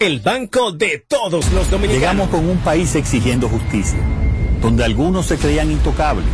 el 0.00 0.20
banco 0.20 0.70
de 0.70 1.02
todos 1.08 1.50
los 1.52 1.70
dominicanos. 1.70 1.94
Llegamos 1.94 2.28
con 2.28 2.46
un 2.46 2.58
país 2.58 2.94
exigiendo 2.94 3.48
justicia, 3.48 3.98
donde 4.60 4.84
algunos 4.84 5.24
se 5.24 5.38
creían 5.38 5.70
intocables. 5.70 6.26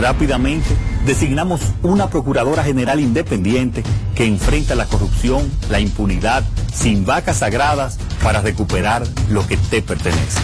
Rápidamente 0.00 0.66
designamos 1.06 1.60
una 1.84 2.10
Procuradora 2.10 2.64
General 2.64 2.98
independiente 2.98 3.84
que 4.16 4.24
enfrenta 4.24 4.74
la 4.74 4.86
corrupción, 4.86 5.48
la 5.70 5.78
impunidad, 5.78 6.42
sin 6.74 7.06
vacas 7.06 7.38
sagradas 7.38 7.98
para 8.20 8.40
recuperar 8.40 9.04
lo 9.30 9.46
que 9.46 9.56
te 9.56 9.80
pertenece. 9.80 10.40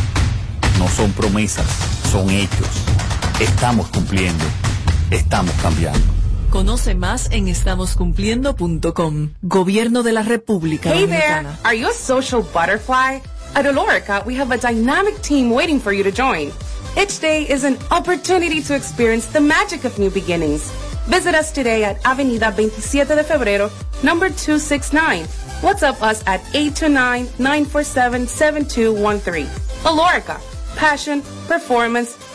No 0.78 0.86
son 0.86 1.11
promesas, 1.11 1.66
son 2.12 2.30
hechos. 2.30 2.68
Estamos 3.41 3.88
cumpliendo, 3.88 4.45
estamos 5.11 5.55
cambiando. 5.61 6.20
Conoce 6.51 6.94
más 6.94 7.28
en 7.30 7.48
estamoscumpliendo.com. 7.48 9.30
Gobierno 9.42 10.03
de 10.03 10.12
la 10.12 10.22
República 10.22 10.90
Hey 10.92 11.07
there! 11.07 11.46
Are 11.62 11.78
you 11.78 11.88
a 11.88 11.92
social 11.92 12.42
butterfly? 12.42 13.20
At 13.55 13.66
Olorica, 13.66 14.24
we 14.26 14.34
have 14.36 14.53
a 14.53 14.59
dynamic 14.59 15.20
team 15.22 15.51
waiting 15.53 15.80
for 15.80 15.92
you 15.92 16.03
to 16.03 16.11
join. 16.11 16.53
Each 16.96 17.20
day 17.20 17.44
is 17.48 17.64
an 17.64 17.76
opportunity 17.90 18.61
to 18.62 18.74
experience 18.74 19.26
the 19.26 19.40
magic 19.40 19.84
of 19.84 19.98
new 19.98 20.11
beginnings. 20.11 20.70
Visit 21.07 21.34
us 21.34 21.51
today 21.53 21.84
at 21.84 21.98
Avenida 22.05 22.51
27 22.53 23.16
de 23.16 23.24
Febrero, 23.24 23.70
number 24.03 24.28
269. 24.28 25.24
WhatsApp 25.62 26.03
us 26.03 26.22
at 26.26 26.40
829-947-7213. 26.53 29.46
Olorica, 29.84 30.40
passion, 30.76 31.22
performance, 31.46 32.16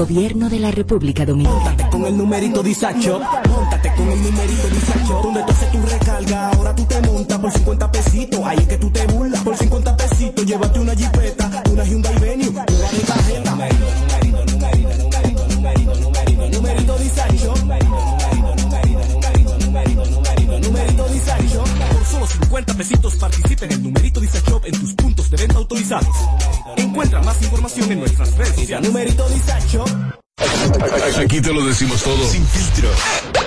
Gobierno 0.00 0.48
de 0.48 0.58
la 0.58 0.70
República 0.70 1.26
Dominicana. 1.26 1.90
con 1.90 2.06
el 2.06 2.16
numerito 2.16 2.62
Disacho. 2.62 3.20
Móntate 3.50 3.92
con 3.94 4.08
el 4.08 4.22
numerito 4.22 4.68
Disacho. 4.68 5.20
Donde 5.22 5.42
tú 5.42 5.52
haces 5.52 5.72
tu 5.72 5.82
recarga, 5.82 6.48
ahora 6.48 6.74
tú 6.74 6.84
te 6.86 7.02
montas 7.02 7.38
por 7.38 7.52
50 7.52 7.92
pesitos. 7.92 8.40
Ahí 8.42 8.56
es 8.60 8.66
que 8.66 8.78
tú 8.78 8.90
te 8.90 9.06
burlas. 9.08 9.42
Por 9.42 9.54
50 9.58 9.96
pesitos, 9.98 10.46
llévate 10.46 10.80
una 10.80 10.94
jipeta, 10.94 11.62
una 11.70 11.84
Hyundai 11.84 12.18
Venue, 12.18 12.48
una 12.48 12.64
de 12.64 13.00
cajeta. 13.06 14.19
50 22.50 22.74
pesitos 22.74 23.14
participa 23.14 23.64
en 23.66 23.72
el 23.74 23.82
numerito 23.84 24.18
Disacho 24.18 24.60
en 24.64 24.72
tus 24.72 24.92
puntos 24.94 25.30
de 25.30 25.36
venta 25.36 25.58
autorizados. 25.58 26.16
Encuentra 26.76 27.22
más 27.22 27.40
información 27.42 27.92
en 27.92 28.00
nuestras 28.00 28.36
redes 28.36 28.56
sociales. 28.56 28.88
Numerito 28.88 29.28
Disacho. 29.28 29.84
Aquí 31.18 31.40
te 31.40 31.52
lo 31.52 31.64
decimos 31.64 32.02
todo. 32.02 32.26
Sin 32.28 32.46
filtro. 32.46 32.88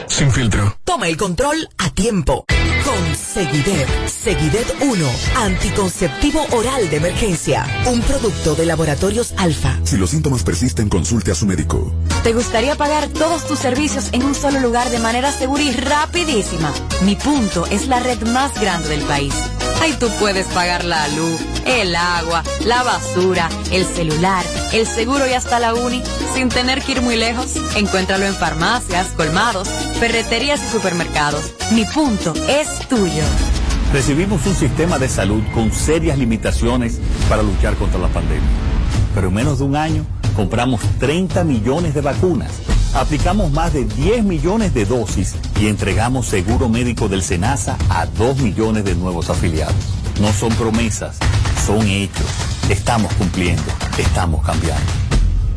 Sin 0.07 0.31
filtro. 0.31 0.77
Toma 0.83 1.07
el 1.07 1.17
control 1.17 1.67
a 1.77 1.89
tiempo. 1.89 2.45
Con 2.85 3.15
Seguidet. 3.15 3.87
Seguidet 4.07 4.75
1. 4.81 5.11
Anticonceptivo 5.37 6.45
oral 6.51 6.89
de 6.89 6.97
emergencia. 6.97 7.65
Un 7.87 8.01
producto 8.01 8.55
de 8.55 8.65
laboratorios 8.65 9.33
alfa. 9.37 9.79
Si 9.83 9.97
los 9.97 10.11
síntomas 10.11 10.43
persisten, 10.43 10.89
consulte 10.89 11.31
a 11.31 11.35
su 11.35 11.45
médico. 11.45 11.93
¿Te 12.23 12.33
gustaría 12.33 12.75
pagar 12.75 13.07
todos 13.07 13.47
tus 13.47 13.59
servicios 13.59 14.09
en 14.11 14.23
un 14.23 14.35
solo 14.35 14.59
lugar 14.59 14.89
de 14.89 14.99
manera 14.99 15.31
segura 15.31 15.63
y 15.63 15.71
rapidísima? 15.71 16.71
Mi 17.01 17.15
punto 17.15 17.65
es 17.67 17.87
la 17.87 17.99
red 17.99 18.21
más 18.27 18.53
grande 18.59 18.89
del 18.89 19.01
país. 19.01 19.33
Ahí 19.83 19.91
tú 19.99 20.07
puedes 20.17 20.47
pagar 20.47 20.85
la 20.85 21.09
luz, 21.09 21.41
el 21.65 21.93
agua, 21.93 22.41
la 22.65 22.83
basura, 22.83 23.49
el 23.69 23.85
celular, 23.85 24.45
el 24.71 24.87
seguro 24.87 25.27
y 25.27 25.33
hasta 25.33 25.59
la 25.59 25.73
uni 25.73 26.01
sin 26.33 26.47
tener 26.47 26.81
que 26.81 26.93
ir 26.93 27.01
muy 27.01 27.17
lejos. 27.17 27.57
Encuéntralo 27.75 28.25
en 28.25 28.33
farmacias, 28.33 29.07
colmados, 29.07 29.67
ferreterías 29.99 30.63
y 30.63 30.71
supermercados. 30.71 31.53
Mi 31.73 31.83
punto 31.83 32.33
es 32.47 32.87
tuyo. 32.87 33.23
Recibimos 33.91 34.45
un 34.47 34.55
sistema 34.55 34.97
de 34.99 35.09
salud 35.09 35.43
con 35.53 35.73
serias 35.73 36.17
limitaciones 36.17 37.01
para 37.27 37.43
luchar 37.43 37.75
contra 37.75 37.99
la 37.99 38.07
pandemia. 38.07 38.49
Pero 39.13 39.27
en 39.27 39.33
menos 39.33 39.59
de 39.59 39.65
un 39.65 39.75
año 39.75 40.05
compramos 40.33 40.79
30 40.99 41.43
millones 41.43 41.93
de 41.93 41.99
vacunas 41.99 42.51
aplicamos 42.93 43.51
más 43.51 43.73
de 43.73 43.85
10 43.85 44.23
millones 44.23 44.73
de 44.73 44.85
dosis 44.85 45.35
y 45.59 45.67
entregamos 45.67 46.27
seguro 46.27 46.69
médico 46.69 47.07
del 47.07 47.23
SENASA 47.23 47.77
a 47.89 48.05
2 48.05 48.37
millones 48.37 48.85
de 48.85 48.95
nuevos 48.95 49.29
afiliados. 49.29 49.75
No 50.21 50.31
son 50.31 50.49
promesas, 50.53 51.17
son 51.65 51.87
hechos. 51.87 52.27
Estamos 52.69 53.13
cumpliendo, 53.13 53.63
estamos 53.97 54.45
cambiando. 54.45 55.03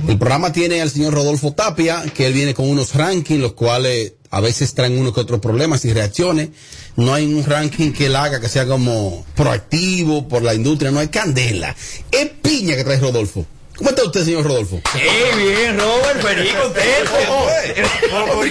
El 0.07 0.17
programa 0.17 0.51
tiene 0.51 0.81
al 0.81 0.91
señor 0.91 1.13
Rodolfo 1.13 1.53
Tapia, 1.53 2.03
que 2.13 2.27
él 2.27 2.33
viene 2.33 2.53
con 2.53 2.69
unos 2.69 2.93
rankings, 2.93 3.41
los 3.41 3.53
cuales 3.53 4.13
a 4.29 4.41
veces 4.41 4.73
traen 4.73 4.97
unos 4.97 5.13
que 5.13 5.21
otros 5.21 5.39
problemas 5.39 5.85
y 5.85 5.93
reacciones. 5.93 6.49
No 6.97 7.13
hay 7.13 7.25
un 7.25 7.43
ranking 7.43 7.91
que 7.91 8.07
él 8.07 8.15
haga 8.15 8.39
que 8.39 8.49
sea 8.49 8.65
como 8.65 9.25
proactivo 9.35 10.27
por 10.27 10.43
la 10.43 10.53
industria, 10.53 10.91
no 10.91 10.99
hay 10.99 11.07
candela. 11.07 11.75
Es 12.11 12.29
piña 12.41 12.75
que 12.75 12.83
trae 12.83 12.99
Rodolfo. 12.99 13.45
¿Cómo 13.77 13.89
está 13.89 14.05
usted, 14.05 14.23
señor 14.23 14.45
Rodolfo? 14.45 14.81
¡Eh, 14.95 15.31
bien, 15.35 15.77
Robert! 15.77 16.21
Feliz, 16.21 16.53
contento. 16.61 17.11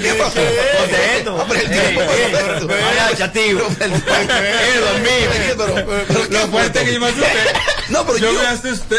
¿Qué 0.03 0.15
pasó? 0.15 0.41
Contento. 0.79 2.67
Vaya, 2.67 3.17
chativo. 3.17 3.61
Eh, 3.61 5.57
dormido. 5.57 6.29
Lo 6.29 6.49
fuerte 6.49 6.85
que 6.85 6.93
yo 6.93 7.01
me 7.01 7.07
asusté. 7.07 7.29
No, 7.89 8.05
pero 8.07 8.19
yo, 8.19 8.33
yo- 8.33 8.39
me 8.39 8.45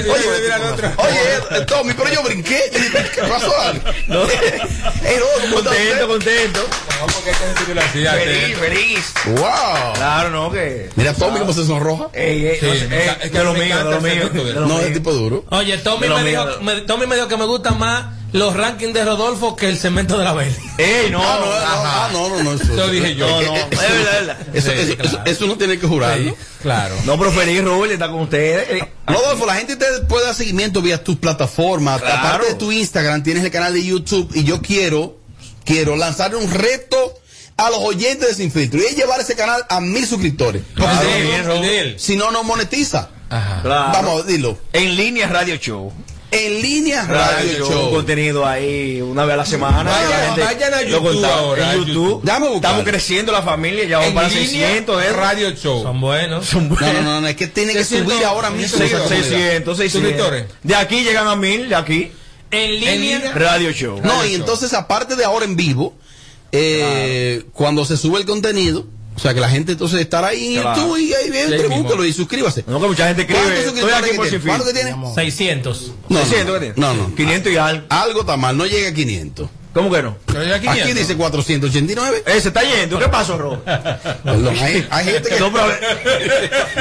y 0.06 0.10
Oye, 0.10 0.24
yo 0.24 0.72
otro. 0.74 0.92
Oye, 0.98 1.20
eh, 1.52 1.66
Tommy, 1.68 1.94
pero 1.94 2.10
yo 2.14 2.24
brinqué. 2.24 2.62
¿Qué 3.16 3.22
pasó 3.24 3.60
algo? 3.62 3.82
No. 4.08 4.24
Ey, 5.04 5.20
Rodolfo, 5.20 5.42
¿cómo 5.42 5.58
está 5.60 5.70
Contento, 5.70 5.94
usted? 5.94 6.08
contento. 6.08 6.60
No, 7.00 7.08
porque 7.08 7.32
que 7.32 7.80
así, 7.80 8.02
ya, 8.02 8.12
Feliz, 8.14 8.48
te- 8.48 8.56
feliz. 8.56 9.14
Wow. 9.26 9.94
Claro, 9.96 10.30
no, 10.30 10.52
que. 10.52 10.90
Mira, 10.96 11.14
Tommy, 11.14 11.40
cómo 11.40 11.54
se 11.54 11.66
sonroja. 11.66 12.08
Ey, 12.14 12.46
ey, 12.48 12.60
Sí, 12.60 12.66
no 12.66 12.74
es 12.74 13.32
que 13.32 13.38
de 13.38 13.44
lo 13.44 13.54
mío, 13.54 13.78
de 13.78 13.84
lo 13.92 14.02
mío. 14.02 14.30
No, 14.68 14.80
es 14.80 14.94
tipo 14.94 15.12
duro. 15.14 15.46
Oye, 15.52 15.78
Tommy 15.80 16.08
me, 16.10 16.24
dijo, 16.24 16.46
me- 16.62 16.82
Tommy 16.82 17.08
me 17.08 17.16
dijo 17.16 17.28
que 17.28 17.38
me 17.38 17.46
gustan 17.46 17.78
más 17.80 18.06
los 18.36 18.56
rankings 18.56 18.94
de 18.94 19.06
Rodolfo 19.06 19.56
que 19.56 19.70
el 19.70 19.78
cemento 19.78 20.18
de 20.18 20.24
la 20.26 20.34
Verde. 20.34 20.56
Ey, 20.78 21.10
no. 21.10 21.22
Ah, 21.24 21.38
no, 21.40 21.46
no, 21.46 21.52
ajá. 21.54 22.06
ah, 22.06 22.10
no, 22.12 22.30
no, 22.30 22.44
no, 22.44 22.54
eso, 22.54 22.64
Eso 22.74 22.88
dije 22.90 23.16
yo. 23.16 23.28
No, 23.28 23.42
no, 23.42 23.56
es 23.56 23.70
verdad, 23.70 23.90
es 23.90 24.04
verdad. 24.28 24.38
Eso, 24.54 24.72
Sí, 24.72 24.78
eso, 24.80 24.96
claro. 24.98 25.10
eso- 25.10 25.22
eso 25.26 25.48
no 25.48 25.58
tiene 25.58 25.80
que 25.80 25.88
jurarlo. 25.88 26.30
Sí, 26.32 26.36
claro. 26.62 26.96
No, 27.06 27.18
pero 27.18 27.32
feliz, 27.32 27.64
Robert, 27.64 27.94
está 27.94 28.10
con 28.10 28.22
ustedes. 28.22 28.70
Eh, 28.82 28.88
Rodolfo, 29.08 29.46
la 29.46 29.56
gente 29.56 29.76
te 29.76 29.86
puede 30.08 30.26
dar 30.26 30.36
seguimiento 30.36 30.82
vía 30.82 31.04
tus 31.04 31.16
plataformas. 31.18 32.02
Claro. 32.02 32.16
Aparte 32.18 32.48
de 32.48 32.54
tu 32.56 32.72
Instagram, 32.72 33.24
tienes 33.24 33.44
el 33.44 33.52
canal 33.52 33.74
de 33.74 33.84
YouTube 33.86 34.30
y 34.34 34.44
yo 34.44 34.62
quiero, 34.62 35.18
quiero 35.64 35.96
lanzar 35.96 36.36
un 36.36 36.50
reto 36.52 37.14
a 37.58 37.70
los 37.70 37.80
oyentes 37.80 38.28
de 38.30 38.36
Sin 38.36 38.52
Filtro 38.52 38.82
y 38.82 38.86
es 38.86 38.98
llevar 38.98 39.22
ese 39.22 39.36
canal 39.36 39.64
a 39.70 39.80
mil 39.80 40.06
suscriptores. 40.06 40.62
Porque 40.76 40.92
Claro, 40.92 41.02
si 41.02 41.08
no, 41.24 41.28
bien, 41.30 41.42
no- 41.44 41.54
Rodel. 41.54 42.00
si 42.00 42.16
no, 42.18 42.32
no 42.32 42.44
monetiza. 42.44 43.10
Ajá. 43.30 43.62
Claro. 43.64 43.92
Vamos, 43.94 44.28
dilo. 44.28 44.58
En 44.74 44.96
línea 44.96 45.28
Radio 45.28 45.56
Show. 45.56 45.92
En 46.38 46.62
línea 46.62 47.06
Radio, 47.06 47.68
Show. 47.68 47.92
contenido 47.92 48.46
ahí 48.46 49.02
una 49.02 49.26
vez 49.26 49.34
a 49.34 49.38
la 49.38 49.46
semana. 49.46 49.90
Vayan- 49.90 50.10
La 50.12 50.26
gente 50.26 50.42
vayan 50.42 50.74
a 50.74 50.82
lo 50.82 50.88
YouTube 50.90 51.26
ahora, 51.26 51.74
En 51.74 51.86
YouTube. 51.86 52.22
Estamos 52.56 52.84
creciendo 52.84 53.32
la 53.32 53.42
familia, 53.42 53.86
ya 53.86 53.98
vamos 53.98 54.10
En 54.10 54.16
para 54.16 54.28
línea, 54.30 54.68
600 54.68 55.02
de 55.02 55.14
Radio 55.14 55.52
Show. 55.52 55.84
Son 55.84 56.02
buenos. 56.02 56.46
Son 56.46 56.68
No, 56.70 56.76
buenos. 56.76 56.94
no, 56.96 57.02
no, 57.04 57.22
no, 57.22 57.28
es 57.28 57.36
que 57.36 57.48
tiene 57.48 57.74
que 57.74 57.80
600 57.84 58.14
subir 58.14 58.26
ahora 58.26 58.50
mismo. 58.50 58.78
Sí, 58.78 58.84
esa 58.84 58.98
comunidad. 59.00 59.24
600, 59.30 59.78
600. 59.78 60.02
Suscriptores. 60.12 60.46
De 60.64 60.76
aquí 60.76 61.04
llegan 61.04 61.28
a 61.28 61.36
1000, 61.36 61.70
de 61.70 61.76
aquí. 61.76 62.12
En 62.52 62.80
línea. 62.80 63.32
Radio 63.34 63.72
Show. 63.72 64.02
No, 64.04 64.10
Radio 64.10 64.26
y 64.26 64.30
Show. 64.32 64.40
entonces, 64.42 64.74
aparte 64.74 65.16
de 65.16 65.26
ahora 65.26 65.46
en 65.46 65.56
vivo, 65.56 65.96
eh, 66.52 67.44
cuando 67.54 67.86
se 67.86 67.98
sube 67.98 68.20
el 68.20 68.26
contenido, 68.26 68.88
o 69.16 69.20
sea, 69.20 69.34
que 69.34 69.40
la 69.40 69.50
gente 69.50 69.72
entonces 69.74 70.02
estará 70.02 70.28
ahí 70.28 70.56
en 70.58 70.62
Claro. 70.62 70.82
YouTube 70.82 70.98
y 71.00 71.14
ahí 71.14 71.30
bien, 71.32 71.50
Sí, 71.50 71.56
pregúntalo 71.58 71.96
mismo. 71.98 72.04
y 72.06 72.14
suscríbase. 72.14 72.64
No, 72.68 72.82
que 72.82 72.88
mucha 72.88 73.08
gente 73.08 73.26
¿Cuántos 73.26 73.52
escribe. 73.52 73.80
Estoy 73.80 73.92
aquí 73.94 74.10
que 74.10 74.16
por 74.40 74.42
¿Cuántos 74.48 74.68
que 74.68 74.74
tiene? 74.74 74.96
600. 75.16 75.92
No, 76.10 76.20
600 76.20 76.48
no, 76.48 76.54
que 76.54 76.60
tiene. 76.60 76.74
no, 76.78 76.94
no. 76.94 77.16
500 77.16 77.52
y 77.54 77.58
algo. 77.58 77.86
Algo 77.90 78.20
está 78.22 78.38
mal, 78.38 78.58
no 78.58 78.66
llega 78.66 78.90
a 78.90 78.94
500. 78.94 79.50
¿Cómo 79.74 79.92
que 79.92 80.02
no? 80.02 80.16
Pero 80.28 80.56
Aquí 80.56 80.68
500. 80.68 80.96
dice 80.96 81.16
489. 81.18 82.24
Eh, 82.26 82.40
se 82.40 82.48
está 82.48 82.62
yendo. 82.64 82.98
¿Qué 82.98 83.10
pasó, 83.10 83.38
Ro? 83.38 83.62
Perdón, 83.66 84.56
hay, 84.58 84.88
hay 84.90 85.06
gente 85.06 85.28
que. 85.30 85.38
No, 85.40 85.52
pero, 85.52 85.66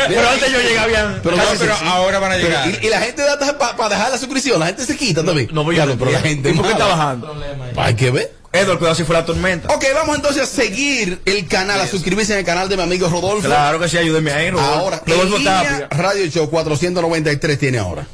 pero 0.08 0.28
antes 0.30 0.52
yo 0.52 0.60
llegué, 0.60 0.78
habían. 0.78 1.20
Pero 1.22 1.36
No, 1.36 1.42
pero 1.58 1.74
ahora 1.74 2.20
van 2.20 2.32
a 2.32 2.34
pero- 2.36 2.48
llegar. 2.48 2.68
y, 2.82 2.86
y 2.86 2.90
la 2.90 3.00
gente 3.00 3.22
da 3.22 3.36
para 3.76 3.88
dejar 3.88 4.10
la 4.12 4.18
suscripción, 4.18 4.60
la 4.60 4.66
gente 4.66 4.84
se 4.86 4.96
quita 4.96 5.24
también. 5.24 5.48
No, 5.52 5.64
pero, 5.66 5.76
yo 5.76 5.86
lo- 5.86 5.98
pero 5.98 6.12
la 6.12 6.20
gente. 6.20 6.50
¿Y 6.50 6.52
por 6.54 6.66
qué 6.66 6.72
está 6.72 6.86
bajando? 6.86 7.34
Hay 7.76 7.94
que 7.94 8.10
ver. 8.12 8.32
Edward, 8.54 8.78
cuidado 8.78 8.94
si 8.94 9.04
fue 9.04 9.14
la 9.16 9.24
tormenta. 9.24 9.74
Ok, 9.74 9.84
vamos 9.94 10.16
entonces 10.16 10.42
a 10.42 10.46
seguir 10.46 11.20
el 11.24 11.46
canal, 11.48 11.80
a 11.80 11.86
suscribirse 11.86 12.32
en 12.34 12.38
el 12.40 12.44
canal 12.44 12.68
de 12.68 12.76
mi 12.76 12.82
amigo 12.84 13.08
Rodolfo. 13.08 13.46
Claro 13.48 13.78
que 13.80 13.88
sí, 13.88 13.98
ayúdenme 13.98 14.32
ahí, 14.32 14.50
Rodolfo. 14.50 14.72
Ahora, 14.74 15.02
Rodolfo 15.06 15.36
en 15.36 15.42
línea, 15.42 15.62
Tapia. 15.62 15.88
Radio 15.90 16.26
Show 16.26 16.48
493 16.50 17.58
tiene 17.58 17.78
ahora. 17.78 18.06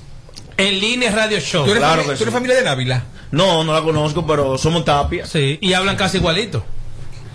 En 0.56 0.80
línea 0.80 1.10
Radio 1.10 1.38
Show. 1.40 1.64
¿Tú 1.64 1.70
eres, 1.72 1.80
Claro 1.82 2.02
fami- 2.02 2.04
que 2.04 2.16
tú 2.16 2.22
eres 2.22 2.24
sí. 2.26 2.30
familia 2.30 2.56
de 2.56 2.62
Návila? 2.64 3.04
No, 3.32 3.64
no 3.64 3.72
la 3.72 3.82
conozco, 3.82 4.26
pero 4.26 4.58
somos 4.58 4.84
Tapia. 4.84 5.24
Sí, 5.26 5.58
y 5.60 5.72
hablan 5.74 5.96
casi 5.96 6.16
igualito. 6.18 6.64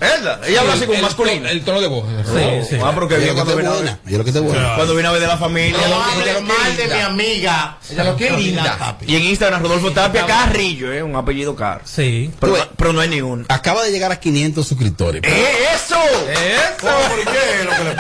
¿Verdad? 0.06 0.42
Ella 0.48 0.62
habla 0.62 0.74
así 0.74 0.86
como 0.86 1.08
tono- 1.08 1.32
El 1.32 1.64
tono 1.64 1.82
de 1.82 1.88
voz. 1.88 2.06
Sí, 2.26 2.68
sí. 2.76 2.78
Ah, 2.84 2.92
pero 2.94 3.08
que 3.08 3.18
bien 3.18 3.34
cuando 3.34 3.54
te 3.54 3.58
vino 3.62 3.72
a 3.72 3.82
ver. 3.82 3.98
Ella 4.08 4.18
lo 4.18 4.26
que 4.26 4.32
te 4.32 4.40
buena. 4.40 4.76
Cuando 4.76 4.96
vine 4.96 5.08
a 5.08 5.12
ver 5.12 5.22
de 5.22 5.28
la 5.28 5.38
familia. 5.38 5.78
No 5.88 6.42
mal 6.42 6.78
de 6.78 6.88
mi 6.88 7.00
amiga. 7.00 7.78
Ella 7.90 8.04
lo 8.04 8.16
que 8.16 8.30
linda. 8.32 8.98
Y 9.06 9.16
en 9.16 9.24
Instagram, 9.24 9.62
Rodolfo 9.62 9.92
Tapia 9.92 10.26
Carrillo, 10.26 10.92
¿eh? 10.92 11.04
Un 11.04 11.16
apellido 11.16 11.56
caro. 11.56 11.82
Sí. 11.86 12.32
Pero, 12.40 12.94
no- 12.94 13.00
hay 13.02 13.10
ni 13.10 13.22
uno. 13.22 13.46
Acaba 13.50 13.84
de 13.84 13.92
llegar 13.92 14.12
a 14.12 14.20
500 14.20 14.66
suscriptores. 14.68 15.22
¡Eh, 15.24 15.54
eso! 15.76 15.96
Eso. 16.30 16.88
¿Por 16.88 17.34
qué? 17.34 17.64
Lo 17.64 17.72
que 17.72 17.84
le 17.84 17.96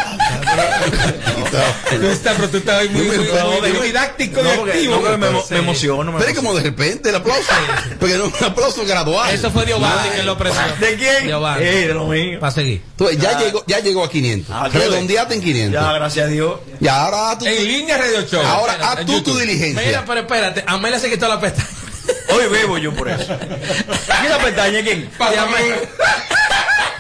Tú 2.00 2.08
estás, 2.08 2.36
pero 2.36 2.50
tú 2.50 2.58
estás 2.58 2.90
muy, 2.90 3.02
didáctico 3.88 4.42
y 4.44 4.48
activo. 4.70 5.02
me, 5.50 5.58
emociono. 5.58 6.14
Pero 6.18 6.30
es 6.30 6.36
como 6.36 6.54
de 6.56 6.64
repente 6.64 7.10
el 7.10 7.16
aplauso. 7.16 7.50
Porque 8.00 8.16
no 8.18 8.26
un 8.26 8.34
aplauso 8.44 8.86
gradual. 8.86 9.34
Eso 9.34 9.52
fue 9.52 9.66
Giovanni 9.66 10.10
que 10.16 10.24
lo 10.24 10.38
prestó. 10.38 10.62
¿De 10.80 10.96
quién? 10.96 11.28
Giovanni. 11.28 11.64
Lo 11.96 12.08
mío. 12.08 12.40
Para 12.40 12.52
seguir. 12.52 12.82
Tú 12.98 13.06
ves, 13.06 13.18
ya, 13.18 13.40
llegó, 13.40 13.64
ya 13.68 13.80
llegó 13.80 14.04
a 14.04 14.10
500. 14.10 14.50
Ah. 14.56 14.70
Redondeate 14.72 15.34
en 15.36 15.42
500. 15.42 15.74
Ya, 15.74 15.82
Ya, 15.88 15.94
gracias 15.94 16.26
a 16.26 16.30
Dios. 16.30 16.60
ahora 16.90 17.32
haz 17.32 17.40
tu, 17.40 17.46
En 17.46 17.68
línea 17.68 17.98
Radio 17.98 18.22
Show. 18.28 18.42
ahora 18.42 18.74
haz 18.82 19.06
tú 19.06 19.22
tu 19.22 19.38
diligencia. 19.38 19.82
Mira, 19.86 20.04
pero 20.06 20.22
espérate. 20.22 20.64
Amelia 20.68 21.00
se 21.00 21.10
quitó 21.10 21.28
la 21.28 21.40
pestaña. 21.40 21.68
Hoy 22.30 22.48
bebo 22.50 22.78
yo 22.78 22.94
por 22.94 23.10
eso. 23.10 23.38
¿Quién 23.38 24.30
la 24.30 24.40
pestaña? 24.40 24.82
¿Quién? 24.82 25.10
Pásame. 25.18 25.76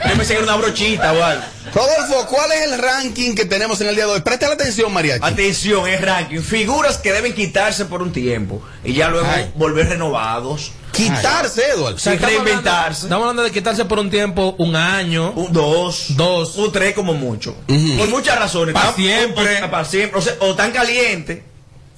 Yo 0.08 0.16
me 0.16 0.26
seguí 0.26 0.44
una 0.44 0.56
brochita 0.56 1.14
o 1.14 1.24
algo. 1.24 1.44
Rodolfo, 1.74 2.28
¿cuál 2.28 2.52
es 2.52 2.72
el 2.72 2.78
ranking 2.80 3.36
que 3.36 3.46
tenemos 3.46 3.82
en 3.82 3.90
el 3.90 3.96
día 3.96 4.06
de 4.06 4.14
hoy? 4.14 4.22
Presta 4.22 4.48
la 4.48 4.54
atención, 4.54 4.94
Mariachi. 4.94 5.26
Atención, 5.26 5.88
es 5.90 6.00
ranking. 6.00 6.40
Figuras 6.42 6.98
que 7.00 7.12
deben 7.12 7.34
quitarse 7.34 7.86
por 7.86 8.02
un 8.02 8.14
tiempo 8.14 8.62
y 8.84 8.94
ya 8.94 9.10
luego 9.10 9.28
Ay. 9.30 9.52
volver 9.56 9.90
renovados. 9.90 10.72
Quitarse, 10.94 11.62
Eduardo. 11.72 11.98
Sea, 11.98 12.16
reinventarse. 12.16 13.08
Estamos 13.08 13.24
hablando 13.24 13.44
de 13.44 13.52
quitarse 13.52 13.84
por 13.84 14.00
un 14.00 14.10
tiempo, 14.10 14.56
un 14.58 14.76
año. 14.76 15.32
Un 15.32 15.52
dos. 15.52 16.16
Dos. 16.16 16.56
Un 16.56 16.72
tres 16.72 16.96
como 16.96 17.14
mucho. 17.14 17.56
Por 17.68 18.08
muchas 18.10 18.40
razones. 18.40 18.76
Siempre. 18.96 19.60
Para 19.70 19.84
siempre. 19.84 20.18
O, 20.18 20.22
sea, 20.22 20.36
o 20.40 20.52
están 20.52 20.72
calientes, 20.72 21.40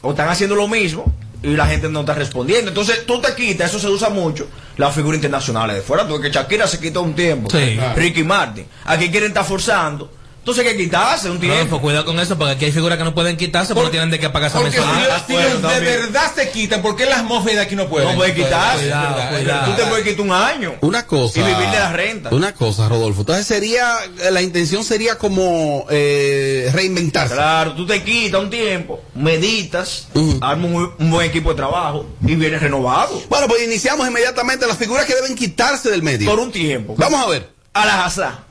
o 0.01 0.11
están 0.11 0.29
haciendo 0.29 0.55
lo 0.55 0.67
mismo, 0.67 1.13
y 1.43 1.55
la 1.55 1.67
gente 1.67 1.89
no 1.89 2.01
está 2.01 2.13
respondiendo. 2.13 2.69
Entonces 2.69 3.05
tú 3.05 3.21
te 3.21 3.33
quitas, 3.35 3.69
eso 3.69 3.79
se 3.79 3.87
usa 3.87 4.09
mucho, 4.09 4.47
las 4.77 4.93
figuras 4.93 5.17
internacionales 5.17 5.75
de 5.75 5.81
fuera. 5.81 6.07
Tú, 6.07 6.19
que 6.19 6.29
Shakira 6.29 6.67
se 6.67 6.79
quitó 6.79 7.01
un 7.01 7.13
tiempo. 7.13 7.49
Sí. 7.49 7.79
Ricky 7.95 8.23
Martin. 8.23 8.65
Aquí 8.85 9.09
quieren 9.09 9.29
estar 9.29 9.45
forzando. 9.45 10.11
Entonces 10.47 10.65
hay 10.65 10.77
que 10.77 10.83
quitarse 10.85 11.29
un 11.29 11.41
tiempo. 11.41 11.57
Rodolfo, 11.57 11.81
cuidado 11.81 12.05
con 12.05 12.17
eso, 12.21 12.37
porque 12.37 12.53
aquí 12.53 12.63
hay 12.65 12.71
figuras 12.71 12.97
que 12.97 13.03
no 13.03 13.13
pueden 13.13 13.35
quitarse 13.35 13.75
porque 13.75 13.89
tienen 13.89 14.09
de 14.09 14.17
que 14.17 14.29
pagar 14.29 14.49
esa 14.49 14.59
Porque 14.59 14.71
si, 14.71 14.77
mensualidad. 14.79 15.23
si 15.27 15.33
bueno, 15.33 15.55
de 15.55 15.61
también. 15.61 15.83
verdad 15.83 16.31
se 16.33 16.51
quitan, 16.51 16.81
¿por 16.81 16.95
qué 16.95 17.05
las 17.05 17.25
mofes 17.25 17.55
de 17.55 17.59
aquí 17.59 17.75
no 17.75 17.89
pueden? 17.89 18.07
No 18.07 18.15
puede 18.15 18.33
quitarse. 18.33 18.83
Cuidado, 18.83 19.29
cuidado. 19.29 19.71
Tú 19.75 19.81
te 19.81 19.87
puedes 19.89 20.05
quitar 20.05 20.21
un 20.21 20.31
año. 20.31 20.75
Una 20.79 21.05
cosa. 21.05 21.37
Y 21.37 21.43
vivir 21.43 21.57
de 21.69 21.79
la 21.79 21.91
renta. 21.91 22.29
Una 22.31 22.53
cosa, 22.53 22.87
Rodolfo. 22.87 23.21
Entonces 23.23 23.45
sería, 23.45 23.93
la 24.31 24.41
intención 24.41 24.85
sería 24.85 25.17
como 25.17 25.85
eh, 25.89 26.71
reinventarse. 26.73 27.33
Claro, 27.33 27.73
tú 27.73 27.85
te 27.85 28.01
quitas 28.01 28.39
un 28.41 28.49
tiempo, 28.49 29.01
meditas, 29.15 30.07
Ujú. 30.13 30.37
armas 30.41 30.71
un, 30.71 30.93
un 30.97 31.11
buen 31.11 31.27
equipo 31.29 31.49
de 31.49 31.55
trabajo 31.57 32.05
y 32.25 32.35
vienes 32.35 32.61
renovado. 32.61 33.21
Bueno, 33.27 33.49
pues 33.49 33.63
iniciamos 33.63 34.07
inmediatamente 34.07 34.65
las 34.65 34.77
figuras 34.77 35.05
que 35.05 35.13
deben 35.13 35.35
quitarse 35.35 35.89
del 35.89 36.03
medio. 36.03 36.29
Por 36.29 36.39
un 36.39 36.53
tiempo. 36.53 36.95
Vamos 36.97 37.21
a 37.21 37.27
ver. 37.29 37.49
A 37.73 37.85
la 37.85 38.05
Hazá. 38.05 38.43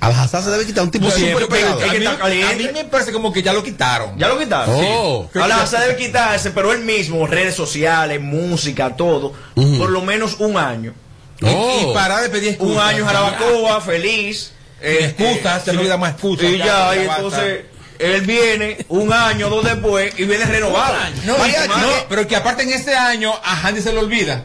Al 0.00 0.12
Hazard 0.12 0.44
se 0.44 0.50
debe 0.50 0.66
quitar 0.66 0.84
un 0.84 0.90
tipo 0.90 1.10
súper 1.10 1.48
pegado. 1.48 1.80
Es 1.80 1.90
que 1.92 2.06
a, 2.06 2.28
mí, 2.28 2.42
a 2.68 2.72
me 2.72 2.84
parece 2.84 3.12
como 3.12 3.32
que 3.32 3.42
ya 3.42 3.52
lo 3.52 3.62
quitaron. 3.64 4.18
Ya 4.18 4.28
lo 4.28 4.38
quitaron. 4.38 4.74
Oh. 4.76 5.28
Sí. 5.32 5.38
A 5.40 5.48
la 5.48 5.62
Hazá 5.62 5.80
debe 5.80 5.96
quitarse, 5.96 6.50
pero 6.50 6.72
él 6.72 6.80
mismo, 6.82 7.26
redes 7.26 7.54
sociales, 7.54 8.20
música, 8.20 8.94
todo, 8.96 9.32
por 9.54 9.90
lo 9.90 10.02
menos 10.02 10.36
un 10.40 10.56
año. 10.56 10.94
Y- 11.40 11.46
Oh. 11.46 11.88
Y, 11.90 11.94
para 11.94 12.20
de 12.20 12.28
pedir 12.30 12.50
excusas. 12.50 12.74
Un 12.76 12.82
año 12.82 13.06
Jarabacoa, 13.06 13.80
feliz. 13.86 14.52
Sin 14.80 14.90
excusas, 15.04 15.64
se 15.64 15.72
le 15.72 15.78
olvida 15.78 15.96
más 15.96 16.12
excusas. 16.12 16.44
Y 16.50 16.58
ya, 16.58 16.94
y 16.94 16.98
entonces 17.08 17.64
él 17.98 18.20
viene 18.22 18.84
un 18.88 19.12
año, 19.12 19.48
dos 19.48 19.64
después, 19.64 20.12
y 20.18 20.24
viene 20.24 20.44
renovado. 20.44 20.94
No, 21.24 21.34
y- 21.46 21.52
pero 22.08 22.26
que 22.28 22.36
aparte 22.36 22.62
en 22.64 22.72
ese 22.72 22.94
año 22.94 23.32
a 23.42 23.60
Handy 23.66 23.80
se 23.82 23.92
le 23.92 23.98
olvida. 24.00 24.44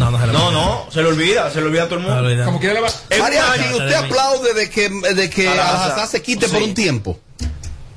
No, 0.00 0.10
no 0.10 0.18
se 0.20 0.26
lo 0.26 0.32
No, 0.32 0.50
no, 0.50 0.86
se 0.90 1.02
le 1.02 1.08
olvida, 1.08 1.50
se 1.50 1.60
le 1.60 1.66
olvida 1.66 1.82
a 1.84 1.88
todo 1.88 1.98
el 1.98 2.06
mundo. 2.06 2.44
Como 2.44 2.58
quiera 2.58 2.74
le 2.74 2.80
va. 2.80 2.88
Año- 2.88 3.76
usted 3.76 3.94
aplaude 3.94 4.54
de 4.54 4.70
que, 4.70 4.88
de 4.88 5.30
que 5.30 5.48
A 5.48 5.54
la 5.54 5.68
Al 5.68 5.76
Hazard. 5.76 5.92
Hazard 5.92 6.08
se 6.08 6.22
quite 6.22 6.46
Sí. 6.46 6.52
por 6.52 6.62
un 6.62 6.74
tiempo. 6.74 7.18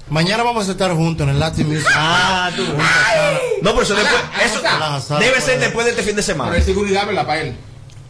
Mañana 0.10 0.44
vamos 0.44 0.68
a 0.68 0.72
estar 0.72 0.92
juntos 0.94 1.24
en 1.26 1.34
el 1.34 1.40
Latin 1.40 1.68
Music. 1.68 1.88
Ah, 1.96 2.52
tú. 2.56 2.64
No, 3.62 3.72
pero 3.72 3.82
eso 3.82 3.96
después, 3.96 4.22
eso 4.46 4.62
la 4.62 5.20
debe 5.20 5.42
ser 5.42 5.60
después 5.60 5.86
de 5.86 5.92
este 5.92 6.04
fin 6.04 6.16
de 6.16 6.22
Pero 6.22 6.34
semana. 6.34 6.58
es 6.58 6.66
seguridad, 6.66 7.08
¿verdad? 7.08 7.26
Para 7.26 7.42
él. 7.42 7.56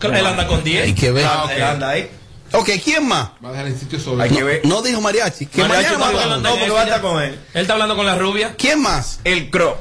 Él 0.01 0.25
anda 0.25 0.47
con 0.47 0.63
10. 0.63 0.83
Hay 0.83 0.93
que 0.95 1.11
ver. 1.11 1.25
Ah, 1.25 1.43
ok. 1.45 1.51
él 1.51 1.63
anda 1.63 1.89
ahí. 1.89 2.09
Ok, 2.51 2.69
¿quién 2.83 3.07
más? 3.07 3.29
Va 3.43 3.49
a 3.49 3.51
dejar 3.51 3.67
el 3.67 3.79
sitio 3.79 3.99
solo. 3.99 4.21
Hay 4.21 4.29
que 4.29 4.43
ver. 4.43 4.61
No 4.65 4.81
dijo 4.81 4.99
Mariachi. 5.01 5.45
Que 5.45 5.61
Mariachi 5.63 5.95
mañana 5.95 5.97
no, 5.97 5.99
va 5.99 6.07
a 6.07 6.11
no, 6.11 6.33
hablar. 6.35 6.39
no, 6.51 6.59
porque 6.59 6.71
va 6.71 6.81
a 6.81 6.83
estar 6.83 7.01
con 7.01 7.21
él. 7.23 7.39
Él 7.53 7.61
está 7.61 7.73
hablando 7.73 7.95
con 7.95 8.05
la 8.05 8.15
rubia. 8.15 8.55
¿Quién 8.57 8.81
más? 8.81 9.19
El 9.23 9.49
Cro. 9.49 9.77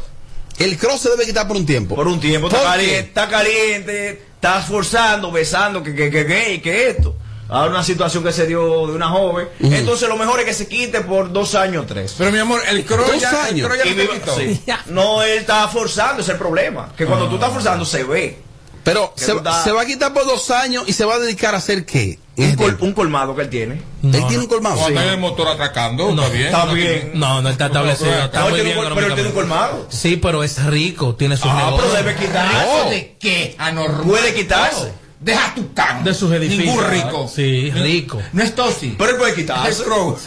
El 0.58 0.76
cross 0.78 1.00
se 1.02 1.10
debe 1.10 1.24
quitar 1.26 1.48
por 1.48 1.56
un 1.56 1.66
tiempo. 1.66 1.94
Por 1.94 2.06
un 2.08 2.20
tiempo, 2.20 2.48
¿Por 2.48 2.58
está 2.58 2.70
caliente, 2.70 2.98
está 3.00 3.28
caliente, 3.28 4.22
está 4.34 4.60
esforzando, 4.60 5.32
besando, 5.32 5.82
que 5.82 5.94
que 5.94 6.10
que 6.10 6.26
que, 6.26 6.60
que 6.62 6.88
esto. 6.90 7.16
Ahora 7.48 7.70
una 7.70 7.84
situación 7.84 8.24
que 8.24 8.32
se 8.32 8.46
dio 8.46 8.86
de 8.86 8.94
una 8.94 9.08
joven. 9.08 9.48
Entonces 9.60 10.08
lo 10.08 10.16
mejor 10.16 10.40
es 10.40 10.46
que 10.46 10.54
se 10.54 10.66
quite 10.68 11.02
por 11.02 11.30
dos 11.32 11.54
años, 11.54 11.86
tres. 11.86 12.14
Pero 12.16 12.32
mi 12.32 12.38
amor, 12.38 12.62
el 12.66 12.84
Cro 12.84 13.04
Dos 13.04 13.20
ya, 13.20 13.30
el 13.30 13.36
años. 13.54 13.68
Cro 13.68 13.76
ya 13.76 13.84
viva- 13.92 14.14
quitó. 14.14 14.36
sí. 14.36 14.62
No, 14.86 15.22
él 15.22 15.38
está 15.38 15.68
forzando, 15.68 16.22
ese 16.22 16.30
es 16.30 16.34
el 16.34 16.38
problema. 16.38 16.92
Que 16.96 17.04
cuando 17.04 17.28
tú 17.28 17.34
estás 17.34 17.52
forzando 17.52 17.84
se 17.84 18.04
ve. 18.04 18.38
Pero 18.84 19.12
se, 19.16 19.32
estás- 19.32 19.64
se 19.64 19.72
va 19.72 19.82
a 19.82 19.86
quitar 19.86 20.14
por 20.14 20.24
dos 20.24 20.50
años 20.50 20.84
y 20.86 20.92
se 20.94 21.04
va 21.04 21.16
a 21.16 21.18
dedicar 21.18 21.54
a 21.54 21.58
hacer 21.58 21.84
qué? 21.84 22.18
Un, 22.34 22.56
col- 22.56 22.78
un 22.80 22.92
colmado 22.94 23.36
que 23.36 23.42
él 23.42 23.50
tiene. 23.50 23.74
Él 24.02 24.10
tiene 24.26 24.38
un 24.38 24.46
colmado. 24.46 24.76
Cuando 24.76 24.98
está 24.98 25.06
en 25.06 25.14
el 25.14 25.20
motor 25.20 25.48
atracando, 25.48 26.08
está 26.10 26.28
bien. 26.30 26.46
Está 26.46 26.64
No, 26.64 26.72
bien. 26.72 27.10
No, 27.14 27.42
no 27.42 27.48
está 27.50 27.66
establecido. 27.66 28.10
Está 28.10 28.40
No, 28.40 28.46
él 28.46 28.52
muy 28.52 28.60
tiene 28.60 28.74
bien 28.74 28.78
un 28.78 28.84
col- 28.84 28.94
pero 28.94 29.06
él 29.08 29.14
tiene 29.14 29.28
un 29.28 29.34
colmado. 29.34 29.86
Sí, 29.90 30.16
pero 30.16 30.42
es 30.42 30.64
rico, 30.64 31.14
tiene 31.14 31.36
sus 31.36 31.46
Ah, 31.50 31.72
pero 31.76 31.76
negocios. 31.88 31.92
debe 32.04 32.14
quitar. 32.16 32.46
¿Eso 32.64 32.90
de 32.90 33.16
qué? 33.20 33.54
Anormal. 33.58 34.02
Puede 34.06 34.34
quitarse. 34.34 34.92
Deja 35.22 35.54
tu 35.54 35.72
can. 35.72 36.02
De 36.02 36.12
sus 36.14 36.32
edificios. 36.32 36.66
Ningún 36.66 36.90
rico. 36.90 37.30
Sí, 37.32 37.70
rico. 37.70 38.20
No 38.32 38.42
es 38.42 38.54
Tosi. 38.56 38.96
Pero 38.98 39.10
él 39.12 39.16
puede 39.16 39.34
quitarse. 39.34 39.70
Es 39.70 39.82
Crow. 39.82 40.16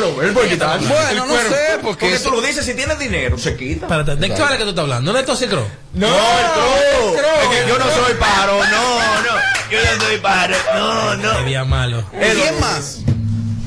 Robert, 0.00 0.28
él 0.28 0.32
puede 0.32 0.48
quitarse. 0.48 0.86
Bueno, 0.86 1.24
El 1.24 1.28
no 1.28 1.34
sé, 1.36 1.44
porque 1.82 1.82
Porque 1.82 2.14
eso- 2.14 2.30
tú 2.30 2.36
lo 2.36 2.40
dices, 2.42 2.64
si 2.64 2.72
tienes 2.74 2.98
dinero, 2.98 3.36
se 3.36 3.56
quita. 3.56 3.86
Espérate, 3.86 4.16
¿de 4.16 4.30
qué 4.34 4.40
vale 4.40 4.56
que 4.56 4.62
tú 4.64 4.70
estás 4.70 4.82
hablando? 4.84 5.12
¿No 5.12 5.18
es 5.18 5.26
Toxicro? 5.26 5.66
No, 5.92 6.08
No, 6.08 6.16
el 6.16 6.46
Crow. 6.52 7.12
Crow. 7.14 7.52
Es 7.52 7.60
que 7.62 7.68
yo 7.68 7.78
no 7.78 7.84
soy 7.84 8.14
pájaro, 8.14 8.58
no, 8.64 9.22
no. 9.22 9.36
Yo 9.70 9.78
no 9.84 10.04
soy 10.04 10.16
pájaro, 10.18 10.56
no, 10.74 11.16
no. 11.16 11.42
Día 11.44 11.64
malo. 11.64 12.04
¿Quién 12.10 12.58
más? 12.60 12.98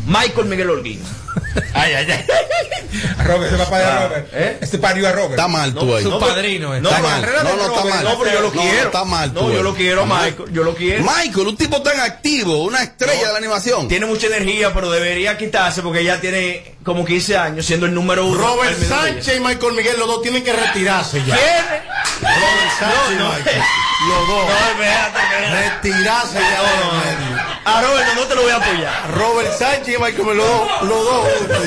Michael 0.10 0.48
Miguel 0.48 0.70
Holguín. 0.70 1.02
Ay, 1.74 1.94
ay, 1.94 2.08
ay. 2.12 2.26
Robert, 3.26 3.52
ese 3.54 3.64
papá 3.64 3.78
de 3.80 3.84
Ah, 3.86 4.08
Robert. 4.08 4.28
¿eh? 4.34 4.58
Este 4.62 4.78
parió 4.78 5.08
a 5.08 5.12
Robert. 5.12 5.32
Está 5.32 5.48
mal 5.48 5.74
tú 5.74 5.96
ahí. 5.96 6.04
Su 6.04 6.10
No, 6.10 6.20
pero- 6.20 6.34
padrino 6.34 6.76
es. 6.76 6.82
No, 6.82 6.90
Está 6.90 7.02
pero 7.02 7.10
mal. 7.10 7.22
No, 7.22 7.56
no, 7.56 7.76
está 7.76 7.86
mal. 7.96 8.04
No, 8.04 8.20
pero 8.20 8.32
yo 8.34 8.42
lo 8.42 8.52
No, 8.54 8.62
quiero. 8.62 8.86
está 8.88 9.04
mal 9.06 9.34
tú, 9.34 9.42
No, 9.48 9.54
yo 9.54 9.64
lo 9.64 9.76
quiero. 9.76 10.06
Michael. 10.06 10.52
Yo 10.52 10.64
lo 10.64 10.76
quiero. 10.76 11.04
Michael, 11.04 11.48
un 11.48 11.58
tipo 11.58 11.82
tan 11.82 12.00
activo, 12.00 12.64
una 12.64 12.84
estrella 12.84 13.28
de 13.28 13.32
la 13.34 13.38
animación. 13.38 13.88
Tiene 13.88 14.06
mucha 14.06 14.28
energía, 14.28 14.74
pero 14.74 14.90
debería 14.92 15.38
quitarse 15.38 15.82
porque 15.82 16.04
ya 16.04 16.20
tiene 16.20 16.76
como 16.84 17.06
15 17.06 17.38
años 17.38 17.66
siendo 17.66 17.86
el 17.86 17.94
número 17.94 18.26
uno. 18.26 18.40
Robert 18.42 18.78
Sánchez 18.82 19.38
y 19.38 19.40
Michael 19.40 19.74
Miguel, 19.74 19.98
los 20.00 20.08
dos 20.08 20.22
tienen 20.22 20.44
que 20.44 20.54
retirarse 20.54 21.24
ya. 21.26 21.36
¿Quién? 21.36 21.66
Robert 22.22 22.80
Sánchez 22.80 23.18
No, 23.18 23.26
no. 23.30 23.34
y 23.34 23.38
Michael. 23.38 23.62
Los 24.08 24.28
dos. 24.28 24.46
No, 24.46 24.70
espérate, 24.72 25.20
espérate. 25.20 25.70
Retirarse 25.70 26.34
ya. 26.34 26.62
del 26.62 27.28
medio. 27.30 27.44
A 27.66 27.82
Robert 27.82 28.08
no, 28.16 28.22
te 28.24 28.36
lo 28.36 28.42
voy 28.44 28.52
a 28.52 28.56
apoyar. 28.56 29.12
Robert 29.14 29.58
Sánchez 29.60 29.96
y 29.96 29.98
Michael 30.02 30.38
los 30.38 30.48
dos, 30.48 30.82
los 30.84 31.04
dos 31.06 31.28
juntos. 31.28 31.58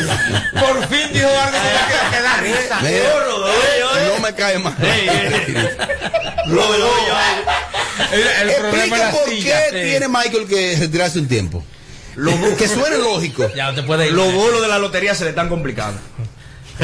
Por 0.61 0.89
fin 0.89 1.13
dijo 1.13 1.29
algo 1.29 1.59
que, 1.59 2.17
que 2.17 2.23
da 2.23 2.37
risa. 2.39 2.81
Mira, 2.81 4.09
no 4.15 4.21
me 4.21 4.35
cae 4.35 4.55
ey. 4.57 4.61
Robert, 6.47 6.79
yo- 6.79 8.13
El, 8.13 8.21
el 8.49 8.55
problema 8.57 8.97
es 8.97 9.03
Explica 9.03 9.05
la 9.05 9.11
por 9.11 9.29
silla. 9.29 9.65
qué 9.71 9.83
tiene 9.85 10.09
Michael 10.09 10.47
que 10.49 10.77
retirarse 10.81 11.19
un 11.19 11.29
tiempo. 11.29 11.65
que 12.59 12.69
suene 12.69 12.99
lógico. 12.99 13.49
Ya 13.55 13.75
te 13.75 13.83
puede 13.83 14.07
ir. 14.09 14.13
Los 14.13 14.33
bolos 14.33 14.61
de 14.63 14.69
la 14.69 14.79
lotería 14.79 15.15
se 15.15 15.25
le 15.25 15.31
están 15.31 15.49
complicando. 15.49 16.01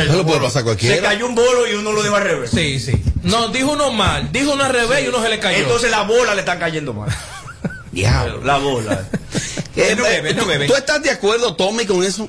Eso 0.02 0.16
lo 0.16 0.26
puede 0.26 0.40
pasar 0.40 0.58
a 0.58 0.60
Se 0.60 0.64
cualquiera. 0.64 1.02
cayó 1.08 1.26
un 1.26 1.34
bolo 1.34 1.66
y 1.70 1.74
uno 1.74 1.92
lo 1.92 2.02
dejó 2.02 2.16
al 2.16 2.24
revés. 2.24 2.50
Sí, 2.52 2.78
sí. 2.80 2.92
No, 3.22 3.48
dijo 3.48 3.72
uno 3.72 3.90
mal. 3.92 4.30
Dijo 4.32 4.52
uno 4.52 4.64
al 4.64 4.72
revés 4.72 5.04
y 5.04 5.08
uno 5.08 5.22
se 5.22 5.28
le 5.28 5.38
cayó. 5.38 5.58
Entonces 5.58 5.90
la 5.90 6.02
bola 6.02 6.34
le 6.34 6.40
están 6.40 6.58
cayendo 6.58 6.92
mal. 6.94 7.08
Diablo. 7.92 8.42
La 8.44 8.58
bola. 8.58 9.08
No 9.96 10.02
bebe, 10.04 10.34
no 10.34 10.42
¿tú- 10.42 10.48
bebe. 10.48 10.66
¿Tú 10.66 10.74
estás 10.74 11.02
de 11.02 11.10
acuerdo, 11.10 11.54
Tommy, 11.54 11.86
con 11.86 12.02
eso? 12.02 12.28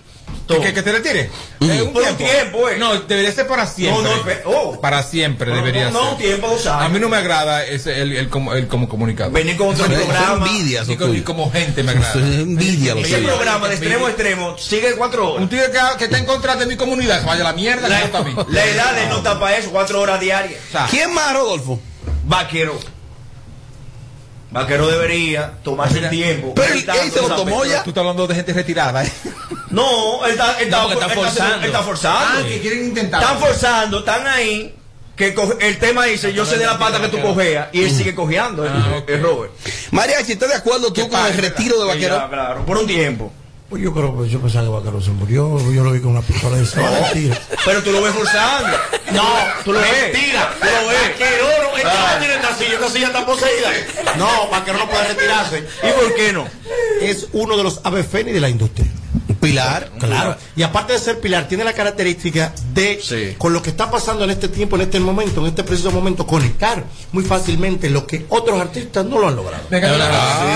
¿Que, 0.55 0.59
que, 0.59 0.73
que 0.73 0.81
te 0.81 0.91
retire? 0.91 1.29
Eh, 1.61 1.81
un 1.83 1.93
Por 1.93 2.03
un 2.03 2.15
tiempo, 2.17 2.67
eh. 2.69 2.77
No, 2.77 2.99
debería 3.01 3.31
ser 3.31 3.45
para 3.47 3.67
siempre. 3.67 4.03
No, 4.03 4.09
no, 4.09 4.23
espe- 4.23 4.41
oh. 4.45 4.81
Para 4.81 5.03
siempre 5.03 5.49
No, 5.51 5.55
debería 5.57 5.89
no, 5.89 5.91
no, 5.91 5.99
ser. 6.03 6.11
un 6.13 6.17
tiempo, 6.17 6.47
dos 6.47 6.65
años. 6.65 6.83
A 6.85 6.89
mí 6.89 6.99
no 6.99 7.07
me 7.09 7.17
agrada 7.17 7.65
ese, 7.65 8.01
el, 8.01 8.13
el, 8.15 8.29
como, 8.29 8.53
el 8.53 8.67
como 8.67 8.89
comunicador. 8.89 9.31
Venir 9.33 9.55
con 9.57 9.69
otro 9.69 9.85
programa. 9.85 10.47
envidia, 10.47 10.83
Y, 10.87 10.95
con- 10.95 11.09
y 11.09 11.11
tuyo. 11.13 11.23
como 11.25 11.51
gente 11.51 11.83
me 11.83 11.91
agrada. 11.91 12.09
Eso 12.09 12.19
es 12.19 12.25
envidia 12.39 12.95
lo 12.95 13.01
Ese 13.01 13.15
tuyo. 13.17 13.27
programa 13.27 13.67
de 13.67 13.75
extremo 13.75 14.05
a 14.05 14.09
extremo 14.09 14.57
sigue 14.57 14.93
cuatro 14.95 15.29
horas. 15.33 15.43
Un 15.43 15.49
tío 15.49 15.61
que, 15.71 15.79
que 15.97 16.03
está 16.05 16.17
en 16.17 16.25
contra 16.25 16.55
de 16.55 16.65
mi 16.65 16.75
comunidad, 16.75 17.23
vaya 17.25 17.43
la 17.43 17.53
mierda, 17.53 17.87
que 17.87 17.93
no 17.93 17.99
está 18.05 18.17
a 18.17 18.23
mí. 18.23 18.33
La, 18.35 18.45
la 18.49 18.65
edad 18.65 18.93
de 18.95 19.05
no 19.07 19.17
está 19.17 19.39
para 19.39 19.57
eso, 19.57 19.69
cuatro 19.71 20.01
horas 20.01 20.19
diarias. 20.19 20.59
O 20.69 20.71
sea, 20.71 20.87
¿Quién 20.89 21.13
más, 21.13 21.33
Rodolfo? 21.33 21.79
Vaquero. 22.25 22.79
Vaquero 24.51 24.87
debería 24.87 25.53
tomarse 25.63 25.99
el 25.99 26.09
tiempo. 26.09 26.53
Pero 26.55 26.73
él- 26.73 26.89
él 27.03 27.11
se 27.11 27.21
lo 27.21 27.35
tomó 27.35 27.65
ya. 27.65 27.83
Tú 27.83 27.91
estás 27.91 28.01
hablando 28.01 28.25
de 28.27 28.35
gente 28.35 28.51
retirada, 28.53 29.03
¿eh? 29.05 29.11
No, 29.69 30.25
él 30.25 30.31
está, 30.31 30.57
él 30.59 30.65
está, 30.65 30.81
No, 30.83 30.91
está 30.93 31.09
forzando. 31.09 31.55
él 31.57 31.65
está 31.65 31.83
forzando. 31.83 32.39
Ah, 32.39 32.43
que 32.47 32.59
quieren 32.59 32.85
intentar. 32.85 33.21
Están 33.21 33.39
forzando, 33.39 33.99
están 33.99 34.27
ahí. 34.27 34.75
Que 35.15 35.35
coge- 35.35 35.57
el 35.59 35.77
tema 35.79 36.05
dice, 36.05 36.31
yo 36.33 36.45
sé 36.45 36.57
de 36.57 36.65
la 36.65 36.79
pata 36.79 36.99
que 37.01 37.09
tú 37.09 37.21
cojeas. 37.21 37.67
Y 37.73 37.83
él 37.83 37.91
sigue 37.91 38.15
cojeando, 38.15 38.65
el, 38.65 38.71
el 39.07 39.21
Robert. 39.21 39.51
Mariachi, 39.91 40.31
¿estás 40.31 40.49
de 40.49 40.55
acuerdo 40.55 40.91
tú 40.93 41.07
con 41.09 41.25
el 41.25 41.33
retiro 41.37 41.75
de 41.85 41.93
Sí, 41.93 41.99
ya, 41.99 42.09
Vaquero? 42.15 42.29
claro, 42.29 42.65
por 42.65 42.77
un 42.77 42.87
tiempo. 42.87 43.31
Pues 43.69 43.83
yo 43.83 43.93
creo 43.93 44.19
que 44.19 44.27
yo 44.29 44.39
pensaba 44.39 44.65
que 44.65 44.71
Vaquero 44.71 44.99
se 44.99 45.11
murió. 45.11 45.59
Yo 45.71 45.83
lo 45.83 45.91
vi 45.91 45.99
con 45.99 46.11
una 46.11 46.21
pistola 46.21 46.57
de 46.57 46.63
esa. 46.63 46.81
Mentira. 46.81 47.39
Pero 47.65 47.83
tú 47.83 47.91
lo 47.91 48.01
ves 48.01 48.13
forzando. 48.15 48.77
No, 49.13 49.23
tú 49.63 49.73
lo 49.73 49.79
ves. 49.79 50.11
Mentira. 50.11 50.51
Tú 50.59 50.65
lo 50.65 50.87
ves. 50.89 51.11
Vaquero 51.11 51.45
no, 51.61 51.77
es 51.77 51.83
que 51.83 51.87
Ah. 51.89 52.11
no 52.13 52.19
tiene 52.19 52.33
esta 52.35 52.55
silla, 52.57 52.73
esta 52.73 52.89
silla 52.89 53.07
está 53.07 53.25
poseída. 53.27 53.69
No, 54.17 54.47
Vaquero 54.49 54.79
no 54.79 54.89
puede 54.89 55.07
retirarse. 55.09 55.67
¿Y 55.83 55.91
por 55.91 56.15
qué 56.15 56.33
no? 56.33 56.47
Es 57.01 57.27
uno 57.33 57.57
de 57.57 57.63
los 57.63 57.79
ave 57.83 58.03
de 58.03 58.39
la 58.39 58.49
industria. 58.49 58.87
Pilar. 59.39 59.89
Claro. 59.99 60.35
Y 60.55 60.63
aparte 60.63 60.93
de 60.93 60.99
ser 60.99 61.19
pilar, 61.19 61.47
tiene 61.47 61.63
la 61.63 61.73
característica 61.73 62.53
de, 62.73 62.99
con 63.37 63.53
lo 63.53 63.61
que 63.61 63.69
está 63.69 63.89
pasando 63.89 64.23
en 64.23 64.31
este 64.31 64.47
tiempo, 64.49 64.75
en 64.75 64.83
este 64.83 64.99
momento, 64.99 65.41
en 65.41 65.47
este 65.47 65.63
preciso 65.63 65.91
momento, 65.91 66.25
conectar 66.27 66.83
muy 67.11 67.23
fácilmente 67.23 67.89
lo 67.89 68.05
que 68.05 68.25
otros 68.29 68.59
artistas 68.59 69.05
no 69.05 69.19
lo 69.19 69.27
han 69.29 69.35
logrado. 69.35 69.63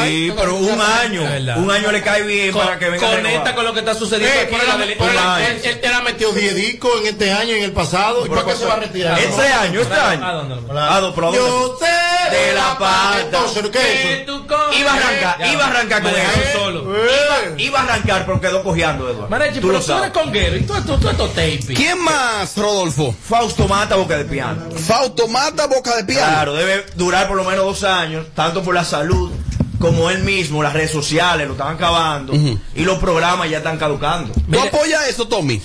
Sí, 0.05 0.33
pero 0.35 0.55
un 0.57 0.81
año, 0.81 1.21
un 1.57 1.71
año 1.71 1.91
le 1.91 2.01
cae 2.01 2.23
bien 2.23 2.51
Con- 2.51 2.63
para 2.65 2.77
que 2.79 2.89
venga 2.89 3.07
a 3.07 3.15
conecta 3.15 3.55
con 3.55 3.65
lo 3.65 3.73
que 3.73 3.79
está 3.79 3.93
sucediendo 3.95 4.35
Eh, 4.35 4.41
aquí 4.43 4.55
la 4.67 4.77
la- 5.13 5.47
él- 5.47 5.61
él- 5.63 5.79
él 5.83 5.93
ha 5.93 6.01
metido 6.01 6.31
10 6.33 6.55
discos 6.55 6.91
en 7.01 7.07
este 7.07 7.31
año 7.31 7.53
y 7.55 7.59
en 7.59 7.63
el 7.63 7.71
pasado. 7.71 8.25
¿Y 8.25 8.29
por 8.29 8.45
qué 8.45 8.55
se 8.55 8.65
va 8.65 8.73
a 8.73 8.79
retirar? 8.79 9.19
Este 9.19 9.47
año, 9.47 9.81
este 9.81 9.93
año. 9.95 10.43
No, 10.43 10.67
pero 10.67 10.79
¿a 10.79 10.99
dónde? 11.31 11.37
Yo 11.37 11.77
sé 11.79 12.35
de 12.35 12.53
la 12.53 12.77
pata. 12.77 13.21
Entonces, 13.21 13.69
¿qué 13.69 13.79
es 13.79 14.21
eso? 14.23 14.43
Iba 14.79 14.91
a 14.91 14.95
arrancar, 14.95 15.47
iba 15.53 15.63
a 15.65 15.67
arrancar 15.69 16.01
con 16.01 16.11
eso. 16.11 16.59
solo. 16.59 16.81
Iba, 16.93 17.59
iba 17.59 17.79
a 17.79 17.83
arrancar, 17.83 18.25
pero 18.25 18.41
quedó 18.41 18.63
cojeando, 18.73 19.09
Eduardo. 19.09 19.29
Marechi, 19.29 19.55
Tú 19.59 19.67
pero 19.67 19.73
lo 19.73 19.79
tú 19.79 19.85
sabes. 19.87 20.03
eres 20.11 20.17
conguero 20.23 20.57
y 20.57 20.61
tú 20.61 20.73
tú- 20.85 20.97
tú 20.97 21.09
estos 21.09 21.29
tapes. 21.33 21.65
¿Quién 21.75 21.99
más, 22.03 22.57
Rodolfo? 22.57 23.15
Fausto 23.27 23.67
Mata, 23.67 23.95
boca 23.95 24.17
de 24.17 24.25
piano. 24.25 24.63
Fausto 24.75 25.27
Mata, 25.27 25.67
boca 25.67 25.95
de 25.95 26.03
piano. 26.03 26.27
Claro, 26.31 26.53
debe 26.55 26.85
durar 26.95 27.27
por 27.27 27.37
lo 27.37 27.43
menos 27.43 27.63
dos 27.65 27.83
años, 27.83 28.27
tanto 28.35 28.63
por 28.63 28.73
la 28.75 28.83
salud 28.85 29.31
como 29.79 30.09
él 30.09 30.23
mismo, 30.23 30.63
las 30.63 30.71
redes 30.73 30.91
sociales 30.91 31.45
lo 31.45 31.53
están 31.53 31.75
acabando 31.75 32.31
y 32.33 32.83
los 32.83 32.99
programas 32.99 33.49
ya 33.49 33.57
están 33.57 33.77
caducando. 33.77 34.33
¿Tú 34.51 34.59
apoyas 34.59 35.07
eso, 35.09 35.27
Tommy? 35.27 35.61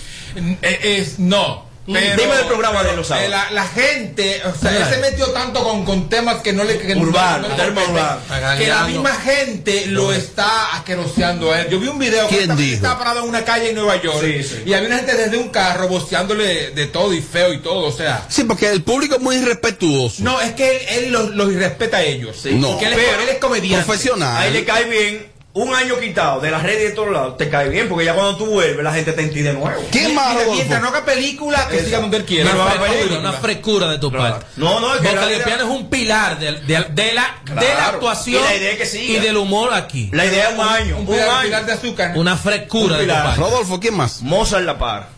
Eh, 0.62 0.80
es, 1.00 1.18
no. 1.20 1.67
Pero, 1.91 2.22
Dime 2.22 2.36
del 2.36 2.47
programa 2.47 2.82
de 2.84 2.95
los 2.97 3.07
sábados. 3.07 3.30
la, 3.30 3.51
la 3.51 3.66
gente, 3.66 4.43
o 4.45 4.55
sea, 4.55 4.76
él 4.76 4.84
se 4.95 4.99
metió 5.01 5.26
tanto 5.28 5.64
con, 5.64 5.84
con 5.86 6.09
temas 6.11 6.43
que 6.43 6.53
no 6.53 6.64
le 6.64 6.78
que 6.78 6.95
no- 6.95 7.01
Urbano, 7.03 7.49
no 7.49 7.57
competen, 7.57 7.91
urbano. 7.91 8.20
Que 8.59 8.66
la 8.68 8.84
misma 8.84 9.14
gente 9.14 9.86
lo 9.86 10.12
está 10.12 10.74
asqueroseando 10.74 11.51
a 11.53 11.62
él. 11.62 11.68
Yo 11.70 11.80
vi 11.80 11.89
un 11.89 11.99
video 11.99 12.28
que 12.28 12.36
¿Quién 12.47 12.51
estaba, 12.59 12.99
parado 12.99 13.20
en 13.22 13.28
una 13.28 13.45
calle 13.45 13.70
en 13.70 13.74
Nueva 13.76 14.01
York 14.03 14.18
Sí, 14.22 14.43
sí. 14.43 14.62
y 14.66 14.74
había 14.74 14.89
una 14.89 14.97
gente 14.99 15.16
desde 15.16 15.36
un 15.39 15.49
carro 15.49 15.89
boceándole 15.89 16.70
de 16.72 16.86
todo 16.86 17.12
y 17.14 17.22
feo 17.22 17.53
y 17.55 17.59
todo, 17.59 17.86
o 17.86 17.93
sea. 17.93 18.26
Sí, 18.28 18.45
porque 18.45 18.68
el 18.70 18.82
público 18.82 19.14
es 19.16 19.20
muy 19.22 19.36
irrespetuoso. 19.36 20.22
No, 20.22 20.41
es 20.41 20.53
que 20.53 20.76
él, 20.76 21.05
él 21.05 21.12
los, 21.12 21.30
los 21.30 21.51
irrespeta 21.53 21.99
a 21.99 22.03
ellos. 22.03 22.45
No. 22.53 22.72
Porque 22.72 22.86
él 22.86 22.93
es, 22.93 22.99
Pero- 22.99 23.22
él 23.22 23.28
es 23.30 23.39
comediante. 23.39 23.86
Profesional. 23.86 24.36
Ahí 24.36 24.53
le 24.53 24.64
cae 24.64 24.84
bien. 24.84 25.38
Un 25.61 25.74
año 25.74 25.98
quitado 25.98 26.40
de 26.40 26.50
las 26.50 26.62
redes 26.62 26.90
de 26.90 26.94
todos 26.94 27.11
lados, 27.11 27.36
te 27.36 27.48
cae 27.48 27.68
bien, 27.68 27.88
porque 27.88 28.04
ya 28.04 28.14
cuando 28.14 28.36
tú 28.36 28.46
vuelves, 28.46 28.84
la 28.84 28.92
gente 28.92 29.12
te 29.12 29.22
en 29.22 29.30
ti 29.32 29.40
de 29.42 29.52
nuevo. 29.54 29.82
¿Quién 29.90 30.14
más, 30.14 30.36
mientras 30.52 30.80
no 30.80 30.88
haga 30.88 31.04
película, 31.04 31.66
que 31.68 31.82
siga 31.84 31.98
donde 32.00 32.18
él 32.18 32.24
quiera. 32.24 32.50
Una 32.52 32.64
frescura, 32.66 32.90
película. 32.92 33.18
una 33.20 33.32
frescura 33.32 33.88
de 33.88 33.98
tu 33.98 34.12
parte. 34.12 34.46
No, 34.56 34.78
no, 34.80 34.94
es 34.94 35.00
que 35.00 35.09
Boca 35.09 35.26
Piano 35.44 35.64
es 35.64 35.68
un 35.70 35.88
pilar 35.90 36.38
de, 36.38 36.52
de- 36.52 36.59
de 36.61 36.74
la, 36.74 36.84
de 36.94 37.12
la 37.14 37.34
Claro. 37.44 37.94
actuación 37.94 38.42
Y 38.42 38.44
la 38.48 38.54
idea 38.56 38.70
es 38.72 38.78
que 38.78 38.86
siga. 38.86 39.18
y 39.18 39.20
del 39.20 39.36
humor 39.36 39.72
aquí. 39.74 40.11
La 40.12 40.26
idea 40.26 40.50
es 40.50 40.54
un 40.54 40.61
año, 40.61 40.94
Un 40.96 41.00
un, 41.02 41.06
pilar, 41.09 41.28
un 41.28 41.34
año. 41.34 41.44
pilar 41.44 41.66
de 41.66 41.72
azúcar. 41.72 42.12
Una 42.16 42.36
frescura 42.36 42.94
Un 42.94 43.00
de 43.00 43.06
tu 43.06 43.12
parte. 43.12 43.40
Rodolfo, 43.40 43.80
¿quién 43.80 43.94
más? 43.96 44.22
Mozart 44.22 44.64
La 44.64 44.78
Par. 44.78 45.09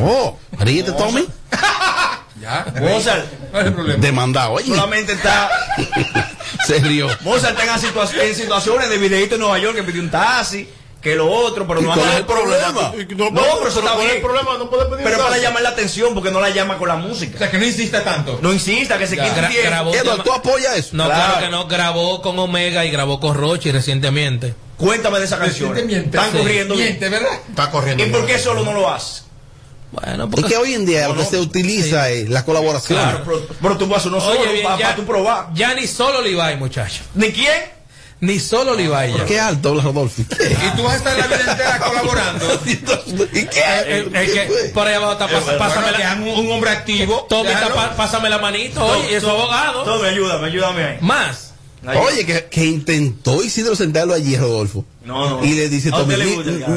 Oh, 0.00 0.38
ríete, 0.58 0.92
Tommy. 0.92 1.26
Ya. 2.40 2.66
Mozart 2.80 3.26
¿Cuál 3.50 3.62
es 3.62 3.68
el 3.68 3.74
problema? 3.74 4.00
Demandado. 4.02 4.52
Oye, 4.52 4.66
solamente 4.66 5.12
está. 5.12 5.50
se 6.66 6.78
rió. 6.80 7.08
Mozart 7.20 7.58
está 7.58 7.74
en, 7.74 7.80
situa- 7.80 8.22
en 8.22 8.34
situaciones 8.34 8.88
de 8.88 8.98
videíto 8.98 9.34
en 9.36 9.40
Nueva 9.42 9.58
York 9.58 9.76
que 9.76 9.82
pidió 9.84 10.02
un 10.02 10.10
taxi, 10.10 10.68
que 11.00 11.14
lo 11.14 11.30
otro, 11.30 11.66
pero 11.66 11.80
¿Y 11.80 11.84
no 11.84 11.94
cuál 11.94 12.08
es 12.08 12.16
el 12.16 12.24
problema? 12.24 12.72
No, 12.72 13.30
pero 13.34 13.68
eso 13.68 13.78
está 13.80 13.92
¿Cuál 13.92 13.98
es 14.00 14.04
bien. 14.04 14.16
el 14.16 14.22
problema? 14.22 14.58
No 14.58 14.68
puede 14.70 14.86
pedir 14.86 15.04
Pero 15.04 15.18
para 15.18 15.38
llamar 15.38 15.62
la 15.62 15.68
atención, 15.68 16.12
porque 16.14 16.30
no 16.30 16.40
la 16.40 16.50
llama 16.50 16.76
con 16.78 16.88
la 16.88 16.94
O 16.96 16.98
música. 16.98 17.38
sea, 17.38 17.50
que 17.50 17.58
no 17.58 17.64
insista 17.66 18.02
tanto. 18.02 18.38
No 18.42 18.52
insista, 18.52 18.98
que 18.98 19.06
se 19.06 19.16
quite 19.16 19.30
Gra- 19.34 19.62
grabó 19.64 19.92
¿tú 20.24 20.32
apoyas 20.32 20.76
eso? 20.76 20.96
No, 20.96 21.04
Claro. 21.04 21.24
claro 21.34 21.40
que 21.46 21.50
no. 21.52 21.66
Grabó 21.68 22.20
con 22.22 22.38
Omega 22.38 22.84
y 22.84 22.90
grabó 22.90 23.20
con 23.20 23.34
Rochi 23.36 23.70
recientemente. 23.70 24.54
Cuéntame 24.76 25.18
de 25.20 25.26
esa 25.26 25.38
canción. 25.38 25.70
Recientemente. 25.70 26.16
Están 26.18 26.32
Sí. 26.32 26.38
corriendo 26.38 26.74
bien. 26.74 26.86
Miente, 26.88 27.08
¿verdad? 27.08 27.32
Está 27.48 27.70
corriendo. 27.70 28.04
¿Y 28.04 28.08
por 28.10 28.26
qué 28.26 28.38
solo 28.38 28.62
no 28.64 28.72
lo 28.72 28.90
hace? 28.90 29.22
Bueno, 29.94 30.24
Es 30.24 30.30
porque 30.30 30.48
que 30.50 30.56
hoy 30.56 30.74
en 30.74 30.84
día 30.86 31.08
lo 31.08 31.16
que 31.16 31.24
se 31.24 31.38
utiliza 31.38 32.08
es 32.10 32.28
la 32.28 32.44
colaboración. 32.44 32.98
Claro, 32.98 33.22
pero, 33.24 33.46
pero 33.62 33.76
tú 33.78 33.86
vas 33.86 34.04
uno 34.06 34.20
solo 34.20 34.40
Oye, 34.40 34.52
bien, 34.52 34.64
para 34.64 34.78
ya, 34.78 34.96
tú 34.96 35.04
probar. 35.04 35.48
ya 35.54 35.74
ni 35.74 35.86
solo 35.86 36.20
Levi, 36.20 36.56
muchacho. 36.58 37.02
¿Ni 37.14 37.30
quién? 37.32 37.72
Ni 38.20 38.38
solo 38.40 38.74
Levi 38.74 38.88
ya. 39.16 39.24
Qué 39.26 39.38
alto 39.38 39.78
Rodolfo. 39.80 40.22
Y 40.22 40.76
tú 40.76 40.82
vas 40.82 40.94
a 40.94 40.96
estar 40.96 41.18
la 41.18 41.26
vida 41.26 41.50
entera 41.50 41.78
colaborando. 41.78 42.60
¿Y 42.66 43.38
Eh, 43.38 43.48
qué? 43.52 43.60
eh, 43.60 44.08
es 44.14 44.30
que 44.32 44.70
por 44.72 44.86
ahí 44.86 44.94
abajo 44.94 45.12
está, 45.12 45.26
pasa- 45.28 45.40
Bueno, 45.44 45.58
pásame 45.58 45.92
la, 45.92 46.12
un, 46.14 46.28
un 46.46 46.52
hombre 46.52 46.70
activo. 46.70 47.26
Tommy 47.28 47.48
está 47.50 47.60
déjalo. 47.68 47.74
pa- 47.76 47.96
pásame 47.96 48.30
la 48.30 48.38
manito, 48.38 48.84
oye, 48.84 49.16
es 49.16 49.22
su 49.22 49.28
abogado. 49.30 49.82
Todo, 49.84 50.04
ayúdame, 50.04 50.46
ayúdame 50.46 50.84
ahí. 50.84 50.98
Más. 51.00 51.52
Oye, 51.86 52.24
que, 52.24 52.44
que 52.46 52.64
intentó 52.64 53.42
Isidro 53.42 53.76
sentarlo 53.76 54.14
allí, 54.14 54.36
Rodolfo. 54.36 54.84
No, 55.04 55.28
no. 55.28 55.44
Y 55.44 55.52
le 55.52 55.68
dice, 55.68 55.90
Tommy, 55.90 56.14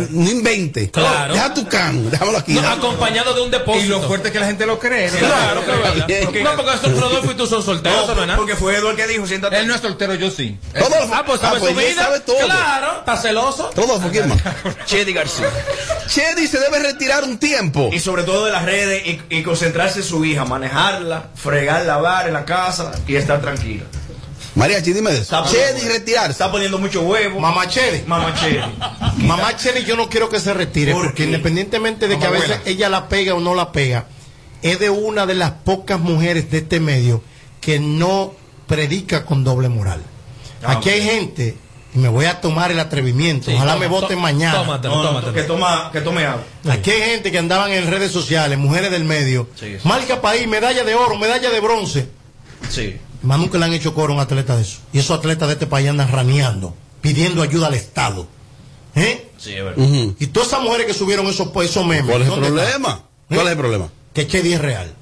no 0.09 0.29
invente. 0.29 0.91
Claro. 0.91 1.33
Deja 1.33 1.53
tu 1.53 1.65
can, 1.65 2.11
déjamelo 2.11 2.37
aquí. 2.39 2.55
No, 2.55 2.67
acompañado 2.67 3.33
de 3.33 3.39
un 3.39 3.49
depósito. 3.51 3.85
Y 3.85 3.87
lo 3.87 4.01
fuerte 4.01 4.27
es 4.27 4.33
que 4.33 4.39
la 4.41 4.47
gente 4.47 4.65
lo 4.65 4.77
cree. 4.79 5.09
¿no? 5.09 5.17
Claro, 5.19 5.61
que 5.65 5.71
verdad. 5.71 6.07
Bien. 6.07 6.25
Porque- 6.25 6.43
No, 6.43 6.55
porque 6.57 6.73
eso 6.73 6.99
Rodolfo 6.99 7.31
y 7.31 7.35
tú 7.35 7.47
son 7.47 7.63
solteros, 7.63 8.05
no 8.07 8.11
es 8.21 8.27
nada. 8.27 8.35
porque 8.35 8.57
fue 8.57 8.73
Eduardo 8.75 8.91
el 8.91 8.97
que 8.97 9.07
dijo, 9.07 9.25
siéntate. 9.25 9.57
Él 9.59 9.67
no 9.67 9.75
es 9.75 9.79
soltero, 9.81 10.13
yo 10.15 10.29
sí. 10.29 10.57
Rodolfo, 10.73 11.13
Ah, 11.13 11.23
pues 11.25 11.39
sabe 11.39 11.55
ah, 11.55 11.59
pues 11.61 11.73
su 11.73 11.79
vida. 11.79 12.03
sabe 12.03 12.19
todo. 12.19 12.37
Claro, 12.39 12.99
está 12.99 13.15
celoso. 13.17 13.71
Rodolfo, 13.73 14.09
¿quién 14.11 14.27
más? 14.27 14.39
Chedi 14.85 15.13
García. 15.13 15.49
Chedi 16.07 16.47
se 16.47 16.59
debe 16.59 16.79
retirar 16.79 17.23
un 17.23 17.37
tiempo. 17.37 17.89
Y 17.93 17.99
sobre 17.99 18.23
todo 18.23 18.43
de 18.45 18.51
las 18.51 18.65
redes 18.65 19.03
y, 19.07 19.21
y 19.29 19.43
concentrarse 19.43 19.99
en 19.99 20.05
su 20.05 20.25
hija, 20.25 20.43
manejarla, 20.43 21.29
fregar, 21.33 21.85
lavar 21.85 22.27
en 22.27 22.33
la 22.33 22.43
casa 22.43 22.91
y 23.07 23.15
estar 23.15 23.39
tranquila. 23.39 23.83
Mariachi, 24.57 24.91
dime 24.93 25.11
de 25.11 25.19
eso. 25.19 25.37
Está 25.37 25.49
Chedi 25.49 25.63
poniendo- 25.81 25.93
retirarse. 25.93 26.31
Está 26.31 26.51
poniendo 26.51 26.77
mucho 26.79 27.01
huevo. 27.01 27.39
Mamá 27.39 27.67
Chedi. 27.67 28.03
Mamá 28.07 28.33
Chedi. 28.33 28.59
Mamá 29.25 29.55
Chedi 29.55 29.85
yo 29.85 29.95
no 29.95 30.09
quiero 30.09 30.29
que 30.29 30.39
se 30.39 30.53
retire 30.53 30.93
¿Por 30.93 31.03
porque 31.05 31.17
qué? 31.17 31.23
independientemente 31.25 32.07
de 32.07 32.17
que 32.17 32.25
a 32.25 32.29
veces 32.29 32.49
abuela. 32.51 32.69
ella 32.69 32.89
la 32.89 33.07
pega 33.07 33.35
o 33.35 33.39
no 33.39 33.53
la 33.55 33.71
pega, 33.71 34.05
es 34.61 34.79
de 34.79 34.89
una 34.89 35.25
de 35.25 35.35
las 35.35 35.51
pocas 35.51 35.99
mujeres 35.99 36.49
de 36.49 36.57
este 36.59 36.79
medio 36.79 37.23
que 37.61 37.79
no 37.79 38.33
predica 38.67 39.25
con 39.25 39.43
doble 39.43 39.69
moral. 39.69 40.01
Ah, 40.63 40.73
Aquí 40.73 40.89
hay 40.89 41.03
gente, 41.03 41.55
y 41.93 41.99
me 41.99 42.07
voy 42.09 42.25
a 42.25 42.41
tomar 42.41 42.71
el 42.71 42.79
atrevimiento, 42.79 43.51
Sí, 43.51 43.55
ojalá 43.55 43.73
toma, 43.73 43.81
me 43.85 43.87
voten 43.87 44.19
mañana. 44.19 44.57
tómatelo, 44.59 44.95
No, 44.95 45.03
no, 45.03 45.09
tómatelo. 45.09 45.33
que, 45.33 45.43
toma, 45.43 45.89
que 45.93 46.01
tome 46.01 46.25
agua. 46.25 46.43
Aquí 46.69 46.89
hay 46.91 47.01
gente 47.11 47.31
que 47.31 47.37
andaban 47.37 47.71
en 47.71 47.89
redes 47.91 48.11
sociales, 48.11 48.57
mujeres 48.57 48.89
del 48.91 49.03
medio, 49.03 49.47
Sí, 49.59 49.77
sí. 49.81 49.87
marca 49.87 50.19
país, 50.19 50.47
medalla 50.47 50.83
de 50.83 50.95
oro, 50.95 51.15
medalla 51.17 51.49
de 51.51 51.59
bronce. 51.59 52.07
Sí. 52.69 52.97
Más 53.27 53.39
nunca 53.39 53.57
le 53.57 53.65
han 53.65 53.73
hecho 53.73 53.93
coro 53.93 54.13
a 54.13 54.15
un 54.15 54.21
atleta 54.21 54.55
de 54.55 54.61
eso. 54.61 54.79
Y 54.93 54.99
esos 54.99 55.17
atletas 55.17 55.47
de 55.49 55.53
este 55.55 55.67
país 55.67 55.89
andan 55.89 56.11
raneando, 56.11 56.73
pidiendo 57.01 57.41
ayuda 57.41 57.67
al 57.67 57.73
Estado. 57.73 58.27
¿Eh? 58.95 59.29
Sí, 59.37 59.53
es 59.53 59.63
verdad. 59.63 59.85
Y 60.19 60.27
todas 60.27 60.47
esas 60.49 60.61
mujeres 60.61 60.87
que 60.87 60.93
subieron 60.93 61.27
esos, 61.27 61.49
pues, 61.49 61.69
esos 61.69 61.85
memes. 61.85 62.09
¿Cuál 62.09 62.21
es 62.23 62.27
el 62.29 62.33
problema? 62.39 63.03
¿Cuál 63.27 63.41
es 63.47 63.51
el 63.51 63.57
problema? 63.57 63.89
Que 64.13 64.25
Chedi 64.27 64.53
es 64.53 64.61
real. 64.61 64.93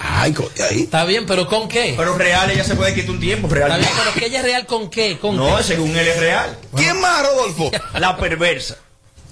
Ay, 0.00 0.32
co- 0.32 0.50
ahí. 0.70 0.82
Está 0.84 1.04
bien, 1.04 1.26
pero 1.26 1.46
¿con 1.46 1.68
qué? 1.68 1.92
Pero 1.98 2.16
real 2.16 2.50
ella 2.50 2.64
se 2.64 2.74
puede 2.76 2.94
quitar 2.94 3.10
un 3.10 3.20
tiempo, 3.20 3.46
real. 3.46 3.70
Está 3.70 3.78
bien, 3.78 3.90
pero 3.98 4.14
que 4.18 4.26
ella 4.26 4.38
es 4.38 4.44
real 4.44 4.66
con 4.66 4.88
qué? 4.88 5.18
¿Con 5.18 5.36
No, 5.36 5.58
qué? 5.58 5.62
según 5.64 5.90
él 5.90 6.08
es 6.08 6.18
real. 6.18 6.58
¿Quién 6.74 6.98
más, 7.00 7.22
Rodolfo? 7.26 7.70
La 8.00 8.16
perversa. 8.16 8.78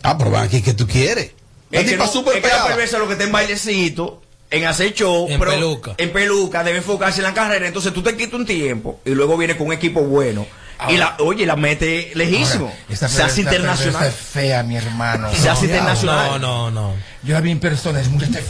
Ah, 0.03 0.19
pero 0.19 0.31
van 0.31 0.45
aquí, 0.45 0.61
¿qué 0.61 0.75
tú 0.75 0.87
quieres? 0.87 1.33
La 1.71 1.81
Es 1.81 1.87
que, 1.87 1.93
tipa 1.93 2.05
no- 2.05 2.31
es 2.31 2.43
que 2.43 2.49
la 2.49 2.67
perversa 2.67 2.99
lo 2.99 3.07
que 3.07 3.15
está 3.15 3.25
en 3.25 3.33
bailecito, 3.33 4.21
en 4.57 4.65
hacer 4.67 4.93
show, 4.95 5.27
En 5.29 5.39
pero 5.39 5.53
peluca. 5.53 5.95
en 5.99 6.13
peluca, 6.13 6.63
debe 6.65 6.79
enfocarse 6.79 7.19
en 7.21 7.25
la 7.25 7.35
carrera. 7.35 7.67
Entonces 7.67 7.93
tú 7.93 8.03
te 8.03 8.17
quitas 8.17 8.35
un 8.35 8.47
tiempo 8.47 9.01
y 9.05 9.11
luego 9.11 9.37
viene 9.37 9.57
con 9.57 9.67
un 9.69 9.73
equipo 9.73 10.01
bueno. 10.03 10.47
y 10.89 10.97
la, 10.97 11.17
oye, 11.21 11.47
la 11.47 11.57
mete 11.57 12.13
lejísimo. 12.15 12.73
Esta 12.89 13.09
Se 13.09 13.23
hace 13.23 13.41
internacional. 13.43 14.07
es 14.07 14.15
fea, 14.15 14.63
mi 14.63 14.77
hermano. 14.77 15.29
Se 15.35 15.49
hace 15.49 15.67
internacional. 15.67 16.41
No, 16.41 16.71
no, 16.71 16.71
no. 16.71 16.95
Yo 17.23 17.35
la 17.35 17.41
vi 17.41 17.51
en 17.51 17.61
persona, 17.61 18.01
es 18.01 18.09
muy 18.09 18.25
fea. 18.25 18.43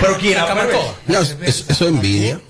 Pero 0.00 0.16
quién 0.18 0.36
la. 0.36 0.66
No, 1.06 1.20
eso 1.20 1.36
es 1.68 1.80
envidia. 1.82 2.40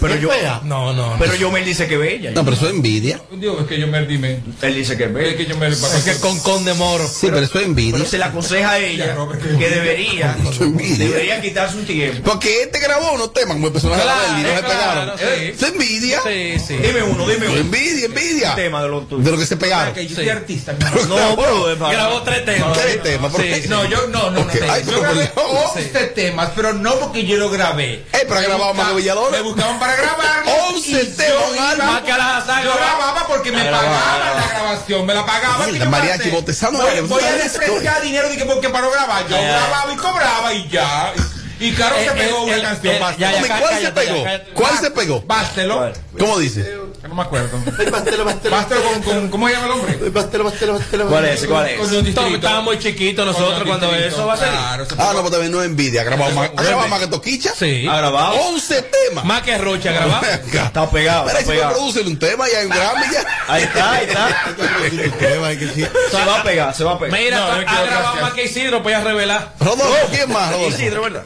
Pero 0.00 0.14
¿Es 0.14 0.20
yo, 0.20 0.30
fea? 0.30 0.60
No, 0.64 0.92
no. 0.92 1.10
no. 1.12 1.16
pero 1.18 1.34
yo 1.34 1.50
me 1.50 1.62
dice 1.62 1.86
que 1.86 1.94
es 1.94 2.00
bella. 2.00 2.30
No, 2.32 2.44
pero 2.44 2.56
eso 2.56 2.66
es 2.68 2.74
envidia. 2.74 3.20
Digo, 3.32 3.58
es 3.60 3.66
que 3.66 3.78
yo 3.78 3.86
me 3.86 4.04
dime. 4.06 4.40
Él 4.62 4.74
dice 4.74 4.96
que 4.96 5.04
es 5.04 5.08
Es 5.10 5.14
bella. 5.14 5.36
que 5.36 5.46
yo 5.46 5.56
me 5.56 5.68
Es 5.68 5.78
que 6.04 6.16
con 6.20 6.38
Conde 6.40 6.74
Moro. 6.74 7.06
Sí, 7.06 7.26
pero 7.30 7.40
eso 7.40 7.58
es 7.58 7.66
envidia. 7.66 7.92
Pero 7.94 8.04
se 8.06 8.18
le 8.18 8.24
aconseja 8.24 8.70
a 8.72 8.78
ella 8.78 9.16
que 9.58 9.68
debería, 9.70 10.36
Eso 10.40 10.50
es 10.50 10.60
envidia. 10.60 11.06
debería 11.08 11.40
quitarse 11.40 11.76
un 11.76 11.86
tiempo. 11.86 12.22
Porque 12.32 12.62
este 12.62 12.78
grabó 12.78 13.12
unos 13.12 13.32
temas 13.32 13.54
como 13.54 13.66
el 13.68 13.72
personaje 13.72 14.02
de 14.02 14.40
y 14.40 14.42
no 14.42 14.48
se 14.56 14.62
claro, 14.62 14.68
pegaron. 14.68 15.18
sí. 15.18 15.24
Eh, 15.26 15.54
es 15.56 15.62
envidia. 15.62 16.20
Sí, 16.22 16.54
sí. 16.66 16.76
Dime 16.76 17.02
uno, 17.02 17.26
dime 17.28 17.48
uno. 17.48 17.56
Envidia, 17.58 18.06
envidia. 18.06 18.54
Tema 18.54 18.82
de 18.82 18.88
lo 18.88 19.00
tuyo. 19.02 19.22
De 19.24 19.30
lo 19.30 19.38
que 19.38 19.46
se 19.46 19.56
pegaron. 19.56 19.94
Que 19.94 20.02
yo 20.04 20.10
Sí. 20.10 20.14
soy 20.16 20.28
artista. 20.28 20.74
No, 21.08 21.70
es 21.70 21.78
Grabó 21.78 22.22
tres 22.22 22.44
temas. 22.44 22.72
Tres 22.78 23.02
temas. 23.02 23.32
No, 23.68 23.84
yo 23.88 24.06
no, 24.08 24.30
no, 24.30 24.44
no. 24.44 24.50
ay, 24.70 24.82
yo 24.84 24.90
pero 24.90 25.00
grabé 25.02 25.26
por 25.28 25.44
Dios. 25.50 25.70
11 25.76 26.06
temas, 26.14 26.50
pero 26.54 26.72
no 26.72 26.94
porque 26.96 27.24
yo 27.24 27.36
lo 27.36 27.50
grabé. 27.50 27.94
Eh, 27.94 28.04
pero 28.26 28.36
ha 28.36 28.42
grabado 28.42 28.72
busca- 28.72 28.84
Mago 28.84 28.96
Villador. 28.96 29.34
Me 29.56 29.62
buscaban 29.62 29.78
para 29.80 29.96
grabar. 29.96 30.42
11 30.70 31.04
temas, 31.06 31.42
un 31.50 31.58
álbum. 31.58 31.86
Más 31.86 32.02
que 32.02 32.12
a 32.12 32.18
la 32.18 32.40
saga, 32.44 32.62
Yo 32.62 32.74
grababa 32.76 33.26
porque 33.26 33.50
me 33.52 33.64
pagaban 33.64 34.36
la 34.36 34.48
grabación, 34.50 35.06
me 35.06 35.14
la 35.14 35.24
pagaban. 35.26 35.72
¿qué 35.72 35.78
yo 35.78 35.86
mariachi, 35.90 36.06
voy 36.06 36.10
a 36.10 36.14
hacer? 36.14 36.32
botezando 36.32 36.78
Voy, 36.82 36.94
la- 36.94 37.00
voy 37.02 37.22
a 37.24 37.30
la 37.30 37.36
despreciar 37.38 38.02
dinero 38.02 38.28
de 38.28 38.36
que 38.36 38.44
porque 38.44 38.68
para 38.68 38.84
no 38.86 38.90
grabar. 38.92 39.26
Yo 39.28 39.36
grababa 39.42 39.92
y 39.92 39.96
cobraba 39.96 40.52
y 40.52 40.68
ya. 40.68 41.12
Y 41.58 41.72
claro 41.72 41.96
Eh, 41.96 42.04
se 42.08 42.14
pegó 42.14 42.38
eh, 42.38 42.44
una 42.44 42.56
eh, 42.56 42.62
canción. 42.62 42.94
¿Cuál 42.98 43.80
se 43.80 43.92
pegó? 43.92 44.24
¿Cuál 44.54 44.78
se 44.78 44.90
pegó? 44.90 45.22
Bástelo. 45.22 45.76
¿Cuál? 45.76 45.92
¿Cómo 46.18 46.38
dice? 46.38 46.76
no 47.08 47.14
me 47.14 47.22
acuerdo. 47.22 47.48
Pastelo 48.50 48.82
con, 48.82 49.02
con- 49.02 49.28
¿Cómo 49.28 49.46
se 49.48 49.54
llama 49.54 49.66
el 49.66 49.72
hombre? 49.72 49.98
¿Cuál 51.08 51.24
es 51.26 51.34
ese? 51.38 51.46
¿Cuál 51.46 51.66
es? 51.68 51.80
Un 51.80 52.04
distrito. 52.04 52.34
Estábamos 52.34 52.64
muy 52.64 52.78
chiquitos 52.78 53.24
nosotros 53.24 53.62
cuando 53.66 53.94
eso 53.94 54.26
va 54.26 54.34
a 54.34 54.36
eso 54.82 54.96
Ah, 54.98 55.12
no, 55.14 55.20
pues 55.20 55.30
también 55.32 55.52
no 55.52 55.60
es 55.60 55.66
envidia. 55.66 56.00
Ha 56.02 56.04
grabado 56.04 56.32
más, 56.88 57.00
que 57.00 57.06
Toquicha. 57.06 57.52
Sí. 57.56 57.86
¿Ha 57.88 57.96
grabado? 57.98 58.34
11 58.34 58.82
temas. 58.82 59.24
Más 59.24 59.42
que 59.42 59.56
Rocha 59.58 59.92
grabado. 59.92 60.26
Está 60.26 60.90
pegado, 60.90 61.28
está 61.28 61.40
si 61.40 61.46
me 61.46 61.54
pegado. 61.54 61.72
producen 61.74 62.06
un 62.06 62.18
tema 62.18 62.48
y 62.50 62.54
hay 62.54 62.66
un 62.66 62.70
Grammy 62.72 63.04
ya. 63.12 63.24
Ahí 63.48 63.62
está, 63.62 63.92
ahí 63.92 64.06
está. 64.06 64.54
Se 66.10 66.24
va 66.24 66.40
a 66.40 66.42
pegar, 66.42 66.74
se 66.74 66.84
va 66.84 66.92
a 66.92 66.98
pegar. 66.98 67.18
Mira, 67.18 67.54
ha 67.54 67.82
grabado 67.84 68.16
más 68.20 68.32
que 68.32 68.44
Isidro, 68.44 68.82
pues 68.82 68.96
ya 68.96 69.04
revelar. 69.04 69.54
Rodolfo, 69.60 70.08
¿quién 70.10 70.30
más, 70.32 70.52
Rodolfo? 70.52 70.76
Isidro, 70.76 71.02
¿verdad? 71.02 71.24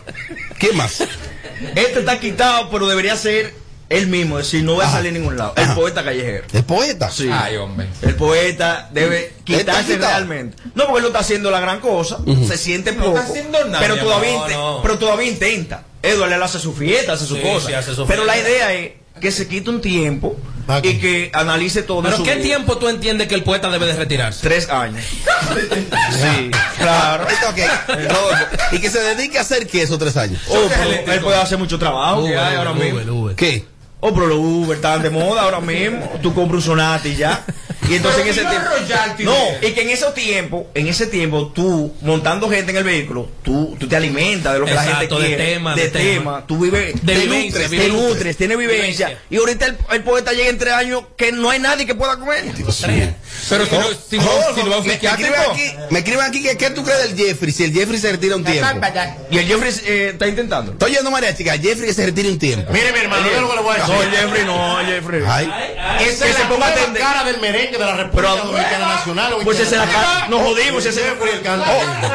¿Quién 0.59 0.77
más? 0.77 1.01
Este 1.75 1.99
está 2.01 2.18
quitado, 2.21 2.71
pero 2.71 2.87
debería 2.87 3.16
ser 3.16 3.55
él 3.89 4.07
mismo, 4.07 4.39
es 4.39 4.47
decir, 4.47 4.62
no 4.64 4.77
va 4.77 4.87
a 4.87 4.91
salir 4.93 5.11
a 5.11 5.18
ningún 5.18 5.37
lado. 5.37 5.53
El 5.57 5.64
Ajá. 5.64 5.75
poeta 5.75 6.05
callejero. 6.05 6.45
¿El 6.53 6.64
poeta? 6.64 7.11
Sí. 7.11 7.29
Ay, 7.33 7.57
hombre. 7.57 7.89
El 8.03 8.14
poeta 8.14 8.89
debe 8.93 9.33
quitarse 9.45 9.99
realmente. 9.99 10.57
No, 10.77 10.85
porque 10.85 10.99
él 10.99 11.03
no 11.03 11.09
está 11.09 11.18
haciendo 11.18 11.51
la 11.51 11.61
gran 11.61 11.81
cosa. 11.81 12.18
Se 12.47 12.57
siente 12.57 12.93
No 12.93 13.05
poco. 13.07 13.18
está 13.18 13.31
haciendo 13.31 13.64
nada, 13.66 13.81
pero, 13.81 13.97
todavía 13.99 14.39
no. 14.51 14.79
pero 14.83 14.97
todavía 14.99 15.29
intenta. 15.29 15.83
Edward 16.03 16.33
él 16.33 16.43
hace 16.43 16.59
su 16.61 16.73
fiesta, 16.73 17.14
hace 17.14 17.27
su 17.27 17.35
Sí, 17.37 17.43
cosa. 17.43 17.66
sí, 17.66 17.73
hace 17.75 17.95
su 17.95 18.07
pero 18.07 18.23
fiesta. 18.23 18.27
la 18.27 18.39
idea 18.39 18.73
es 18.75 18.93
que 19.21 19.31
se 19.33 19.49
quite 19.49 19.68
un 19.71 19.81
tiempo 19.81 20.37
¿Para 20.67 20.87
y 20.87 20.99
que 20.99 21.31
analice 21.33 21.83
todo. 21.83 22.03
Pero 22.03 22.17
su 22.19 22.23
¿qué 22.25 22.35
vida. 22.35 22.45
tiempo 22.45 22.79
tú 22.79 22.89
entiendes 22.89 23.29
que 23.29 23.35
el 23.35 23.43
poeta 23.45 23.71
debe 23.71 23.87
de 23.87 23.95
retirarse? 23.95 24.41
Tres 24.43 24.69
años. 24.71 25.05
sí, 26.13 26.51
claro. 26.79 27.27
Está 27.29 27.51
ok. 27.51 27.59
Rodolfo. 27.89 28.47
Y 28.73 28.79
que 28.79 28.91
se 28.91 29.01
dedique 29.01 29.39
a 29.39 29.43
hacer 29.43 29.67
qué 29.67 29.83
esos 29.83 29.99
tres 29.99 30.17
años. 30.17 30.41
Oh, 30.49 30.69
pero 30.69 31.13
él 31.13 31.21
puede 31.21 31.37
hacer 31.37 31.59
mucho 31.59 31.79
trabajo. 31.79 32.25
que 32.25 32.37
hay 32.37 32.57
ahora 32.57 32.73
mismo. 32.73 32.97
Uber, 32.97 33.11
Uber. 33.11 33.37
¿Qué? 33.37 33.65
Oh, 34.01 34.15
pero 34.15 34.27
los 34.27 34.39
Uber 34.39 34.77
están 34.77 35.03
de 35.03 35.11
moda 35.11 35.43
ahora 35.43 35.61
mismo. 35.61 36.19
Tú 36.23 36.33
compras 36.33 36.63
un 36.63 36.63
Sonata 36.63 37.07
y 37.07 37.17
ya. 37.17 37.45
Y 37.91 37.97
entonces 37.97 38.22
en 38.22 38.28
ese 38.28 38.41
tiempo. 38.43 38.70
No, 39.20 39.36
y 39.68 39.72
que 39.72 39.82
en 39.82 39.91
ese 39.91 40.07
tiempo, 40.12 40.70
en 40.74 40.86
ese 40.86 41.07
tiempo, 41.07 41.49
tú, 41.55 41.93
montando 42.03 42.49
gente 42.49 42.70
en 42.70 42.76
el 42.78 42.84
vehículo, 42.84 43.28
tú, 43.43 43.76
tú 43.78 43.88
te 43.88 43.97
alimentas 43.97 44.53
de 44.53 44.59
lo 44.61 44.66
que 44.66 44.74
la 44.74 44.82
gente 44.84 45.14
de 45.14 45.26
quiere. 45.26 45.45
tema, 45.55 45.74
de 45.74 45.82
de 45.82 45.88
tema. 45.88 46.11
tema. 46.14 46.47
Tú 46.47 46.59
vives, 46.59 46.95
De 47.05 47.14
te 47.14 47.20
vivencia, 47.20 47.45
nutres, 47.47 47.70
te 47.70 47.76
vivencia. 47.76 48.09
nutres, 48.09 48.36
tienes 48.36 48.59
vivencia. 48.59 49.07
Vivencia. 49.09 49.22
Y 49.30 49.36
ahorita 49.36 49.66
el, 49.66 49.78
el 49.93 50.03
poeta 50.03 50.32
llega 50.32 50.51
en 50.51 50.59
tres 50.59 50.72
años 50.72 51.03
que 51.16 51.32
no 51.32 51.51
hay 51.51 51.59
nadie 51.59 51.86
que 51.86 51.95
pueda 51.95 52.16
comer. 52.18 52.45
Pero 52.57 52.72
si 52.72 52.86
no, 52.86 53.86
si 54.09 54.18
no, 54.18 54.24
Rodolfo, 54.24 54.55
si 54.55 54.62
no 54.62 54.70
va 54.70 54.76
a 54.76 54.80
me, 54.82 54.95
escriben 54.95 55.41
aquí, 55.51 55.72
me 55.91 55.99
escriben 55.99 56.24
aquí 56.24 56.43
que 56.43 56.57
qué 56.57 56.70
tú 56.70 56.84
crees 56.84 57.03
del 57.03 57.16
Jeffrey 57.16 57.53
si 57.53 57.64
el 57.64 57.72
Jeffrey 57.72 57.99
se 57.99 58.12
retira 58.12 58.36
un 58.36 58.45
tiempo. 58.45 58.66
Y 59.30 59.38
el 59.38 59.47
Jeffrey 59.47 59.72
eh, 59.86 60.11
está 60.12 60.28
intentando. 60.28 60.72
Estoy 60.72 60.93
yendo 60.93 61.11
María 61.11 61.34
Chica, 61.34 61.53
Jeffrey 61.59 61.86
que 61.88 61.95
se 61.95 62.07
retire 62.07 62.28
un 62.30 62.38
tiempo. 62.38 62.72
Mire, 62.72 62.93
mi 62.93 62.99
hermano, 63.01 63.22
mira 63.26 63.41
lo 63.41 63.51
que 63.51 63.57
le 63.57 63.62
voy 63.62 63.74
a 63.76 63.78
decir. 63.78 63.95
No, 63.95 64.11
Jeffrey 64.11 64.45
no, 64.45 64.76
Jeffrey. 64.86 65.22
Ay. 65.26 65.53
Esa 66.07 66.24
que 66.24 66.30
es 66.30 66.36
se 66.36 66.45
ponga 66.45 66.72
cara 66.95 67.24
del 67.24 67.41
merengue 67.41 67.78
de 67.81 67.91
la 67.91 67.97
República 67.97 68.33
Pero- 68.33 68.45
Dominicana 68.47 68.87
Nacional. 68.95 69.35
Pues 69.45 69.61
esa 69.61 69.83
es 69.83 69.89
la 69.89 69.93
cara. 69.93 70.28
Nos 70.28 70.41
jodimos 70.43 70.85
ese. 70.87 71.01
Jeffrey. 71.03 71.41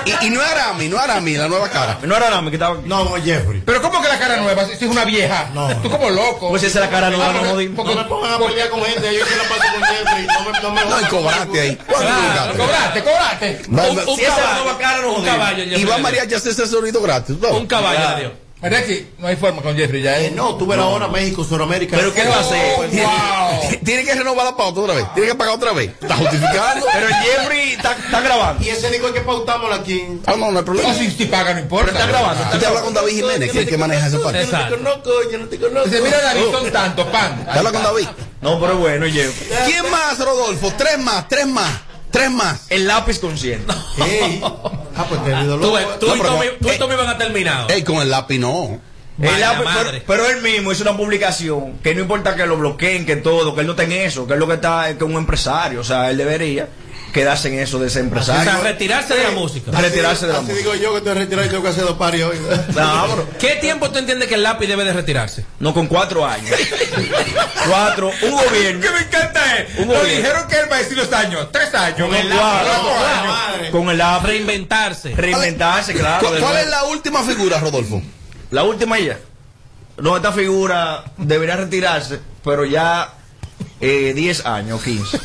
Y, 0.05 0.26
y 0.28 0.30
no 0.30 0.41
era 0.41 0.51
Arami, 0.66 0.88
no 0.89 0.95
era 0.95 1.13
Arami, 1.13 1.34
la 1.36 1.47
nueva 1.47 1.70
cara. 1.70 1.97
No 2.03 2.16
era 2.16 2.30
nada, 2.30 2.41
me 2.41 2.51
quitaba. 2.51 2.78
No, 2.86 3.03
no, 3.05 3.16
Jeffrey. 3.24 3.61
Pero 3.66 3.82
¿cómo 3.82 4.01
que 4.01 4.07
la 4.07 4.18
cara 4.20 4.38
nueva? 4.38 4.66
Si 4.66 4.74
es 4.74 4.82
una 4.84 5.05
vieja. 5.05 5.49
No. 5.53 5.68
Tú 5.82 5.89
como 5.89 6.09
loco. 6.09 6.49
Pues 6.49 6.63
esa 6.63 6.80
es 6.80 6.86
la 6.86 6.89
cara 6.91 7.09
nueva, 7.09 7.28
no 7.28 7.34
porque- 7.39 7.49
jodimos. 7.49 7.76
porque- 7.78 7.95
No 7.95 8.03
me 8.03 8.09
pongan 8.09 8.34
a 8.34 8.38
pelear 8.38 8.70
con 8.70 8.84
gente, 8.84 9.01
yo 9.13 9.26
hice 9.26 9.36
la 9.38 9.43
paso 9.43 9.74
con 9.74 9.84
Jeffrey. 9.84 10.28
No 10.61 10.72
me, 10.72 10.86
no 10.86 11.01
y 11.01 11.05
cobraste 11.05 11.59
ahí. 11.61 11.76
¿Cuánto 11.76 12.07
Claro, 12.07 12.57
cobraste? 12.57 13.03
cobraste, 13.03 13.61
Un, 13.68 13.76
caballo, 13.76 14.63
nueva 14.63 14.78
cara, 14.80 15.01
no 15.01 15.07
un 15.09 15.16
jodimos. 15.16 15.36
caballo. 15.38 15.63
Y 15.63 15.84
va 15.86 15.97
María 15.97 16.24
ya 16.26 16.38
hacerse 16.38 16.68
sonido 16.68 17.01
gratis. 17.01 17.36
¿no? 17.39 17.49
Un 17.49 17.68
caballo 17.68 17.99
Claro. 17.99 18.45
Le 18.70 18.78
dio. 18.78 18.86
¿Verdad 18.86 18.86
que 18.86 19.07
no 19.20 19.28
hay 19.28 19.36
forma 19.36 19.61
con 19.61 19.76
Jeffrey 19.76 20.01
ya? 20.01 20.20
Eh, 20.20 20.28
¿eh? 20.28 20.34
no, 20.36 20.55
tú 20.55 20.66
verás 20.66 20.86
ahora 20.86 21.07
México, 21.07 21.43
Sudamérica. 21.43 21.97
Pero 21.97 22.13
¿qué 22.13 22.24
va 22.24 22.38
a 22.38 22.39
hacer? 22.39 22.76
Wow. 22.78 23.80
Tiene 23.86 24.03
que 24.03 24.16
renovar 24.16 24.45
la 24.45 24.55
pauta 24.57 24.82
otra 24.82 24.95
vez. 24.95 25.05
Tiene 25.13 25.30
que 25.30 25.36
pagar 25.36 25.55
otra 25.55 25.74
vez. 25.74 25.91
Está 26.01 26.16
justificando. 26.16 26.86
Pero 26.91 27.07
Jeffrey 27.07 27.72
está, 27.74 27.93
está 27.93 28.22
grabando. 28.22 28.63
Y 28.63 28.70
ese 28.70 28.89
dijo 28.89 29.13
que 29.13 29.22
pautamos 29.22 29.72
aquí. 29.78 30.20
Ah, 30.26 30.34
no, 30.38 30.51
no 30.51 30.59
hay 30.59 30.66
problema. 30.66 30.89
No, 30.89 30.95
si, 30.95 31.11
si 31.11 31.26
paga, 31.26 31.53
no 31.53 31.59
importa. 31.59 31.91
Pero 31.91 31.97
está 31.97 32.11
grabando, 32.11 32.43
Tú 32.51 32.57
te 32.59 32.66
hablas 32.66 32.84
con 32.84 32.93
David 32.93 33.13
Jiménez, 33.13 33.51
que 33.51 33.57
es 33.59 33.63
el 33.63 33.70
que 33.70 33.78
maneja 33.78 34.07
esa 34.07 34.20
parte. 34.20 34.45
Yo 34.45 34.51
no 34.51 34.63
te 34.63 34.78
conozco, 34.78 35.32
yo 35.32 35.38
no 35.38 35.45
te 35.47 35.59
conozco. 35.59 35.89
Dice, 35.89 36.01
mira, 36.01 36.22
David, 36.22 36.41
son 36.51 36.72
tantos, 36.72 37.07
pan. 37.07 37.45
Te 37.45 37.59
hablas 37.59 37.74
con 37.74 37.84
David. 37.84 38.07
No, 38.41 38.59
pero 38.59 38.78
bueno, 38.78 39.05
Jeffrey. 39.07 39.49
¿Quién 39.66 39.89
más, 39.89 40.20
Rodolfo? 40.20 40.72
Tres 40.78 40.99
más, 40.99 41.28
tres 41.28 41.47
más, 41.47 41.72
tres 42.12 42.32
más. 42.32 42.66
El 42.70 42.88
lápiz 42.88 43.20
consciente. 43.20 43.74
Ey. 44.06 44.41
Ah, 44.43 45.06
pues 45.10 45.22
Tú, 45.24 45.58
loco. 45.58 45.78
tú 45.99 46.08
No, 46.16 46.24
tú 46.60 46.68
y 46.68 46.72
Eh. 46.72 46.78
Tommy 46.80 46.95
van 46.95 47.08
a 47.10 47.18
terminar. 47.18 47.72
Ey, 47.72 47.84
con 47.84 47.97
el 47.97 48.10
lápiz 48.10 48.39
no. 48.39 48.80
El 49.20 49.39
lápiz- 49.41 49.66
pero, 49.74 49.91
pero 50.06 50.30
él 50.30 50.41
mismo 50.41 50.72
hizo 50.74 50.84
una 50.84 50.97
publicación 50.97 51.78
que 51.84 51.95
no 51.95 52.01
importa 52.01 52.36
que 52.36 52.45
lo 52.45 52.58
bloqueen, 52.58 53.06
que 53.06 53.16
todo, 53.18 53.56
que 53.56 53.62
él 53.62 53.68
no 53.68 53.76
en 53.78 53.91
eso, 53.93 54.28
que 54.28 54.34
es 54.34 54.39
lo 54.39 54.47
que 54.47 54.56
está 54.56 54.89
es 54.89 54.97
que 54.97 55.03
un 55.06 55.14
empresario. 55.14 55.80
O 55.80 55.84
sea, 55.86 56.10
él 56.12 56.18
debería 56.18 56.68
quedarse 57.16 57.47
en 57.47 57.59
eso 57.59 57.80
de 57.80 57.88
ese 57.88 57.99
O 57.99 58.03
empresario. 58.03 58.43
sea, 58.43 58.59
retirarse 58.59 59.16
de 59.16 59.24
la 59.24 59.32
música. 59.32 59.72
A 59.74 59.80
retirarse 59.80 60.28
de 60.28 60.34
la 60.34 60.39
Así 60.39 60.47
música. 60.51 60.70
digo 60.72 60.76
yo 60.84 60.91
que 60.91 60.97
estoy 60.97 61.13
retirado 61.13 61.47
y 61.47 61.49
tengo 61.49 61.63
que 61.63 61.70
hacer 61.70 61.84
dos 61.86 61.97
paris 61.97 62.24
hoy. 62.24 62.38
No, 62.76 63.07
¿Qué 63.39 63.55
tiempo 63.61 63.89
tú 63.89 63.99
entiendes 63.99 64.28
que 64.28 64.36
el 64.36 64.43
lápiz 64.43 64.68
debe 64.68 64.84
de 64.84 64.91
retirarse? 64.93 65.45
no, 65.59 65.74
con 65.74 65.88
cuatro 65.88 66.26
años. 66.26 66.53
cuatro, 67.68 68.11
un 68.22 68.32
gobierno. 68.32 68.82
¿Qué 68.86 68.89
me 68.91 68.99
encanta 68.99 69.57
es? 69.57 69.80
Un 69.80 69.88
Lo 69.88 69.93
gobierno. 69.99 70.18
dijeron 70.18 70.47
que 70.49 70.55
él 70.59 70.66
va 70.72 70.76
a 70.76 70.80
decir 70.80 70.97
los 70.97 71.11
años. 71.13 71.47
Tres 71.51 71.74
años. 71.74 71.99
Con 72.07 72.13
el 72.16 72.28
cuatro 72.28 72.68
lápiz. 72.68 73.55
años. 73.59 73.70
Con 73.72 73.89
el 73.89 73.97
lápiz. 73.97 74.28
Reinventarse. 74.28 75.16
Reinventarse, 75.16 75.93
claro. 75.93 76.28
¿Cuál, 76.28 76.41
cuál 76.41 76.57
es 76.57 76.68
la 76.68 76.84
última 76.84 77.24
figura, 77.24 77.59
Rodolfo? 77.59 78.01
La 78.51 78.63
última 78.63 78.99
ya. 78.99 79.18
No, 79.97 80.18
esta 80.18 80.34
figura 80.34 81.05
debería 81.18 81.55
retirarse, 81.55 82.20
pero 82.43 82.66
ya 82.66 83.13
eh, 83.80 84.11
10 84.13 84.45
años, 84.45 84.84
15. 84.84 85.20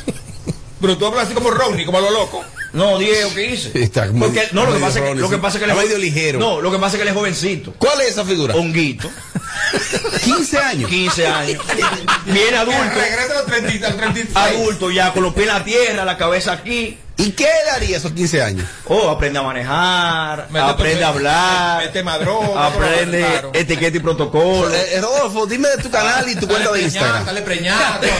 Pero 0.80 0.96
tú 0.96 1.06
hablas 1.06 1.24
así 1.24 1.34
como 1.34 1.50
Ronnie, 1.50 1.84
como 1.84 1.98
a 1.98 2.00
lo 2.00 2.10
loco. 2.10 2.44
No, 2.72 2.98
10 2.98 3.24
o 3.24 3.34
15. 3.34 3.82
Está 3.82 4.06
muy- 4.12 4.20
Porque, 4.28 4.48
no, 4.52 4.64
lo 4.64 4.72
que, 4.74 4.78
pasa 4.78 4.98
es 4.98 5.02
que, 5.02 5.08
Ronnie, 5.08 5.20
lo 5.22 5.28
que 5.30 5.38
pasa 5.38 5.58
es 5.58 5.64
que 5.64 5.70
él 5.70 5.76
es 5.76 5.84
medio 5.84 5.98
ligero. 5.98 6.38
No, 6.38 6.60
lo 6.60 6.70
que 6.70 6.78
pasa 6.78 6.92
es 6.92 6.96
que 6.96 7.02
él 7.02 7.08
es 7.08 7.14
jovencito. 7.14 7.74
¿Cuál 7.78 8.00
es 8.02 8.08
esa 8.10 8.24
figura? 8.24 8.54
Honguito. 8.54 9.10
15 10.24 10.58
años. 10.58 10.88
15 10.88 11.26
años. 11.26 11.62
Viene 12.26 12.56
adulto. 12.56 12.80
Regresa 12.94 13.32
a 13.32 13.34
los 13.34 13.46
30, 13.46 13.86
al 13.86 13.96
36. 13.96 14.36
Adulto 14.36 14.90
ya, 14.90 15.12
con 15.12 15.22
los 15.24 15.34
pies 15.34 15.48
en 15.48 15.52
la 15.54 15.64
tierra, 15.64 16.04
la 16.04 16.16
cabeza 16.16 16.52
aquí. 16.52 16.96
¿Y 17.20 17.32
qué 17.32 17.48
le 17.64 17.70
haría 17.70 17.96
esos 17.98 18.12
15 18.12 18.42
años? 18.42 18.66
Oh, 18.86 19.08
aprende 19.10 19.38
a 19.38 19.42
manejar, 19.42 20.46
Mete 20.50 20.64
tu- 20.64 20.70
aprende 20.70 21.04
a 21.04 21.08
hablar, 21.08 21.82
mete 21.82 22.02
droga, 22.02 22.66
aprende 22.66 23.18
claro. 23.20 23.50
etiqueta 23.54 23.96
y 23.96 24.00
protocolo. 24.00 24.74
Eh, 24.74 24.94
eh, 24.94 25.00
Rodolfo, 25.00 25.46
dime 25.46 25.68
de 25.68 25.82
tu 25.82 25.90
canal 25.90 26.28
y 26.28 26.34
tu 26.36 26.48
cuenta 26.48 26.72
de 26.72 26.82
Instagram. 26.82 27.24
Sale 27.24 27.42
preñado. 27.42 28.00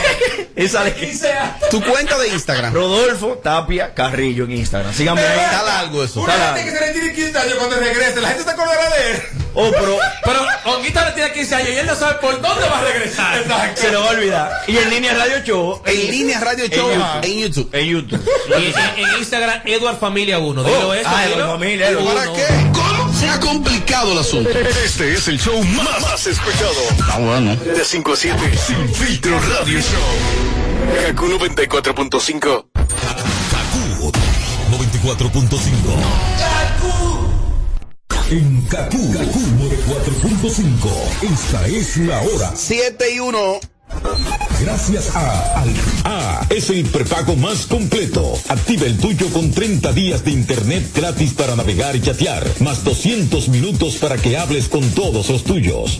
Y 0.53 0.67
sale 0.67 0.91
Tu 1.71 1.81
cuenta 1.83 2.19
de 2.19 2.27
Instagram. 2.27 2.73
Rodolfo 2.73 3.39
Tapia 3.41 3.93
Carrillo 3.95 4.43
en 4.43 4.51
Instagram. 4.51 4.93
Síganme 4.93 5.21
ahí. 5.21 5.39
Está 5.39 5.63
largo 5.63 6.03
eso. 6.03 6.21
Una 6.21 6.33
gente 6.33 6.65
que 6.65 6.71
se 6.71 6.79
retire 6.85 7.13
15 7.13 7.37
años 7.39 7.55
cuando 7.55 7.77
regrese, 7.77 8.21
la 8.21 8.27
gente 8.29 8.43
se 8.43 8.49
acordará 8.51 8.89
de 8.95 9.11
él. 9.11 9.23
Oh, 9.53 9.71
pero 9.71 9.97
Pero 10.23 10.40
Le 10.93 11.11
tiene 11.13 11.31
15 11.33 11.55
años 11.55 11.69
y 11.69 11.77
él 11.77 11.85
no 11.85 11.95
sabe 11.95 12.15
por 12.15 12.41
dónde 12.41 12.67
va 12.69 12.79
a 12.79 12.81
regresar. 12.83 13.43
se 13.75 13.91
lo 13.91 14.01
va 14.01 14.07
a 14.07 14.09
olvidar. 14.11 14.51
Y 14.67 14.77
en 14.77 14.89
línea 14.89 15.13
Radio 15.13 15.39
Show. 15.43 15.81
En 15.85 16.11
línea 16.11 16.39
Radio 16.39 16.67
Show 16.67 16.91
en, 16.91 17.01
en 17.23 17.39
YouTube. 17.39 17.69
en 17.73 17.85
YouTube. 17.87 18.21
Y 18.49 18.65
en, 18.65 18.73
en 19.07 19.17
Instagram, 19.19 19.61
Edward 19.65 19.97
Familia 19.99 20.39
1. 20.39 20.63
Dilo 20.63 20.87
Oh, 20.89 20.93
eso. 20.93 21.09
ah, 21.11 21.23
dilo. 21.25 21.35
Edward 21.37 21.51
Familia. 21.51 21.89
Uno. 21.99 22.13
¿Para 22.13 22.33
qué? 22.33 22.45
¿Cómo? 22.73 23.13
Se 23.13 23.29
ha 23.29 23.39
complicado 23.39 24.11
el 24.13 24.17
asunto. 24.19 24.49
Este 24.49 25.13
es 25.13 25.27
el 25.27 25.39
show 25.39 25.61
más, 25.63 26.01
más 26.01 26.27
escuchado. 26.27 26.73
Ah, 27.11 27.17
bueno. 27.19 27.55
De 27.55 27.83
5 27.85 28.13
a 28.13 28.15
7. 28.15 28.37
Sin 28.67 28.89
filtro 28.95 29.39
radio 29.39 29.79
show. 29.79 31.07
Kaku 31.07 31.27
94.5. 31.27 32.65
Kaku 32.73 34.11
94.5. 34.71 36.50
En 38.31 38.61
Kaku, 38.61 39.11
Kaku 39.11 39.39
94.5. 39.59 41.33
Esta 41.33 41.67
es 41.67 41.97
la 41.97 42.21
hora. 42.21 42.53
7 42.55 43.13
y 43.13 43.19
1. 43.19 43.59
Gracias 44.61 45.13
a 45.13 45.61
Al 45.61 45.73
A 46.05 46.47
es 46.49 46.69
el 46.69 46.85
prepago 46.85 47.35
más 47.35 47.65
completo. 47.65 48.39
Activa 48.47 48.85
el 48.85 48.97
tuyo 48.97 49.27
con 49.33 49.51
30 49.51 49.91
días 49.91 50.23
de 50.23 50.31
internet 50.31 50.91
gratis 50.95 51.33
para 51.33 51.57
navegar 51.57 51.97
y 51.97 52.01
chatear, 52.01 52.47
más 52.61 52.85
200 52.85 53.49
minutos 53.49 53.97
para 53.97 54.15
que 54.15 54.37
hables 54.37 54.69
con 54.69 54.89
todos 54.91 55.29
los 55.29 55.43
tuyos. 55.43 55.99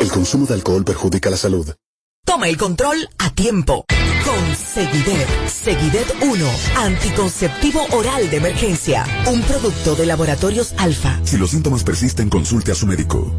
El 0.00 0.10
consumo 0.10 0.46
de 0.46 0.54
alcohol 0.54 0.84
perjudica 0.84 1.28
la 1.28 1.36
salud. 1.36 1.74
Toma 2.24 2.48
el 2.48 2.56
control 2.56 3.08
a 3.18 3.30
tiempo. 3.30 3.84
Con 4.24 4.56
Seguidet. 4.56 5.48
Seguidet 5.48 6.14
1. 6.22 6.50
Anticonceptivo 6.76 7.84
oral 7.92 8.30
de 8.30 8.36
emergencia. 8.36 9.04
Un 9.26 9.42
producto 9.42 9.96
de 9.96 10.06
laboratorios 10.06 10.74
alfa. 10.78 11.18
Si 11.24 11.36
los 11.36 11.50
síntomas 11.50 11.82
persisten, 11.82 12.28
consulte 12.28 12.72
a 12.72 12.74
su 12.74 12.86
médico. 12.86 13.32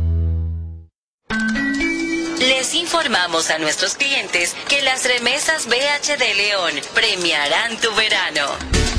Les 2.40 2.74
informamos 2.74 3.52
a 3.52 3.60
nuestros 3.60 3.96
clientes 3.96 4.56
que 4.68 4.82
las 4.82 5.06
remesas 5.06 5.68
BH 5.68 6.18
de 6.18 6.34
León 6.34 6.74
premiarán 6.94 7.78
tu 7.80 7.94
verano. 7.96 8.99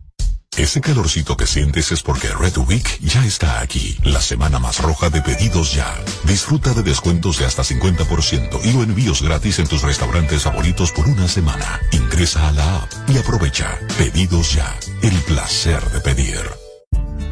Ese 0.57 0.81
calorcito 0.81 1.37
que 1.37 1.47
sientes 1.47 1.93
es 1.93 2.03
porque 2.03 2.27
Red 2.27 2.57
Week 2.57 2.99
ya 2.99 3.25
está 3.25 3.61
aquí, 3.61 3.97
la 4.03 4.19
semana 4.19 4.59
más 4.59 4.79
roja 4.79 5.09
de 5.09 5.21
pedidos 5.21 5.73
ya. 5.73 5.95
Disfruta 6.25 6.73
de 6.73 6.83
descuentos 6.83 7.39
de 7.39 7.45
hasta 7.45 7.63
50% 7.63 8.59
y 8.65 8.75
o 8.75 8.83
envíos 8.83 9.21
gratis 9.21 9.59
en 9.59 9.67
tus 9.67 9.81
restaurantes 9.81 10.43
favoritos 10.43 10.91
por 10.91 11.07
una 11.07 11.29
semana. 11.29 11.79
Ingresa 11.93 12.49
a 12.49 12.51
la 12.51 12.75
app 12.79 12.91
y 13.07 13.17
aprovecha. 13.17 13.79
Pedidos 13.97 14.53
ya, 14.53 14.75
el 15.01 15.17
placer 15.21 15.81
de 15.91 16.01
pedir. 16.01 16.41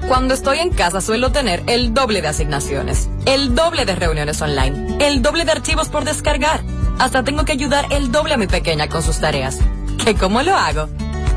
Cuando 0.08 0.34
estoy 0.34 0.60
en 0.60 0.70
casa 0.70 1.02
suelo 1.02 1.34
tener 1.34 1.62
el 1.68 1.94
doble 1.94 2.22
de 2.22 2.30
asignaciones, 2.30 3.10
el 3.26 3.54
doble 3.54 3.86
de 3.86 3.96
reuniones 3.96 4.42
online, 4.42 4.98
el 5.06 5.22
doble 5.22 5.44
de 5.44 5.52
archivos 5.52 5.90
por 5.90 6.06
descargar. 6.06 6.64
Hasta 7.00 7.26
tengo 7.26 7.44
que 7.44 7.52
ayudar 7.52 7.86
el 7.92 8.14
doble 8.14 8.36
a 8.36 8.38
mi 8.38 8.48
pequeña 8.48 8.88
con 8.88 9.04
sus 9.04 9.20
tareas. 9.20 9.58
¿Qué 10.04 10.16
cómo 10.16 10.42
lo 10.42 10.56
hago? 10.56 10.88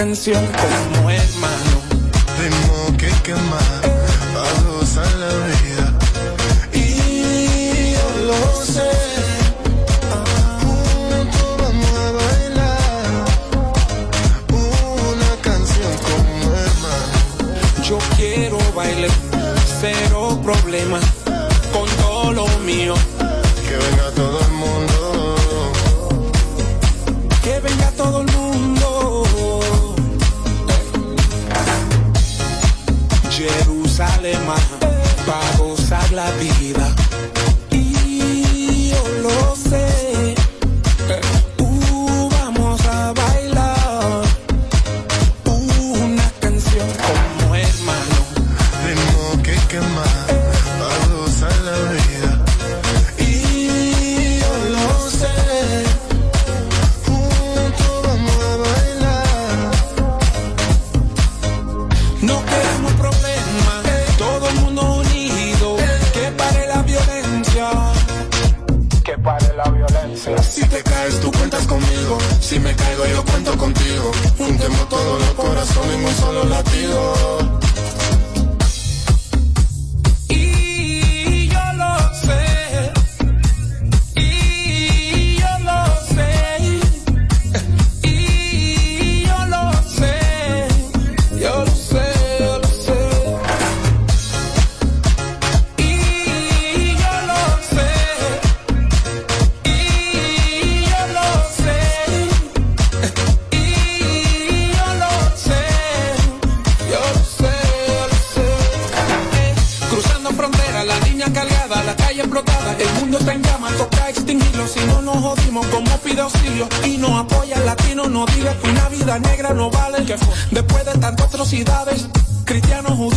Canción 0.00 0.42
como 0.46 1.10
hermano. 1.10 1.39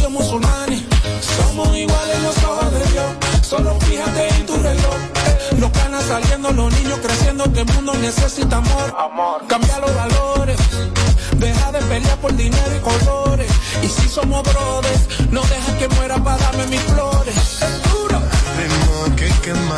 Judíos, 0.04 0.12
musulmanes, 0.12 0.82
somos 1.38 1.76
iguales 1.76 2.22
los 2.24 2.43
ojos 2.43 2.72
de 2.72 2.86
Dios, 2.91 3.06
solo 3.41 3.80
fíjate 3.82 4.28
en 4.30 4.45
tu 4.45 4.56
reloj, 4.56 4.95
los 5.60 5.72
canas 5.72 6.04
saliendo, 6.06 6.51
los 6.51 6.74
niños 6.74 6.99
creciendo, 7.01 7.43
Este 7.45 7.64
mundo 7.66 7.93
necesita 7.95 8.58
amor. 8.58 8.95
amor. 8.97 9.41
Cambia 9.47 9.80
los 9.80 9.93
valores. 9.95 10.58
Deja 11.38 11.72
de 11.72 11.80
pelear 11.82 12.18
por 12.20 12.36
dinero 12.36 12.76
y 12.76 12.80
colores. 12.80 13.51
Y 13.82 13.88
si 13.88 14.08
somos 14.10 14.43
brothers, 14.43 15.30
no 15.32 15.41
deja 15.41 15.78
que 15.78 15.88
muera 15.89 16.18
para 16.24 16.38
darme 16.38 16.66
mis 16.68 16.82
flores. 16.82 17.36
Es 17.38 17.91
duro. 17.91 18.20
Ritmo 18.58 19.16
que 19.16 19.30
quema, 19.41 19.78